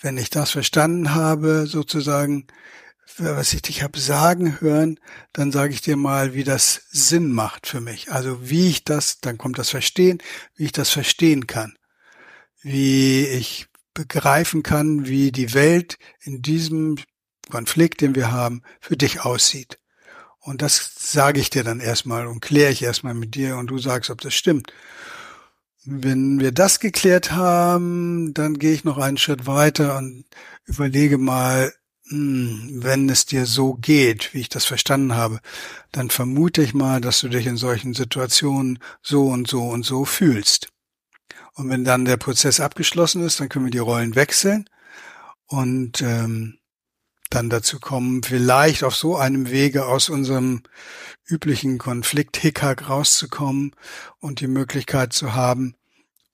[0.00, 2.46] wenn ich das verstanden habe, sozusagen,
[3.16, 5.00] was ich dich habe sagen hören,
[5.32, 8.12] dann sage ich dir mal, wie das Sinn macht für mich.
[8.12, 10.22] Also wie ich das, dann kommt das Verstehen,
[10.54, 11.76] wie ich das verstehen kann.
[12.60, 16.96] Wie ich begreifen kann, wie die Welt in diesem
[17.50, 19.78] Konflikt, den wir haben, für dich aussieht.
[20.38, 23.78] Und das sage ich dir dann erstmal und kläre ich erstmal mit dir und du
[23.78, 24.72] sagst, ob das stimmt.
[25.90, 30.26] Wenn wir das geklärt haben, dann gehe ich noch einen Schritt weiter und
[30.66, 31.72] überlege mal,
[32.08, 35.40] hm, wenn es dir so geht, wie ich das verstanden habe,
[35.90, 40.04] dann vermute ich mal, dass du dich in solchen Situationen so und so und so
[40.04, 40.68] fühlst.
[41.54, 44.68] Und wenn dann der Prozess abgeschlossen ist, dann können wir die Rollen wechseln
[45.46, 46.58] und ähm,
[47.30, 50.64] dann dazu kommen, vielleicht auf so einem Wege aus unserem
[51.26, 53.74] üblichen Konflikt Hickhack rauszukommen
[54.18, 55.74] und die Möglichkeit zu haben,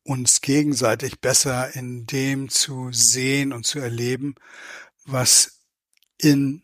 [0.05, 4.35] uns gegenseitig besser in dem zu sehen und zu erleben,
[5.05, 5.60] was
[6.18, 6.62] in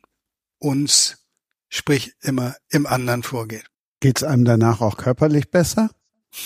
[0.59, 1.27] uns,
[1.69, 3.65] sprich immer im anderen vorgeht.
[4.01, 5.91] Geht's einem danach auch körperlich besser?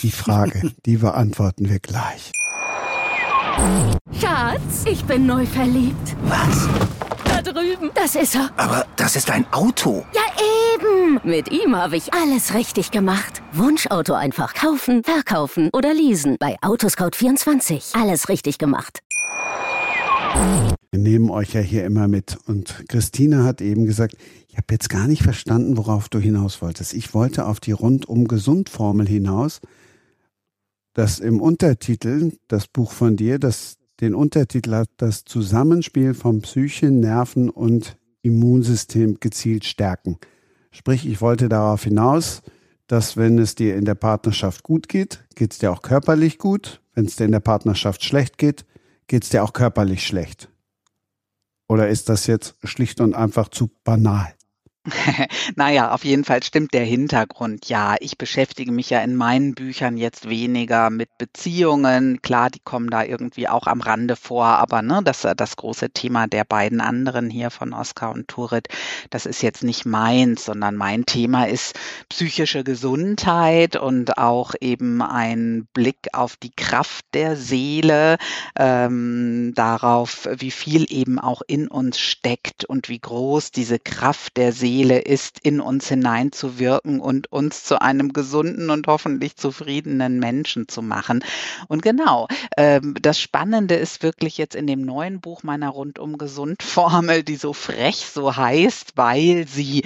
[0.03, 2.33] Die Frage, die beantworten wir gleich.
[4.21, 6.17] Schatz, ich bin neu verliebt.
[6.25, 6.69] Was?
[7.25, 7.91] Da drüben.
[7.95, 8.51] Das ist er.
[8.57, 10.05] Aber das ist ein Auto.
[10.15, 10.23] Ja,
[10.75, 11.21] eben.
[11.25, 13.43] Mit ihm habe ich alles richtig gemacht.
[13.53, 16.37] Wunschauto einfach kaufen, verkaufen oder leasen.
[16.39, 18.01] Bei Autoscout24.
[18.01, 19.01] Alles richtig gemacht.
[20.91, 22.39] Wir nehmen euch ja hier immer mit.
[22.47, 24.17] Und Christine hat eben gesagt,
[24.49, 26.95] ich habe jetzt gar nicht verstanden, worauf du hinaus wolltest.
[26.95, 29.61] Ich wollte auf die rundum gesund Formel hinaus,
[30.95, 36.91] dass im Untertitel, das Buch von dir, das den Untertitel hat, das Zusammenspiel von Psyche,
[36.91, 40.19] Nerven und Immunsystem gezielt stärken.
[40.71, 42.43] Sprich, ich wollte darauf hinaus,
[42.87, 46.81] dass wenn es dir in der Partnerschaft gut geht, geht es dir auch körperlich gut.
[46.95, 48.65] Wenn es dir in der Partnerschaft schlecht geht,
[49.07, 50.49] geht es dir auch körperlich schlecht.
[51.69, 54.35] Oder ist das jetzt schlicht und einfach zu banal?
[55.57, 57.71] naja, auf jeden Fall stimmt der Hintergrund.
[57.71, 62.21] Ja, ich beschäftige mich ja in meinen Büchern jetzt weniger mit Beziehungen.
[62.21, 66.27] Klar, die kommen da irgendwie auch am Rande vor, aber ne, das, das große Thema
[66.27, 68.69] der beiden anderen hier von Oskar und Turit,
[69.09, 71.79] das ist jetzt nicht meins, sondern mein Thema ist
[72.11, 78.19] psychische Gesundheit und auch eben ein Blick auf die Kraft der Seele,
[78.59, 84.53] ähm, darauf, wie viel eben auch in uns steckt und wie groß diese Kraft der
[84.53, 90.67] Seele Seele ist, in uns hineinzuwirken und uns zu einem gesunden und hoffentlich zufriedenen Menschen
[90.67, 91.25] zu machen.
[91.69, 92.27] Und genau,
[92.57, 97.37] ähm, das Spannende ist wirklich jetzt in dem neuen Buch meiner rundum gesund Formel, die
[97.37, 99.85] so frech so heißt, weil sie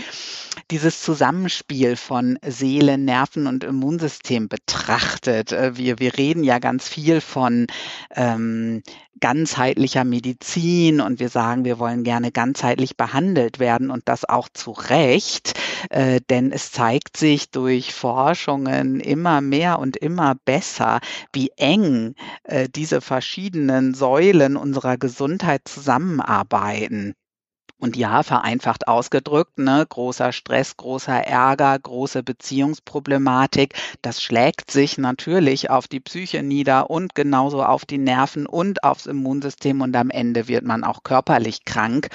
[0.70, 5.52] dieses Zusammenspiel von Seele, Nerven und Immunsystem betrachtet.
[5.52, 7.66] Äh, wir, wir reden ja ganz viel von
[8.16, 8.82] ähm,
[9.20, 14.70] ganzheitlicher Medizin und wir sagen, wir wollen gerne ganzheitlich behandelt werden und das auch zu
[14.72, 15.58] Recht,
[15.90, 21.00] äh, denn es zeigt sich durch Forschungen immer mehr und immer besser,
[21.32, 22.14] wie eng
[22.44, 27.14] äh, diese verschiedenen Säulen unserer Gesundheit zusammenarbeiten.
[27.80, 35.70] Und ja, vereinfacht ausgedrückt, ne, großer Stress, großer Ärger, große Beziehungsproblematik, das schlägt sich natürlich
[35.70, 40.48] auf die Psyche nieder und genauso auf die Nerven und aufs Immunsystem und am Ende
[40.48, 42.08] wird man auch körperlich krank.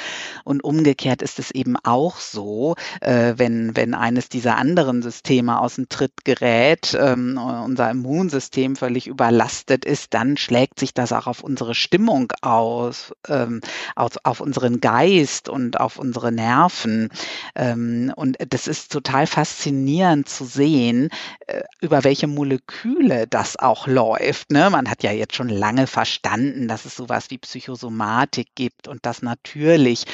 [0.44, 5.76] Und umgekehrt ist es eben auch so, äh, wenn, wenn eines dieser anderen Systeme aus
[5.76, 11.42] dem Tritt gerät, ähm, unser Immunsystem völlig überlastet ist, dann schlägt sich das auch auf
[11.42, 13.62] unsere Stimmung aus, ähm,
[13.96, 17.10] auf, auf unseren Geist und auf unsere Nerven.
[17.56, 21.10] Ähm, und das ist total faszinierend zu sehen,
[21.48, 24.52] äh, über welche Moleküle das auch läuft.
[24.52, 24.70] Ne?
[24.70, 29.22] Man hat ja jetzt schon lange verstanden, dass es sowas wie Psychosomatik gibt und dass
[29.22, 30.06] natürlich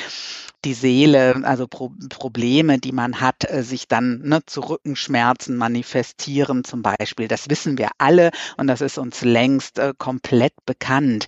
[0.66, 6.64] die Seele, also Pro Probleme, die man hat, äh, sich dann ne, zu Rückenschmerzen manifestieren
[6.64, 7.28] zum Beispiel.
[7.28, 11.28] Das wissen wir alle und das ist uns längst äh, komplett bekannt.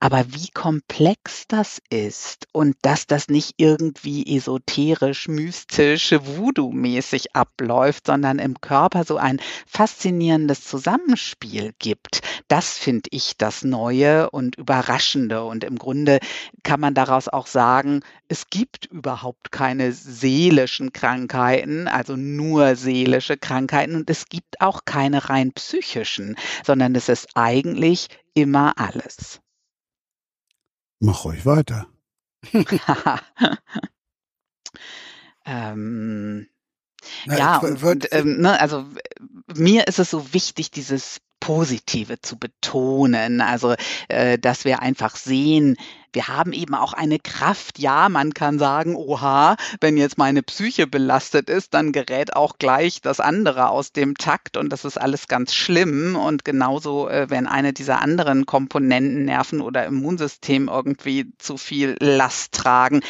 [0.00, 8.38] Aber wie komplex das ist und dass das nicht irgendwie esoterisch, mystisch, voodoo-mäßig abläuft, sondern
[8.38, 15.42] im Körper so ein faszinierendes Zusammenspiel gibt, das finde ich das Neue und Überraschende.
[15.42, 16.20] Und im Grunde
[16.62, 23.96] kann man daraus auch sagen, es gibt überhaupt keine seelischen Krankheiten, also nur seelische Krankheiten
[23.96, 29.40] und es gibt auch keine rein psychischen, sondern es ist eigentlich immer alles.
[31.00, 31.86] Mach ruhig weiter.
[35.44, 36.48] ähm,
[37.26, 38.86] Na, ja, und, ähm, ne, also
[39.54, 43.40] mir ist es so wichtig, dieses Positive zu betonen.
[43.40, 43.74] Also,
[44.08, 45.78] äh, dass wir einfach sehen,
[46.12, 47.78] wir haben eben auch eine Kraft.
[47.78, 53.00] Ja, man kann sagen, oha, wenn jetzt meine Psyche belastet ist, dann gerät auch gleich
[53.00, 56.16] das andere aus dem Takt und das ist alles ganz schlimm.
[56.16, 62.52] Und genauso, äh, wenn eine dieser anderen Komponenten, Nerven oder Immunsystem irgendwie zu viel Last
[62.52, 63.00] tragen,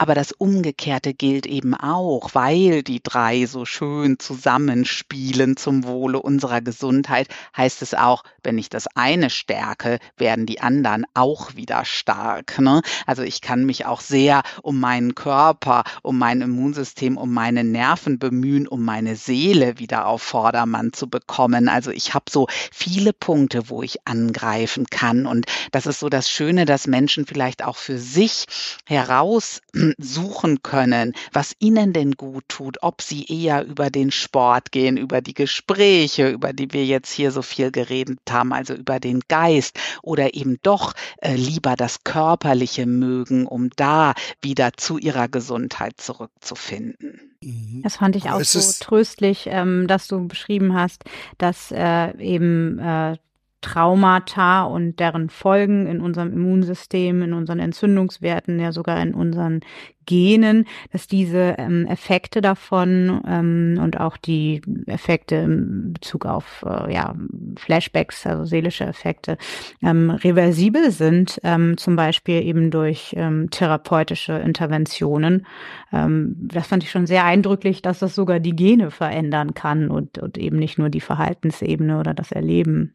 [0.00, 6.62] aber das Umgekehrte gilt eben auch, weil die drei so schön zusammenspielen zum Wohle unserer
[6.62, 12.58] Gesundheit, heißt es auch, wenn ich das eine stärke, werden die anderen auch wieder stark.
[12.58, 12.80] Ne?
[13.06, 18.18] Also ich kann mich auch sehr um meinen Körper, um mein Immunsystem, um meine Nerven
[18.18, 21.68] bemühen, um meine Seele wieder auf Vordermann zu bekommen.
[21.68, 25.26] Also ich habe so viele Punkte, wo ich angreifen kann.
[25.26, 28.46] Und das ist so das Schöne, dass Menschen vielleicht auch für sich
[28.86, 29.60] heraus
[29.98, 35.20] suchen können, was ihnen denn gut tut, ob sie eher über den Sport gehen, über
[35.20, 39.78] die Gespräche, über die wir jetzt hier so viel geredet haben, also über den Geist
[40.02, 47.30] oder eben doch äh, lieber das Körperliche mögen, um da wieder zu ihrer Gesundheit zurückzufinden.
[47.42, 47.80] Mhm.
[47.82, 51.04] Das fand ich auch so tröstlich, ähm, dass du beschrieben hast,
[51.38, 53.16] dass äh, eben äh,
[53.60, 59.60] Traumata und deren Folgen in unserem Immunsystem, in unseren Entzündungswerten, ja sogar in unseren
[60.06, 66.92] Genen, dass diese ähm, Effekte davon ähm, und auch die Effekte in Bezug auf äh,
[66.92, 67.14] ja,
[67.56, 69.38] Flashbacks, also seelische Effekte,
[69.82, 75.46] ähm, reversibel sind, ähm, zum Beispiel eben durch ähm, therapeutische Interventionen.
[75.92, 80.18] Ähm, das fand ich schon sehr eindrücklich, dass das sogar die Gene verändern kann und,
[80.18, 82.94] und eben nicht nur die Verhaltensebene oder das Erleben.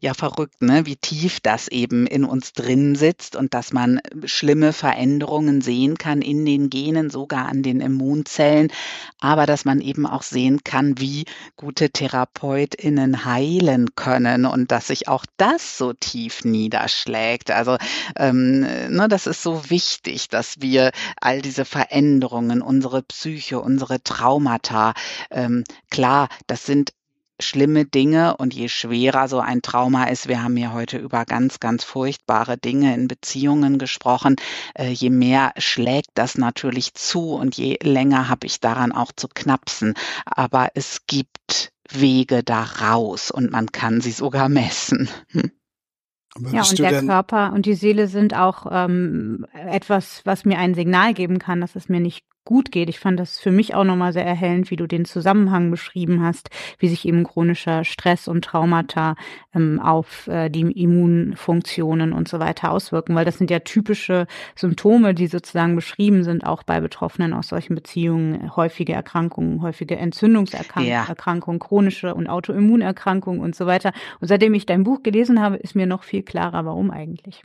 [0.00, 0.86] Ja, verrückt, ne?
[0.86, 6.22] Wie tief das eben in uns drin sitzt und dass man schlimme Veränderungen sehen kann
[6.22, 8.72] in den Genen, sogar an den Immunzellen,
[9.20, 11.24] aber dass man eben auch sehen kann, wie
[11.56, 17.50] gute TherapeutInnen heilen können und dass sich auch das so tief niederschlägt.
[17.50, 17.76] Also,
[18.16, 20.90] ähm, ne, das ist so wichtig, dass wir
[21.20, 24.94] all diese Veränderungen, unsere Psyche, unsere Traumata,
[25.30, 26.92] ähm, klar, das sind
[27.40, 31.60] schlimme Dinge und je schwerer so ein Trauma ist, wir haben ja heute über ganz,
[31.60, 34.36] ganz furchtbare Dinge in Beziehungen gesprochen,
[34.74, 39.28] äh, je mehr schlägt das natürlich zu und je länger habe ich daran auch zu
[39.28, 39.94] knapsen.
[40.24, 45.08] Aber es gibt Wege da raus und man kann sie sogar messen.
[45.30, 45.50] Hm.
[46.52, 51.12] Ja, und der Körper und die Seele sind auch ähm, etwas, was mir ein Signal
[51.12, 52.88] geben kann, dass es mir nicht gut geht.
[52.88, 56.50] Ich fand das für mich auch nochmal sehr erhellend, wie du den Zusammenhang beschrieben hast,
[56.78, 59.14] wie sich eben chronischer Stress und Traumata
[59.54, 64.26] ähm, auf äh, die Immunfunktionen und so weiter auswirken, weil das sind ja typische
[64.56, 71.58] Symptome, die sozusagen beschrieben sind, auch bei Betroffenen aus solchen Beziehungen, häufige Erkrankungen, häufige Entzündungserkrankungen,
[71.58, 71.58] ja.
[71.58, 73.92] chronische und Autoimmunerkrankungen und so weiter.
[74.20, 77.42] Und seitdem ich dein Buch gelesen habe, ist mir noch viel klarer, warum eigentlich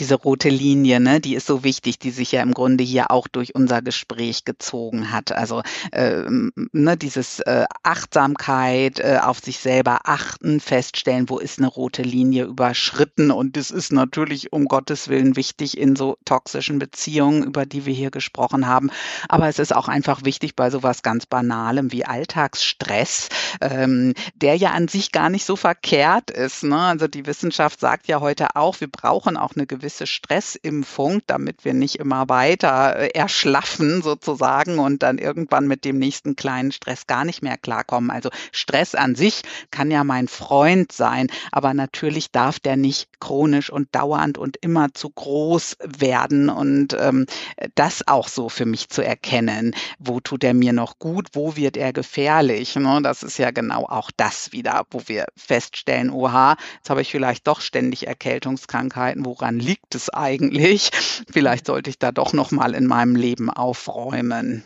[0.00, 3.28] diese rote Linie, ne, die ist so wichtig, die sich ja im Grunde hier auch
[3.28, 5.32] durch unser Gespräch gezogen hat.
[5.32, 5.62] Also
[5.92, 12.02] ähm, ne, dieses äh, Achtsamkeit, äh, auf sich selber achten, feststellen, wo ist eine rote
[12.02, 13.30] Linie überschritten.
[13.30, 17.94] Und das ist natürlich um Gottes Willen wichtig in so toxischen Beziehungen, über die wir
[17.94, 18.90] hier gesprochen haben.
[19.28, 23.28] Aber es ist auch einfach wichtig bei sowas ganz Banalem wie Alltagsstress,
[23.60, 26.64] ähm, der ja an sich gar nicht so verkehrt ist.
[26.64, 26.78] Ne?
[26.78, 31.74] Also die Wissenschaft sagt ja heute auch, wir brauchen auch eine gewisse Stressimpfung, damit wir
[31.74, 37.24] nicht immer weiter äh, erschlaffen sozusagen und dann irgendwann mit dem nächsten kleinen Stress gar
[37.24, 38.10] nicht mehr klarkommen.
[38.10, 43.70] Also Stress an sich kann ja mein Freund sein, aber natürlich darf der nicht chronisch
[43.70, 47.26] und dauernd und immer zu groß werden und ähm,
[47.74, 49.74] das auch so für mich zu erkennen.
[49.98, 51.28] Wo tut er mir noch gut?
[51.32, 52.76] Wo wird er gefährlich?
[52.76, 53.00] Ne?
[53.02, 57.46] Das ist ja genau auch das wieder, wo wir feststellen, oha, jetzt habe ich vielleicht
[57.46, 59.23] doch ständig Erkältungskrankheiten.
[59.24, 60.90] Woran liegt es eigentlich?
[61.30, 64.64] Vielleicht sollte ich da doch noch mal in meinem Leben aufräumen.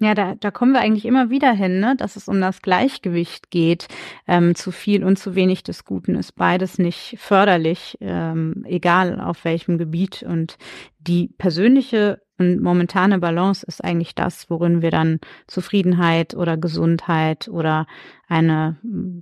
[0.00, 1.96] Ja, da, da kommen wir eigentlich immer wieder hin, ne?
[1.96, 3.88] dass es um das Gleichgewicht geht.
[4.28, 9.44] Ähm, zu viel und zu wenig des Guten ist beides nicht förderlich, ähm, egal auf
[9.44, 10.22] welchem Gebiet.
[10.22, 10.56] Und
[11.00, 15.18] die persönliche und momentane Balance ist eigentlich das, worin wir dann
[15.48, 17.88] Zufriedenheit oder Gesundheit oder
[18.28, 18.78] eine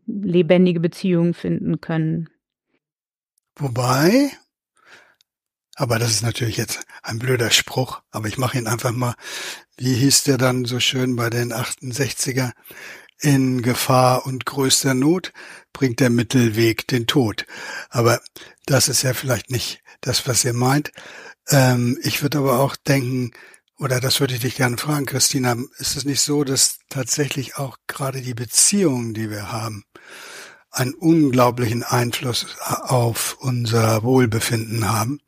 [0.07, 2.29] lebendige Beziehung finden können.
[3.59, 4.31] Wobei,
[5.77, 9.15] aber das ist natürlich jetzt ein blöder Spruch, aber ich mache ihn einfach mal.
[9.77, 12.53] Wie hieß der dann so schön bei den 68er?
[13.21, 15.33] In Gefahr und größter Not
[15.73, 17.47] bringt der Mittelweg den Tod.
[17.89, 18.21] Aber
[18.67, 20.93] das ist ja vielleicht nicht das, was ihr meint.
[21.49, 23.33] Ähm, ich würde aber auch denken,
[23.79, 27.79] oder das würde ich dich gerne fragen, Christina, ist es nicht so, dass tatsächlich auch
[27.87, 29.85] gerade die Beziehungen, die wir haben,
[30.77, 35.21] einen unglaublichen Einfluss auf unser Wohlbefinden haben?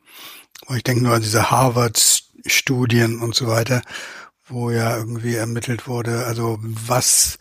[0.74, 3.82] Ich denke nur an diese Harvard-Studien und so weiter,
[4.46, 7.38] wo ja irgendwie ermittelt wurde, also was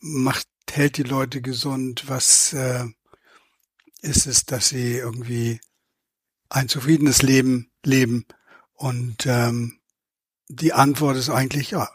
[0.00, 2.84] macht, hält die Leute gesund, was äh,
[4.00, 5.60] ist es, dass sie irgendwie
[6.48, 8.26] ein zufriedenes Leben leben.
[8.74, 9.80] Und ähm,
[10.48, 11.90] die Antwort ist eigentlich, ja,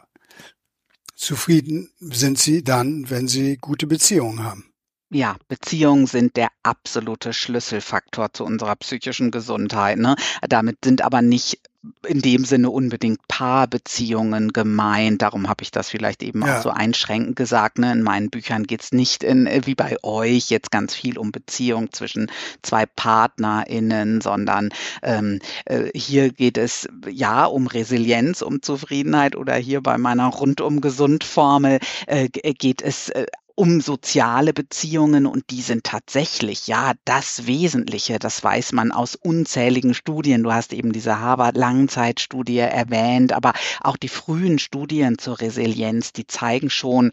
[1.14, 4.73] zufrieden sind sie dann, wenn sie gute Beziehungen haben.
[5.14, 9.96] Ja, Beziehungen sind der absolute Schlüsselfaktor zu unserer psychischen Gesundheit.
[9.96, 10.16] Ne?
[10.48, 11.60] Damit sind aber nicht
[12.04, 15.22] in dem Sinne unbedingt Paarbeziehungen gemeint.
[15.22, 16.58] Darum habe ich das vielleicht eben ja.
[16.58, 17.78] auch so einschränkend gesagt.
[17.78, 17.92] Ne?
[17.92, 21.30] In meinen Büchern geht es nicht in, äh, wie bei euch jetzt ganz viel um
[21.30, 22.28] Beziehung zwischen
[22.62, 24.70] zwei PartnerInnen, sondern
[25.04, 30.80] ähm, äh, hier geht es ja um Resilienz, um Zufriedenheit oder hier bei meiner rundum
[30.80, 31.78] gesund Formel
[32.08, 38.18] äh, geht es äh, um soziale Beziehungen und die sind tatsächlich, ja, das Wesentliche.
[38.18, 40.42] Das weiß man aus unzähligen Studien.
[40.42, 46.70] Du hast eben diese Harvard-Langzeitstudie erwähnt, aber auch die frühen Studien zur Resilienz, die zeigen
[46.70, 47.12] schon,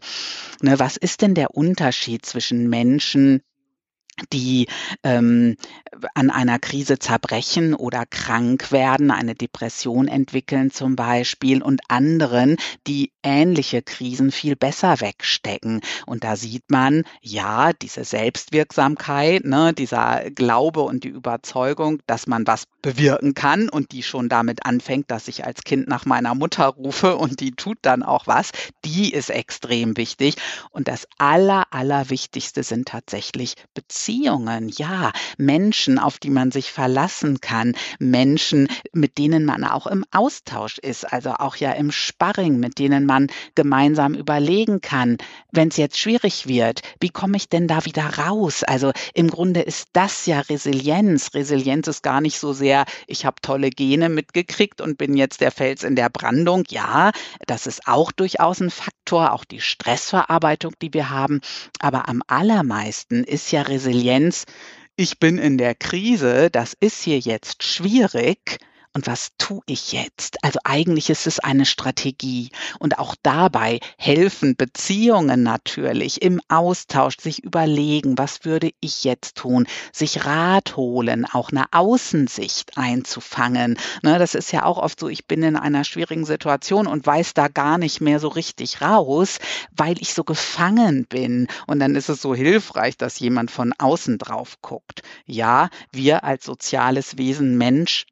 [0.60, 3.42] ne, was ist denn der Unterschied zwischen Menschen,
[4.32, 4.66] die
[5.02, 5.56] ähm,
[6.14, 12.56] an einer Krise zerbrechen oder krank werden, eine Depression entwickeln zum Beispiel und anderen,
[12.86, 15.80] die ähnliche Krisen viel besser wegstecken.
[16.06, 22.46] Und da sieht man, ja, diese Selbstwirksamkeit, ne, dieser Glaube und die Überzeugung, dass man
[22.46, 26.66] was bewirken kann und die schon damit anfängt, dass ich als Kind nach meiner Mutter
[26.66, 28.50] rufe und die tut dann auch was,
[28.84, 30.36] die ist extrem wichtig.
[30.70, 34.01] Und das Aller, Allerwichtigste sind tatsächlich Beziehungen.
[34.02, 40.04] Beziehungen, ja, Menschen, auf die man sich verlassen kann, Menschen, mit denen man auch im
[40.10, 45.18] Austausch ist, also auch ja im Sparring, mit denen man gemeinsam überlegen kann,
[45.52, 48.64] wenn es jetzt schwierig wird, wie komme ich denn da wieder raus?
[48.64, 51.32] Also im Grunde ist das ja Resilienz.
[51.34, 55.52] Resilienz ist gar nicht so sehr, ich habe tolle Gene mitgekriegt und bin jetzt der
[55.52, 56.64] Fels in der Brandung.
[56.70, 57.12] Ja,
[57.46, 61.40] das ist auch durchaus ein Faktor, auch die Stressverarbeitung, die wir haben.
[61.78, 64.44] Aber am allermeisten ist ja Resilienz,
[64.96, 68.58] ich bin in der Krise, das ist hier jetzt schwierig
[68.94, 70.42] und was tue ich jetzt?
[70.44, 77.42] Also eigentlich ist es eine Strategie und auch dabei helfen Beziehungen natürlich im Austausch, sich
[77.42, 83.78] überlegen, was würde ich jetzt tun, sich Rat holen, auch eine Außensicht einzufangen.
[84.02, 87.32] Ne, das ist ja auch oft so, ich bin in einer schwierigen Situation und weiß
[87.32, 89.38] da gar nicht mehr so richtig raus,
[89.74, 91.48] weil ich so gefangen bin.
[91.66, 95.02] Und dann ist es so hilfreich, dass jemand von außen drauf guckt.
[95.24, 98.06] Ja, wir als soziales Wesen Mensch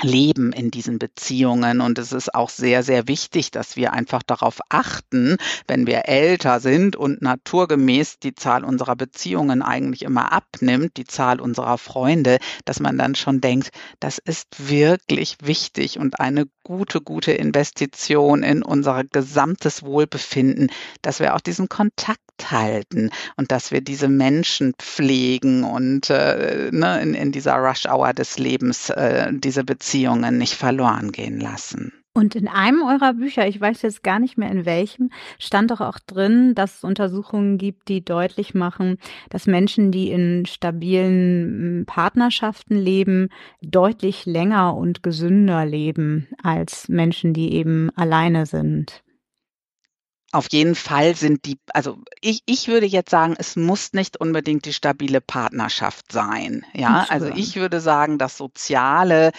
[0.00, 1.80] leben in diesen Beziehungen.
[1.80, 5.36] Und es ist auch sehr, sehr wichtig, dass wir einfach darauf achten,
[5.66, 11.40] wenn wir älter sind und naturgemäß die Zahl unserer Beziehungen eigentlich immer abnimmt, die Zahl
[11.40, 13.70] unserer Freunde, dass man dann schon denkt,
[14.00, 20.70] das ist wirklich wichtig und eine gute, gute Investition in unser gesamtes Wohlbefinden,
[21.02, 22.20] dass wir auch diesen Kontakt
[22.50, 28.38] halten und dass wir diese Menschen pflegen und äh, ne, in, in dieser Rush-Hour des
[28.38, 32.01] Lebens äh, diese Beziehungen nicht verloren gehen lassen.
[32.14, 35.80] Und in einem eurer Bücher, ich weiß jetzt gar nicht mehr in welchem, stand doch
[35.80, 38.98] auch drin, dass es Untersuchungen gibt, die deutlich machen,
[39.30, 43.30] dass Menschen, die in stabilen hm, Partnerschaften leben,
[43.62, 49.02] deutlich länger und gesünder leben als Menschen, die eben alleine sind.
[50.34, 54.64] Auf jeden Fall sind die, also ich, ich würde jetzt sagen, es muss nicht unbedingt
[54.64, 56.64] die stabile Partnerschaft sein.
[56.72, 59.32] Ja, also ich würde sagen, das soziale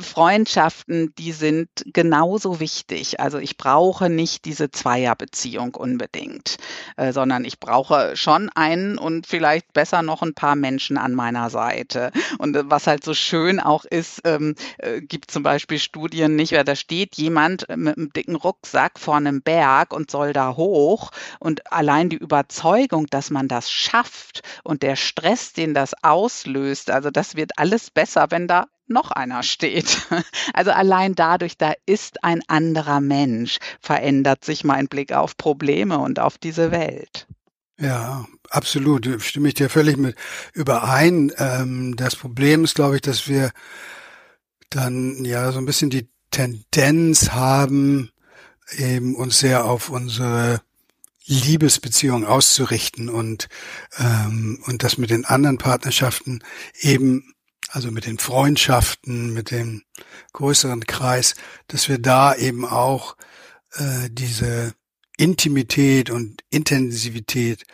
[0.00, 3.20] Freundschaften, die sind genauso wichtig.
[3.20, 6.56] Also ich brauche nicht diese Zweierbeziehung unbedingt,
[6.96, 11.50] äh, sondern ich brauche schon einen und vielleicht besser noch ein paar Menschen an meiner
[11.50, 12.10] Seite.
[12.38, 16.52] Und äh, was halt so schön auch ist, ähm, äh, gibt zum Beispiel Studien nicht,
[16.52, 21.10] weil da steht jemand mit einem dicken Rucksack vor einem Berg und soll da hoch
[21.38, 27.10] und allein die Überzeugung, dass man das schafft und der Stress, den das auslöst, also
[27.10, 30.06] das wird alles besser, wenn da noch einer steht.
[30.54, 36.18] Also allein dadurch, da ist ein anderer Mensch, verändert sich mein Blick auf Probleme und
[36.18, 37.26] auf diese Welt.
[37.78, 39.08] Ja, absolut.
[39.22, 40.16] Stimme ich dir völlig mit
[40.52, 41.32] überein.
[41.38, 43.50] Ähm, das Problem ist, glaube ich, dass wir
[44.70, 48.10] dann ja so ein bisschen die Tendenz haben,
[48.76, 50.60] eben uns sehr auf unsere
[51.24, 53.48] Liebesbeziehung auszurichten und
[53.98, 56.42] ähm, und das mit den anderen Partnerschaften
[56.80, 57.34] eben
[57.72, 59.82] also mit den Freundschaften, mit dem
[60.34, 61.34] größeren Kreis,
[61.68, 63.16] dass wir da eben auch
[63.72, 64.74] äh, diese
[65.16, 67.64] Intimität und Intensivität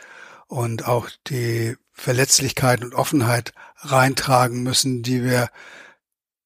[0.46, 5.50] und auch die Verletzlichkeit und Offenheit reintragen müssen, die wir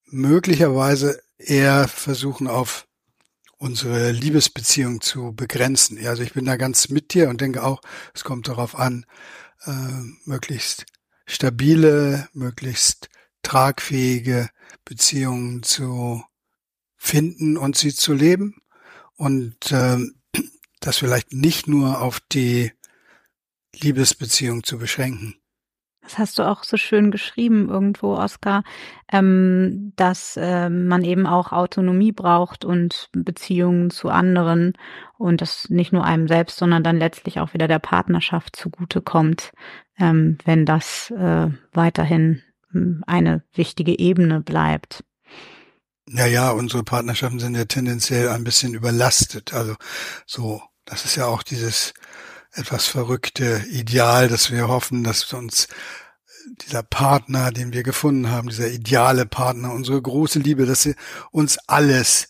[0.06, 2.86] möglicherweise eher versuchen auf
[3.58, 6.04] unsere Liebesbeziehung zu begrenzen.
[6.06, 7.82] Also ich bin da ganz mit dir und denke auch,
[8.14, 9.04] es kommt darauf an,
[9.66, 9.72] äh,
[10.24, 10.86] möglichst
[11.26, 13.10] stabile, möglichst
[13.42, 14.48] tragfähige
[14.84, 16.22] Beziehungen zu
[16.96, 18.62] finden und sie zu leben
[19.16, 19.98] und äh,
[20.80, 22.72] das vielleicht nicht nur auf die
[23.74, 25.36] Liebesbeziehung zu beschränken.
[26.02, 28.64] Das hast du auch so schön geschrieben irgendwo, Oskar,
[29.12, 34.72] ähm, dass äh, man eben auch Autonomie braucht und Beziehungen zu anderen
[35.16, 39.52] und das nicht nur einem selbst, sondern dann letztlich auch wieder der Partnerschaft zugutekommt,
[39.96, 42.42] ähm, wenn das äh, weiterhin
[43.06, 45.04] eine wichtige Ebene bleibt.
[46.08, 49.54] Ja, ja, unsere Partnerschaften sind ja tendenziell ein bisschen überlastet.
[49.54, 49.76] Also
[50.26, 51.94] so, das ist ja auch dieses
[52.52, 55.68] etwas verrückte Ideal, dass wir hoffen, dass uns
[56.62, 60.94] dieser Partner, den wir gefunden haben, dieser ideale Partner, unsere große Liebe, dass sie
[61.30, 62.28] uns alles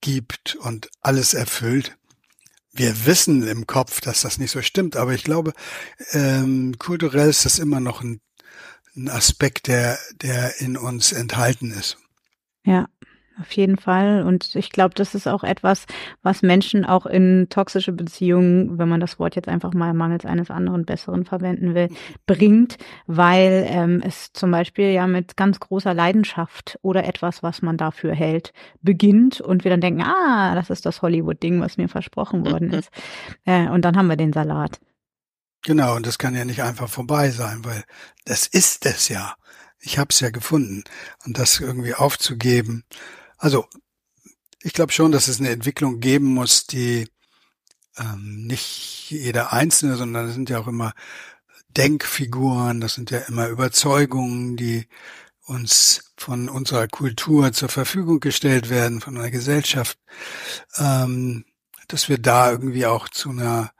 [0.00, 1.96] gibt und alles erfüllt.
[2.72, 5.54] Wir wissen im Kopf, dass das nicht so stimmt, aber ich glaube,
[6.12, 8.20] ähm, kulturell ist das immer noch ein
[8.96, 11.98] ein Aspekt, der, der in uns enthalten ist.
[12.64, 12.86] Ja,
[13.38, 14.22] auf jeden Fall.
[14.22, 15.84] Und ich glaube, das ist auch etwas,
[16.22, 20.50] was Menschen auch in toxische Beziehungen, wenn man das Wort jetzt einfach mal mangels eines
[20.50, 21.90] anderen besseren verwenden will,
[22.26, 27.76] bringt, weil ähm, es zum Beispiel ja mit ganz großer Leidenschaft oder etwas, was man
[27.76, 32.50] dafür hält, beginnt und wir dann denken, ah, das ist das Hollywood-Ding, was mir versprochen
[32.50, 32.90] worden ist.
[33.44, 34.80] Äh, und dann haben wir den Salat.
[35.66, 37.82] Genau, und das kann ja nicht einfach vorbei sein, weil
[38.24, 39.34] das ist es ja.
[39.80, 40.84] Ich habe es ja gefunden.
[41.24, 42.84] Und das irgendwie aufzugeben.
[43.36, 43.66] Also,
[44.62, 47.08] ich glaube schon, dass es eine Entwicklung geben muss, die
[47.98, 50.92] ähm, nicht jeder Einzelne, sondern es sind ja auch immer
[51.70, 54.86] Denkfiguren, das sind ja immer Überzeugungen, die
[55.46, 59.98] uns von unserer Kultur zur Verfügung gestellt werden, von einer Gesellschaft,
[60.78, 61.44] ähm,
[61.88, 63.72] dass wir da irgendwie auch zu einer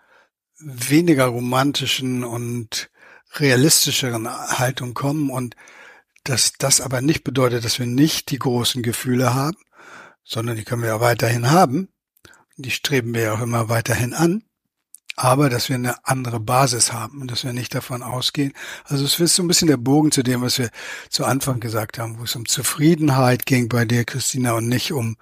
[0.58, 2.90] weniger romantischen und
[3.34, 5.56] realistischeren Haltung kommen und
[6.24, 9.58] dass das aber nicht bedeutet, dass wir nicht die großen Gefühle haben,
[10.24, 11.88] sondern die können wir ja weiterhin haben.
[12.56, 14.42] Die streben wir ja auch immer weiterhin an.
[15.18, 18.52] Aber dass wir eine andere Basis haben und dass wir nicht davon ausgehen.
[18.84, 20.68] Also es ist so ein bisschen der Bogen zu dem, was wir
[21.08, 25.16] zu Anfang gesagt haben, wo es um Zufriedenheit ging bei dir, Christina, und nicht um,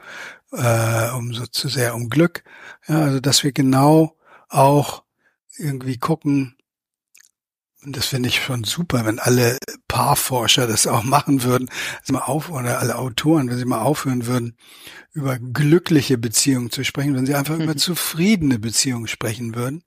[0.51, 2.43] äh, um so zu sehr um Glück.
[2.89, 4.17] Ja, also dass wir genau
[4.49, 5.04] auch
[5.57, 6.57] irgendwie gucken,
[7.85, 9.59] und das finde ich schon super, wenn alle
[9.89, 11.69] Paarforscher das auch machen würden,
[12.01, 14.57] also mal auf, oder alle Autoren, wenn sie mal aufhören würden,
[15.13, 17.65] über glückliche Beziehungen zu sprechen, wenn sie einfach mhm.
[17.65, 19.85] über zufriedene Beziehungen sprechen würden,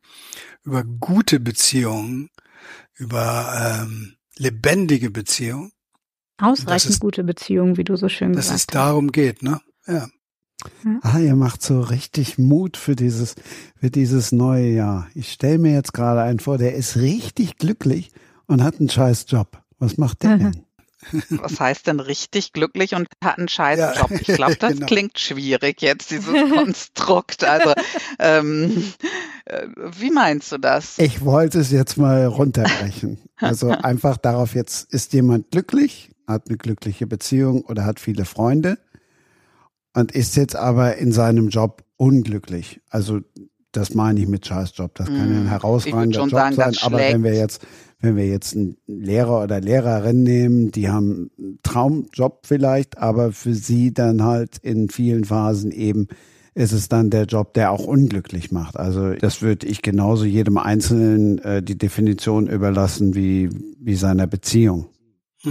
[0.63, 2.29] über gute Beziehungen,
[2.93, 5.71] über ähm, lebendige Beziehungen.
[6.37, 8.53] Ausreichend ist, gute Beziehungen, wie du so schön gesagt hast.
[8.53, 9.59] Dass es darum geht, ne?
[9.87, 10.07] Ja.
[11.01, 13.35] Ah, ihr macht so richtig Mut für dieses,
[13.79, 15.07] für dieses neue Jahr.
[15.13, 18.11] Ich stelle mir jetzt gerade einen vor, der ist richtig glücklich
[18.47, 19.61] und hat einen scheiß Job.
[19.79, 20.63] Was macht der denn?
[21.29, 24.11] Was heißt denn richtig glücklich und hat einen scheiß Job?
[24.11, 24.87] Ich glaube, das genau.
[24.87, 27.43] klingt schwierig jetzt, dieses Konstrukt.
[27.43, 27.73] Also,
[28.17, 28.93] ähm,
[29.45, 29.67] äh,
[29.99, 30.97] wie meinst du das?
[30.97, 33.19] Ich wollte es jetzt mal runterbrechen.
[33.37, 38.79] Also einfach darauf jetzt, ist jemand glücklich, hat eine glückliche Beziehung oder hat viele Freunde
[39.97, 42.81] und ist jetzt aber in seinem Job unglücklich.
[42.89, 43.21] Also
[43.71, 44.93] das meine ich mit Scheißjob.
[44.93, 46.75] Das kann ja ein mm, herausragender Job sagen, sein.
[46.83, 47.65] Aber wenn wir jetzt,
[47.99, 53.55] wenn wir jetzt einen Lehrer oder Lehrerin nehmen, die haben einen Traumjob vielleicht, aber für
[53.55, 56.07] sie dann halt in vielen Phasen eben
[56.53, 58.77] ist es dann der Job, der auch unglücklich macht.
[58.77, 63.49] Also das würde ich genauso jedem Einzelnen äh, die Definition überlassen wie,
[63.79, 64.89] wie seiner Beziehung.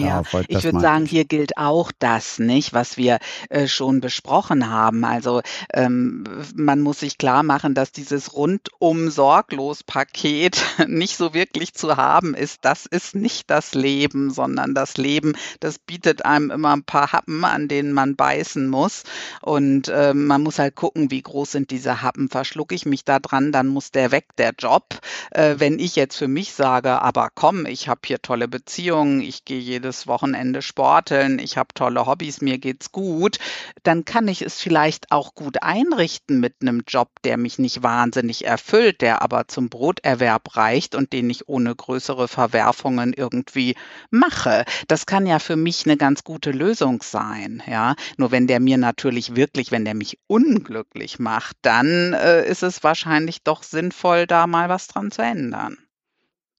[0.00, 3.18] Ja, ich würde sagen, hier gilt auch das, nicht, was wir
[3.48, 5.04] äh, schon besprochen haben.
[5.04, 5.42] Also
[5.72, 6.24] ähm,
[6.54, 12.34] man muss sich klar machen, dass dieses rundum sorglos Paket nicht so wirklich zu haben
[12.34, 12.60] ist.
[12.62, 17.44] Das ist nicht das Leben, sondern das Leben, das bietet einem immer ein paar Happen,
[17.44, 19.04] an denen man beißen muss.
[19.42, 22.28] Und äh, man muss halt gucken, wie groß sind diese Happen.
[22.28, 24.98] Verschlucke ich mich da dran, dann muss der weg, der Job.
[25.30, 29.44] Äh, wenn ich jetzt für mich sage, aber komm, ich habe hier tolle Beziehungen, ich
[29.44, 33.38] gehe jede jedes Wochenende sporteln, ich habe tolle Hobbys, mir geht's gut,
[33.84, 38.44] dann kann ich es vielleicht auch gut einrichten mit einem Job, der mich nicht wahnsinnig
[38.44, 43.76] erfüllt, der aber zum Broterwerb reicht und den ich ohne größere Verwerfungen irgendwie
[44.10, 44.64] mache.
[44.88, 47.94] Das kann ja für mich eine ganz gute Lösung sein, ja.
[48.16, 52.82] Nur wenn der mir natürlich wirklich, wenn der mich unglücklich macht, dann äh, ist es
[52.82, 55.78] wahrscheinlich doch sinnvoll, da mal was dran zu ändern.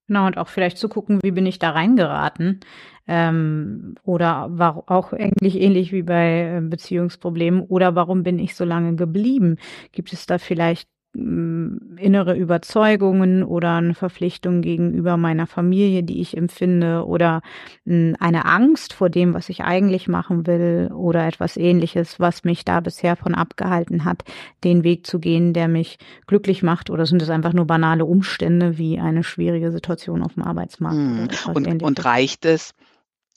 [0.07, 2.61] Genau, und auch vielleicht zu gucken, wie bin ich da reingeraten.
[3.07, 7.61] Ähm, oder war auch eigentlich ähnlich wie bei äh, Beziehungsproblemen.
[7.61, 9.57] Oder warum bin ich so lange geblieben?
[9.91, 17.05] Gibt es da vielleicht innere Überzeugungen oder eine Verpflichtung gegenüber meiner Familie, die ich empfinde
[17.05, 17.41] oder
[17.85, 22.81] eine Angst vor dem, was ich eigentlich machen will oder etwas ähnliches, was mich da
[22.81, 24.23] bisher von abgehalten hat,
[24.63, 28.77] den Weg zu gehen, der mich glücklich macht oder sind es einfach nur banale Umstände
[28.77, 30.97] wie eine schwierige Situation auf dem Arbeitsmarkt?
[30.97, 31.55] Hm.
[31.55, 32.75] Und, und reicht es,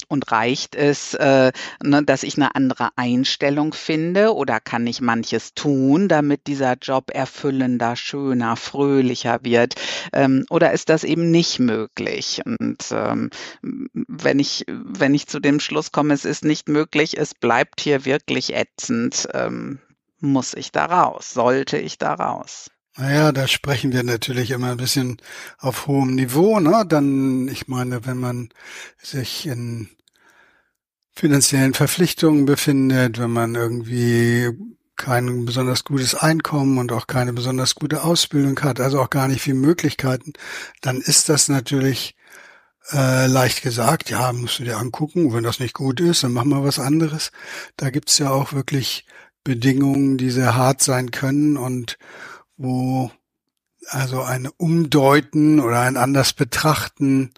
[0.08, 1.52] und reicht es, äh,
[1.82, 7.10] ne, dass ich eine andere Einstellung finde oder kann ich manches tun, damit dieser Job
[7.12, 9.74] erfüllender, schöner, fröhlicher wird?
[10.12, 12.42] Ähm, oder ist das eben nicht möglich?
[12.44, 13.30] Und ähm,
[13.62, 18.04] wenn ich, wenn ich zu dem Schluss komme, es ist nicht möglich, es bleibt hier
[18.04, 19.80] wirklich ätzend, ähm,
[20.20, 21.30] muss ich da raus?
[21.30, 22.70] Sollte ich da raus?
[23.00, 25.16] Naja, da sprechen wir natürlich immer ein bisschen
[25.56, 26.84] auf hohem Niveau, ne?
[26.86, 28.50] Dann, ich meine, wenn man
[29.02, 29.88] sich in
[31.14, 34.50] finanziellen Verpflichtungen befindet, wenn man irgendwie
[34.96, 39.40] kein besonders gutes Einkommen und auch keine besonders gute Ausbildung hat, also auch gar nicht
[39.40, 40.34] viel Möglichkeiten,
[40.82, 42.16] dann ist das natürlich
[42.92, 46.50] äh, leicht gesagt, ja, musst du dir angucken, wenn das nicht gut ist, dann machen
[46.50, 47.32] wir was anderes.
[47.78, 49.06] Da gibt's ja auch wirklich
[49.42, 51.96] Bedingungen, die sehr hart sein können und
[52.60, 53.10] wo
[53.88, 57.32] also ein Umdeuten oder ein anders Betrachten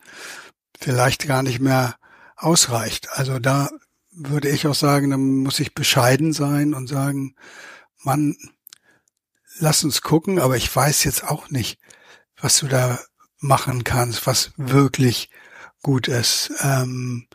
[0.79, 1.97] vielleicht gar nicht mehr
[2.37, 3.09] ausreicht.
[3.13, 3.71] Also da
[4.11, 7.37] würde ich auch sagen, da muss ich bescheiden sein und sagen,
[8.03, 8.37] Mann,
[9.59, 11.79] lass uns gucken, aber ich weiß jetzt auch nicht,
[12.41, 12.99] was du da
[13.39, 15.31] machen kannst, was wirklich
[15.83, 16.53] gut ist.
[16.63, 17.29] Ähm,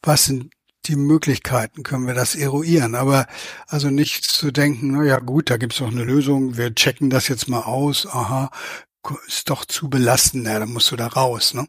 [0.00, 0.52] was sind
[0.86, 2.94] die Möglichkeiten, können wir das eruieren.
[2.94, 3.26] Aber
[3.66, 7.28] also nicht zu denken, na ja gut, da gibt's doch eine Lösung, wir checken das
[7.28, 8.50] jetzt mal aus, aha,
[9.26, 11.66] ist doch zu belastend, ja, dann musst du da raus, ne?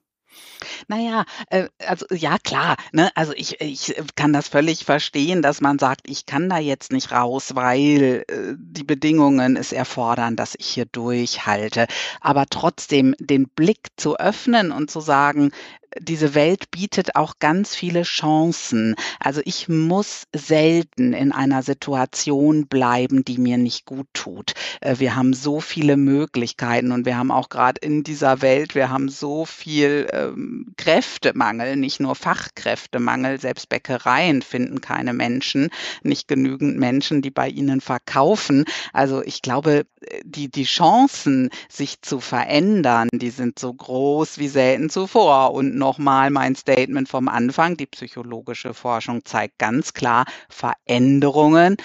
[0.87, 3.09] Naja, äh, also ja klar, ne?
[3.15, 7.11] Also ich, ich kann das völlig verstehen, dass man sagt, ich kann da jetzt nicht
[7.11, 11.87] raus, weil äh, die Bedingungen es erfordern, dass ich hier durchhalte.
[12.19, 15.51] Aber trotzdem den Blick zu öffnen und zu sagen,
[15.99, 18.95] diese Welt bietet auch ganz viele Chancen.
[19.19, 24.53] Also ich muss selten in einer Situation bleiben, die mir nicht gut tut.
[24.79, 28.89] Äh, wir haben so viele Möglichkeiten und wir haben auch gerade in dieser Welt, wir
[28.89, 35.69] haben so viel ähm, Kräftemangel, nicht nur Fachkräftemangel, selbst Bäckereien finden keine Menschen,
[36.03, 38.65] nicht genügend Menschen, die bei ihnen verkaufen.
[38.93, 39.85] Also ich glaube,
[40.23, 45.53] die, die Chancen, sich zu verändern, die sind so groß wie selten zuvor.
[45.53, 47.75] Und nochmal mein Statement vom Anfang.
[47.75, 51.75] Die psychologische Forschung zeigt ganz klar, Veränderungen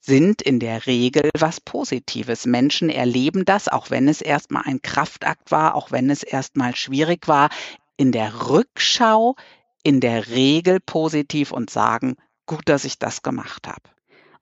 [0.00, 2.46] sind in der Regel was Positives.
[2.46, 7.26] Menschen erleben das, auch wenn es erstmal ein Kraftakt war, auch wenn es erstmal schwierig
[7.26, 7.50] war,
[7.96, 9.34] in der Rückschau
[9.82, 12.16] in der Regel positiv und sagen,
[12.46, 13.82] gut, dass ich das gemacht habe.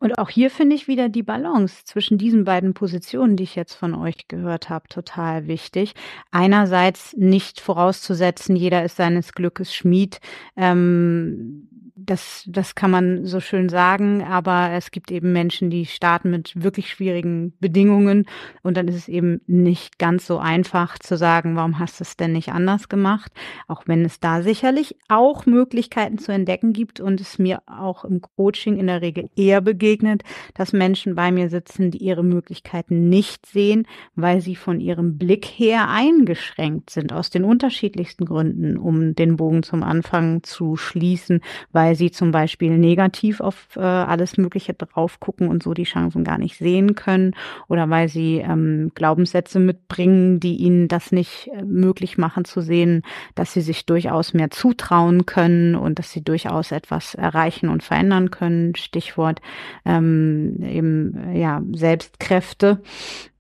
[0.00, 3.74] Und auch hier finde ich wieder die Balance zwischen diesen beiden Positionen, die ich jetzt
[3.74, 5.94] von euch gehört habe, total wichtig.
[6.30, 10.20] Einerseits nicht vorauszusetzen, jeder ist seines Glückes Schmied.
[10.56, 11.68] Ähm,
[12.08, 16.52] das, das kann man so schön sagen, aber es gibt eben Menschen, die starten mit
[16.62, 18.26] wirklich schwierigen Bedingungen
[18.62, 22.16] und dann ist es eben nicht ganz so einfach zu sagen, warum hast du es
[22.16, 23.32] denn nicht anders gemacht?
[23.66, 28.20] Auch wenn es da sicherlich auch Möglichkeiten zu entdecken gibt und es mir auch im
[28.20, 30.22] Coaching in der Regel eher begegnet,
[30.54, 35.46] dass Menschen bei mir sitzen, die ihre Möglichkeiten nicht sehen, weil sie von ihrem Blick
[35.46, 41.40] her eingeschränkt sind, aus den unterschiedlichsten Gründen, um den Bogen zum Anfang zu schließen,
[41.72, 46.22] weil sie zum Beispiel negativ auf äh, alles Mögliche drauf gucken und so die Chancen
[46.22, 47.34] gar nicht sehen können
[47.68, 53.02] oder weil sie ähm, Glaubenssätze mitbringen, die ihnen das nicht äh, möglich machen zu sehen,
[53.34, 58.30] dass sie sich durchaus mehr zutrauen können und dass sie durchaus etwas erreichen und verändern
[58.30, 58.74] können.
[58.76, 59.40] Stichwort
[59.84, 62.82] ähm, eben ja Selbstkräfte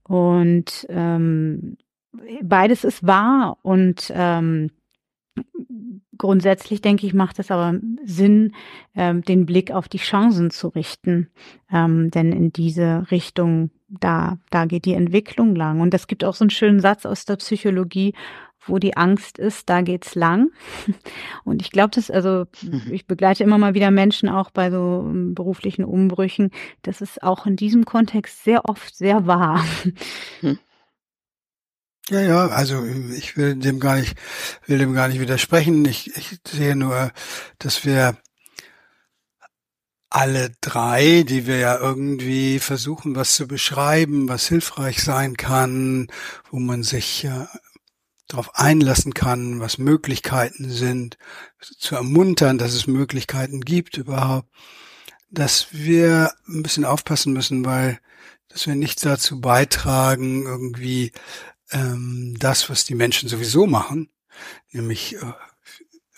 [0.02, 1.76] und ähm,
[2.42, 4.70] beides ist wahr und ähm,
[6.18, 8.52] Grundsätzlich denke ich, macht es aber Sinn,
[8.96, 11.30] ähm, den Blick auf die Chancen zu richten,
[11.72, 15.80] ähm, denn in diese Richtung, da, da geht die Entwicklung lang.
[15.80, 18.14] Und es gibt auch so einen schönen Satz aus der Psychologie,
[18.68, 20.50] wo die Angst ist, da geht's lang.
[21.44, 22.82] Und ich glaube, das, also mhm.
[22.90, 26.50] ich begleite immer mal wieder Menschen auch bei so ähm, beruflichen Umbrüchen.
[26.82, 29.64] Das ist auch in diesem Kontext sehr oft sehr wahr.
[30.40, 30.58] Hm.
[32.10, 32.84] Ja, ja, also
[33.16, 34.16] ich will dem gar nicht,
[34.66, 35.84] will dem gar nicht widersprechen.
[35.84, 37.12] Ich, ich sehe nur,
[37.58, 38.16] dass wir
[40.10, 46.08] alle drei, die wir ja irgendwie versuchen, was zu beschreiben, was hilfreich sein kann,
[46.50, 47.48] wo man sich ja
[48.28, 51.18] darauf einlassen kann, was Möglichkeiten sind,
[51.60, 54.48] zu ermuntern, dass es Möglichkeiten gibt überhaupt,
[55.30, 57.98] dass wir ein bisschen aufpassen müssen, weil
[58.48, 61.12] dass wir nicht dazu beitragen, irgendwie
[61.70, 64.10] ähm, das, was die Menschen sowieso machen,
[64.72, 65.32] nämlich äh,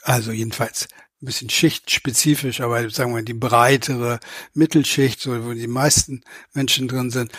[0.02, 0.88] also jedenfalls
[1.20, 4.20] ein bisschen schichtspezifisch, aber sagen wir die breitere
[4.54, 6.22] Mittelschicht, so wo die meisten
[6.54, 7.32] Menschen drin sind,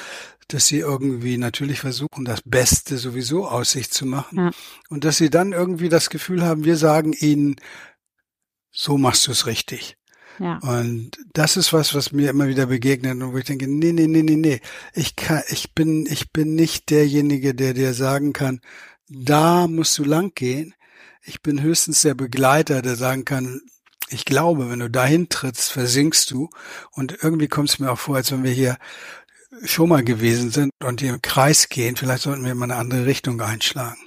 [0.54, 4.52] dass sie irgendwie natürlich versuchen, das Beste sowieso aus sich zu machen ja.
[4.90, 7.56] und dass sie dann irgendwie das Gefühl haben, wir sagen ihnen,
[8.72, 9.98] so machst du es richtig.
[10.40, 10.58] Ja.
[10.60, 14.08] Und das ist was, was mir immer wieder begegnet und wo ich denke, nee, nee,
[14.08, 14.62] nee, nee, nee.
[14.94, 18.62] Ich kann, ich bin, ich bin nicht derjenige, der dir sagen kann,
[19.08, 20.74] da musst du lang gehen.
[21.24, 23.62] Ich bin höchstens der Begleiter, der sagen kann,
[24.10, 26.50] ich glaube, wenn du dahin trittst, versinkst du.
[26.92, 28.78] Und irgendwie kommt es mir auch vor, als wenn wir hier
[29.64, 31.96] schon mal gewesen sind und hier im Kreis gehen.
[31.96, 33.98] Vielleicht sollten wir mal eine andere Richtung einschlagen.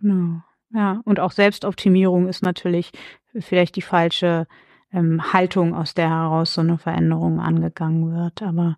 [0.00, 0.42] Genau.
[0.74, 2.92] Ja, und auch Selbstoptimierung ist natürlich
[3.38, 4.46] vielleicht die falsche
[4.92, 8.42] ähm, Haltung, aus der heraus so eine Veränderung angegangen wird.
[8.42, 8.76] Aber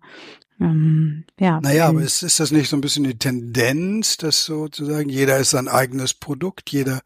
[0.59, 1.59] ähm, ja.
[1.59, 5.49] Naja, aber ist, ist das nicht so ein bisschen die Tendenz, dass sozusagen jeder ist
[5.49, 7.01] sein eigenes Produkt, jeder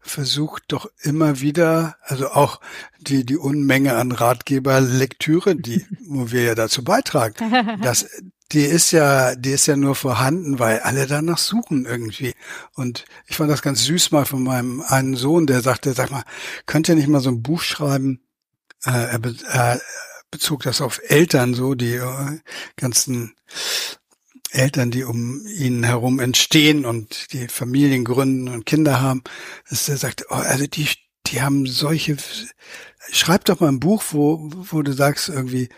[0.00, 2.60] versucht doch immer wieder, also auch
[3.00, 7.34] die, die Unmenge an Ratgeberlektüre, die, wo wir ja dazu beitragen,
[7.82, 8.08] dass
[8.52, 12.34] die ist ja, die ist ja nur vorhanden, weil alle danach suchen irgendwie.
[12.74, 16.24] Und ich fand das ganz süß mal von meinem einen Sohn, der sagte, sag mal,
[16.64, 18.22] könnt ihr nicht mal so ein Buch schreiben,
[18.84, 19.20] äh, er,
[19.50, 19.80] er
[20.30, 22.38] bezog das auf Eltern so, die äh,
[22.76, 23.34] ganzen
[24.50, 29.22] Eltern, die um ihn herum entstehen und die Familien gründen und Kinder haben,
[29.68, 30.88] dass er sagt, oh, also die,
[31.26, 32.16] die haben solche,
[33.10, 35.68] schreib doch mal ein Buch, wo, wo du sagst irgendwie,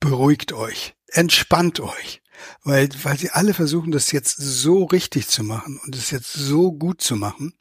[0.00, 2.20] beruhigt euch, entspannt euch.
[2.62, 6.72] Weil, weil sie alle versuchen, das jetzt so richtig zu machen und es jetzt so
[6.72, 7.54] gut zu machen,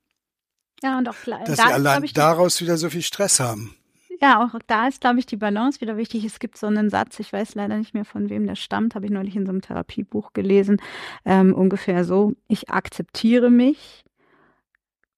[0.82, 3.78] Ja, und auch klar, dass da sie allein daraus wieder so viel Stress haben.
[4.24, 6.24] Ja, auch da ist, glaube ich, die Balance wieder wichtig.
[6.24, 9.06] Es gibt so einen Satz, ich weiß leider nicht mehr, von wem der stammt, habe
[9.06, 10.78] ich neulich in so einem Therapiebuch gelesen,
[11.26, 14.06] ähm, ungefähr so, ich akzeptiere mich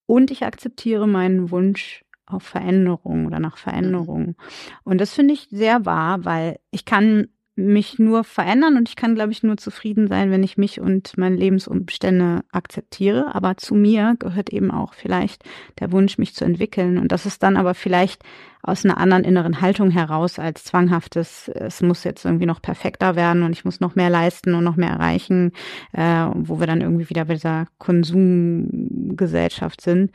[0.08, 4.36] und ich akzeptiere meinen Wunsch auf Veränderung oder nach Veränderung.
[4.84, 9.14] Und das finde ich sehr wahr, weil ich kann mich nur verändern und ich kann,
[9.16, 13.34] glaube ich, nur zufrieden sein, wenn ich mich und meine Lebensumstände akzeptiere.
[13.34, 15.44] Aber zu mir gehört eben auch vielleicht
[15.80, 16.98] der Wunsch, mich zu entwickeln.
[16.98, 18.24] Und das ist dann aber vielleicht
[18.62, 23.44] aus einer anderen inneren Haltung heraus als zwanghaftes, es muss jetzt irgendwie noch perfekter werden
[23.44, 25.52] und ich muss noch mehr leisten und noch mehr erreichen,
[25.94, 30.12] äh, wo wir dann irgendwie wieder bei dieser Konsumgesellschaft sind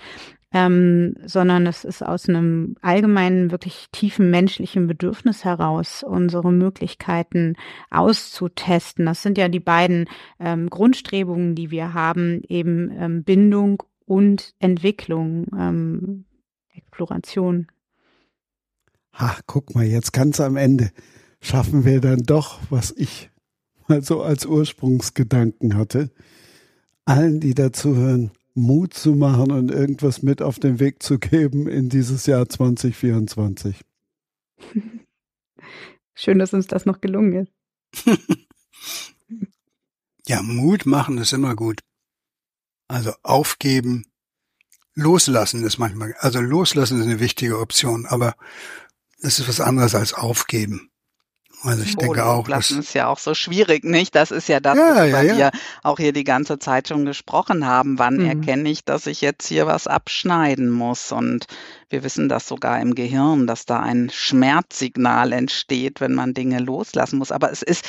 [0.53, 7.55] ähm, sondern es ist aus einem allgemeinen, wirklich tiefen menschlichen Bedürfnis heraus, unsere Möglichkeiten
[7.91, 9.07] auszutesten.
[9.07, 10.09] Das sind ja die beiden
[10.41, 16.25] ähm, Grundstrebungen, die wir haben, eben ähm, Bindung und Entwicklung, ähm,
[16.75, 17.69] Exploration.
[19.15, 20.91] Ha, guck mal, jetzt ganz am Ende
[21.41, 23.31] schaffen wir dann doch, was ich
[23.87, 26.11] mal so als Ursprungsgedanken hatte.
[27.05, 31.89] Allen, die dazuhören, Mut zu machen und irgendwas mit auf den Weg zu geben in
[31.89, 33.81] dieses Jahr 2024.
[36.15, 37.53] Schön, dass uns das noch gelungen ist.
[40.27, 41.81] Ja, Mut machen ist immer gut.
[42.87, 44.07] Also aufgeben,
[44.95, 48.37] loslassen ist manchmal, also loslassen ist eine wichtige Option, aber
[49.21, 50.90] das ist was anderes als aufgeben.
[51.63, 54.15] Also ich denke auch, loslassen dass, ist ja auch so schwierig, nicht?
[54.15, 55.37] Das ist ja das, Ja, worüber ja, ja.
[55.37, 55.51] wir
[55.83, 57.99] auch hier die ganze Zeit schon gesprochen haben.
[57.99, 58.27] Wann Mhm.
[58.27, 61.13] erkenne ich, dass ich jetzt hier was abschneiden muss?
[61.13, 61.47] Und
[61.91, 67.19] wir wissen das sogar im Gehirn, dass da ein Schmerzsignal entsteht, wenn man Dinge loslassen
[67.19, 67.33] muss.
[67.33, 67.85] Aber es ist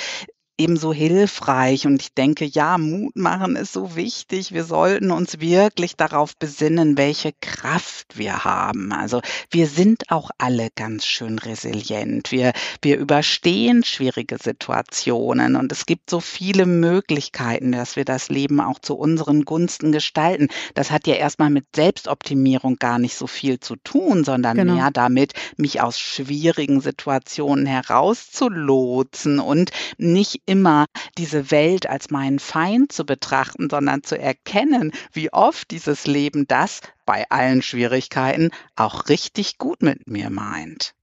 [0.61, 4.51] ebenso hilfreich und ich denke, ja, Mut machen ist so wichtig.
[4.53, 8.91] Wir sollten uns wirklich darauf besinnen, welche Kraft wir haben.
[8.91, 12.31] Also wir sind auch alle ganz schön resilient.
[12.31, 18.59] Wir, wir überstehen schwierige Situationen und es gibt so viele Möglichkeiten, dass wir das Leben
[18.59, 20.47] auch zu unseren Gunsten gestalten.
[20.75, 24.75] Das hat ja erstmal mit Selbstoptimierung gar nicht so viel zu tun, sondern Genau.
[24.75, 30.85] mehr damit, mich aus schwierigen Situationen herauszulotsen und nicht immer
[31.17, 36.81] diese Welt als meinen Feind zu betrachten, sondern zu erkennen, wie oft dieses Leben das
[37.05, 40.93] bei allen Schwierigkeiten auch richtig gut mit mir meint.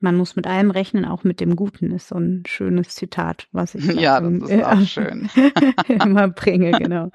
[0.00, 3.74] Man muss mit allem rechnen, auch mit dem Guten, ist so ein schönes Zitat, was
[3.74, 5.28] ich da Ja, das ist auch schön.
[5.88, 7.10] immer bringe, genau.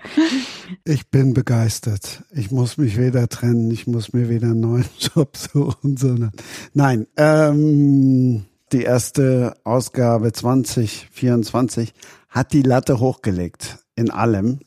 [0.83, 2.23] Ich bin begeistert.
[2.31, 6.31] Ich muss mich weder trennen, ich muss mir weder einen neuen Job suchen, sondern
[6.73, 7.07] nein.
[7.15, 11.93] Ähm, die erste Ausgabe 2024
[12.29, 14.59] hat die Latte hochgelegt in allem.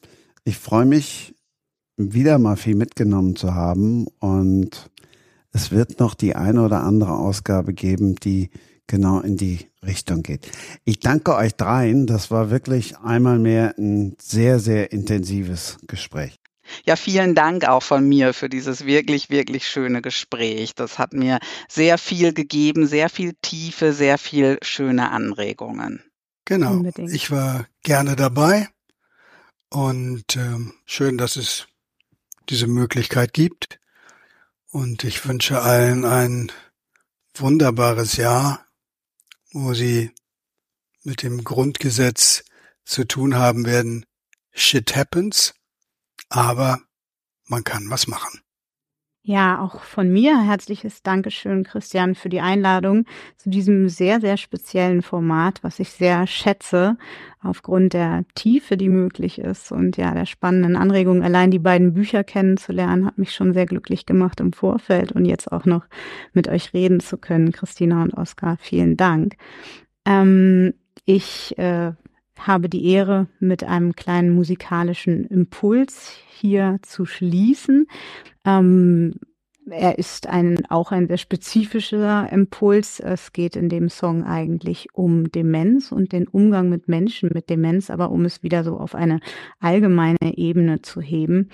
[0.44, 1.34] Ich freue mich,
[1.96, 4.90] wieder mal viel mitgenommen zu haben und
[5.50, 8.50] es wird noch die eine oder andere Ausgabe geben, die
[8.86, 10.50] genau in die Richtung geht.
[10.84, 12.06] Ich danke euch dreien.
[12.06, 16.38] Das war wirklich einmal mehr ein sehr, sehr intensives Gespräch.
[16.84, 20.74] Ja, vielen Dank auch von mir für dieses wirklich, wirklich schöne Gespräch.
[20.74, 21.38] Das hat mir
[21.68, 26.02] sehr viel gegeben, sehr viel Tiefe, sehr viel schöne Anregungen.
[26.44, 27.12] genau, Unbedingt.
[27.12, 28.68] ich war gerne dabei
[29.70, 31.66] und ähm, schön, dass es
[32.48, 33.80] diese Möglichkeit gibt.
[34.70, 36.52] Und ich wünsche allen ein
[37.34, 38.66] wunderbares Jahr,
[39.52, 40.12] wo sie
[41.02, 42.44] mit dem Grundgesetz
[42.84, 44.06] zu tun haben werden.
[44.52, 45.54] Shit happens,
[46.28, 46.78] aber
[47.48, 48.40] man kann was machen.
[49.28, 55.02] Ja, auch von mir herzliches Dankeschön, Christian, für die Einladung zu diesem sehr, sehr speziellen
[55.02, 56.96] Format, was ich sehr schätze,
[57.42, 61.24] aufgrund der Tiefe, die möglich ist und ja, der spannenden Anregungen.
[61.24, 65.50] Allein die beiden Bücher kennenzulernen, hat mich schon sehr glücklich gemacht im Vorfeld und jetzt
[65.50, 65.86] auch noch
[66.32, 68.58] mit euch reden zu können, Christina und Oskar.
[68.60, 69.34] Vielen Dank.
[70.04, 70.72] Ähm,
[71.04, 71.94] ich äh,
[72.38, 77.86] habe die Ehre, mit einem kleinen musikalischen Impuls hier zu schließen.
[78.44, 79.14] Ähm,
[79.68, 83.00] er ist ein, auch ein sehr spezifischer Impuls.
[83.00, 87.90] Es geht in dem Song eigentlich um Demenz und den Umgang mit Menschen mit Demenz,
[87.90, 89.18] aber um es wieder so auf eine
[89.58, 91.50] allgemeine Ebene zu heben.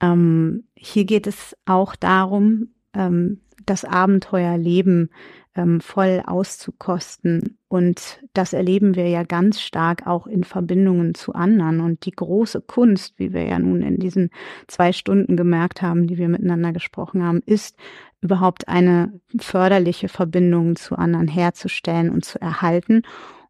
[0.00, 5.10] Ähm, hier geht es auch darum, ähm, das Abenteuerleben
[5.56, 11.80] ähm, voll auszukosten Und das erleben wir ja ganz stark auch in Verbindungen zu anderen.
[11.80, 14.30] Und die große Kunst, wie wir ja nun in diesen
[14.68, 17.76] zwei Stunden gemerkt haben, die wir miteinander gesprochen haben, ist
[18.20, 23.02] überhaupt eine förderliche Verbindung zu anderen herzustellen und zu erhalten.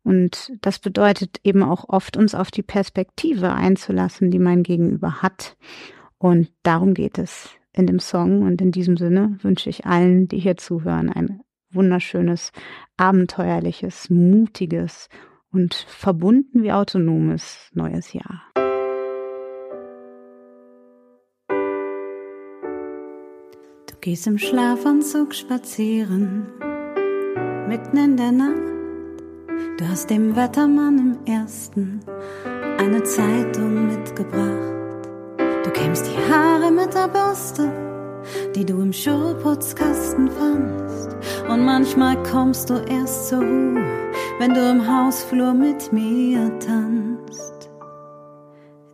[0.03, 5.57] Und das bedeutet eben auch oft uns auf die Perspektive einzulassen, die mein Gegenüber hat.
[6.19, 8.43] Und darum geht es in dem Song.
[8.43, 11.41] Und in diesem Sinne wünsche ich allen, die hier zuhören, ein
[11.71, 12.51] wunderschönes,
[12.97, 15.09] abenteuerliches, mutiges
[15.53, 18.43] und verbunden wie autonomes neues Jahr.
[23.87, 26.47] Du gehst im Schlafanzug spazieren,
[27.69, 28.73] mitten in der Nacht.
[29.79, 32.01] Du hast dem Wettermann im ersten
[32.79, 34.76] eine Zeitung mitgebracht.
[35.67, 37.69] Du kämmst die Haare mit der Bürste,
[38.55, 41.17] die du im Schulputzkasten fandst.
[41.49, 43.85] Und manchmal kommst du erst zur Ruhe,
[44.39, 47.69] wenn du im Hausflur mit mir tanzt.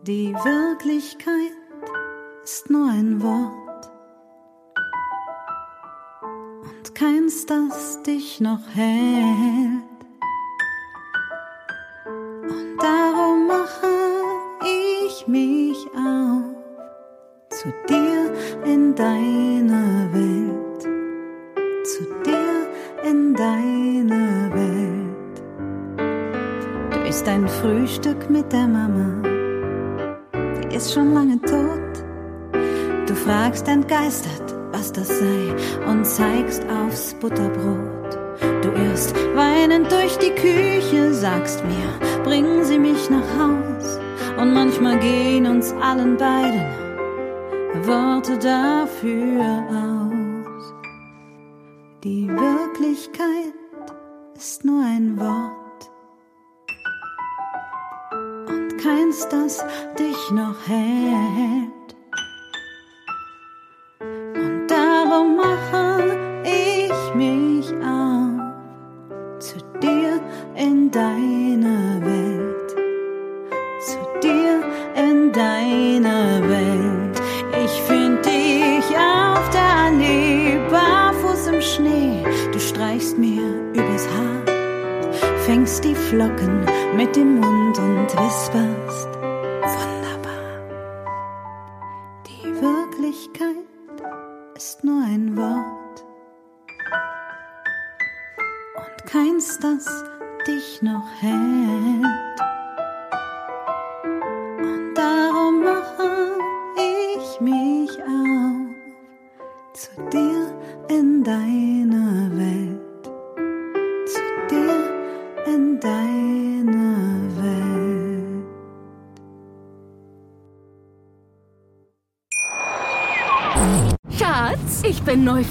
[0.01, 1.53] Die Wirklichkeit
[2.43, 3.91] ist nur ein Wort
[6.63, 9.92] und keins, das dich noch hält.
[28.29, 29.21] Mit der Mama,
[30.33, 31.81] die ist schon lange tot.
[33.05, 35.53] Du fragst entgeistert, was das sei
[35.87, 38.17] und zeigst aufs Butterbrot.
[38.61, 43.99] Du irrst weinend durch die Küche, sagst mir, bringen Sie mich nach Haus.
[44.39, 46.65] Und manchmal gehen uns allen beiden
[47.85, 49.92] Worte dafür aus.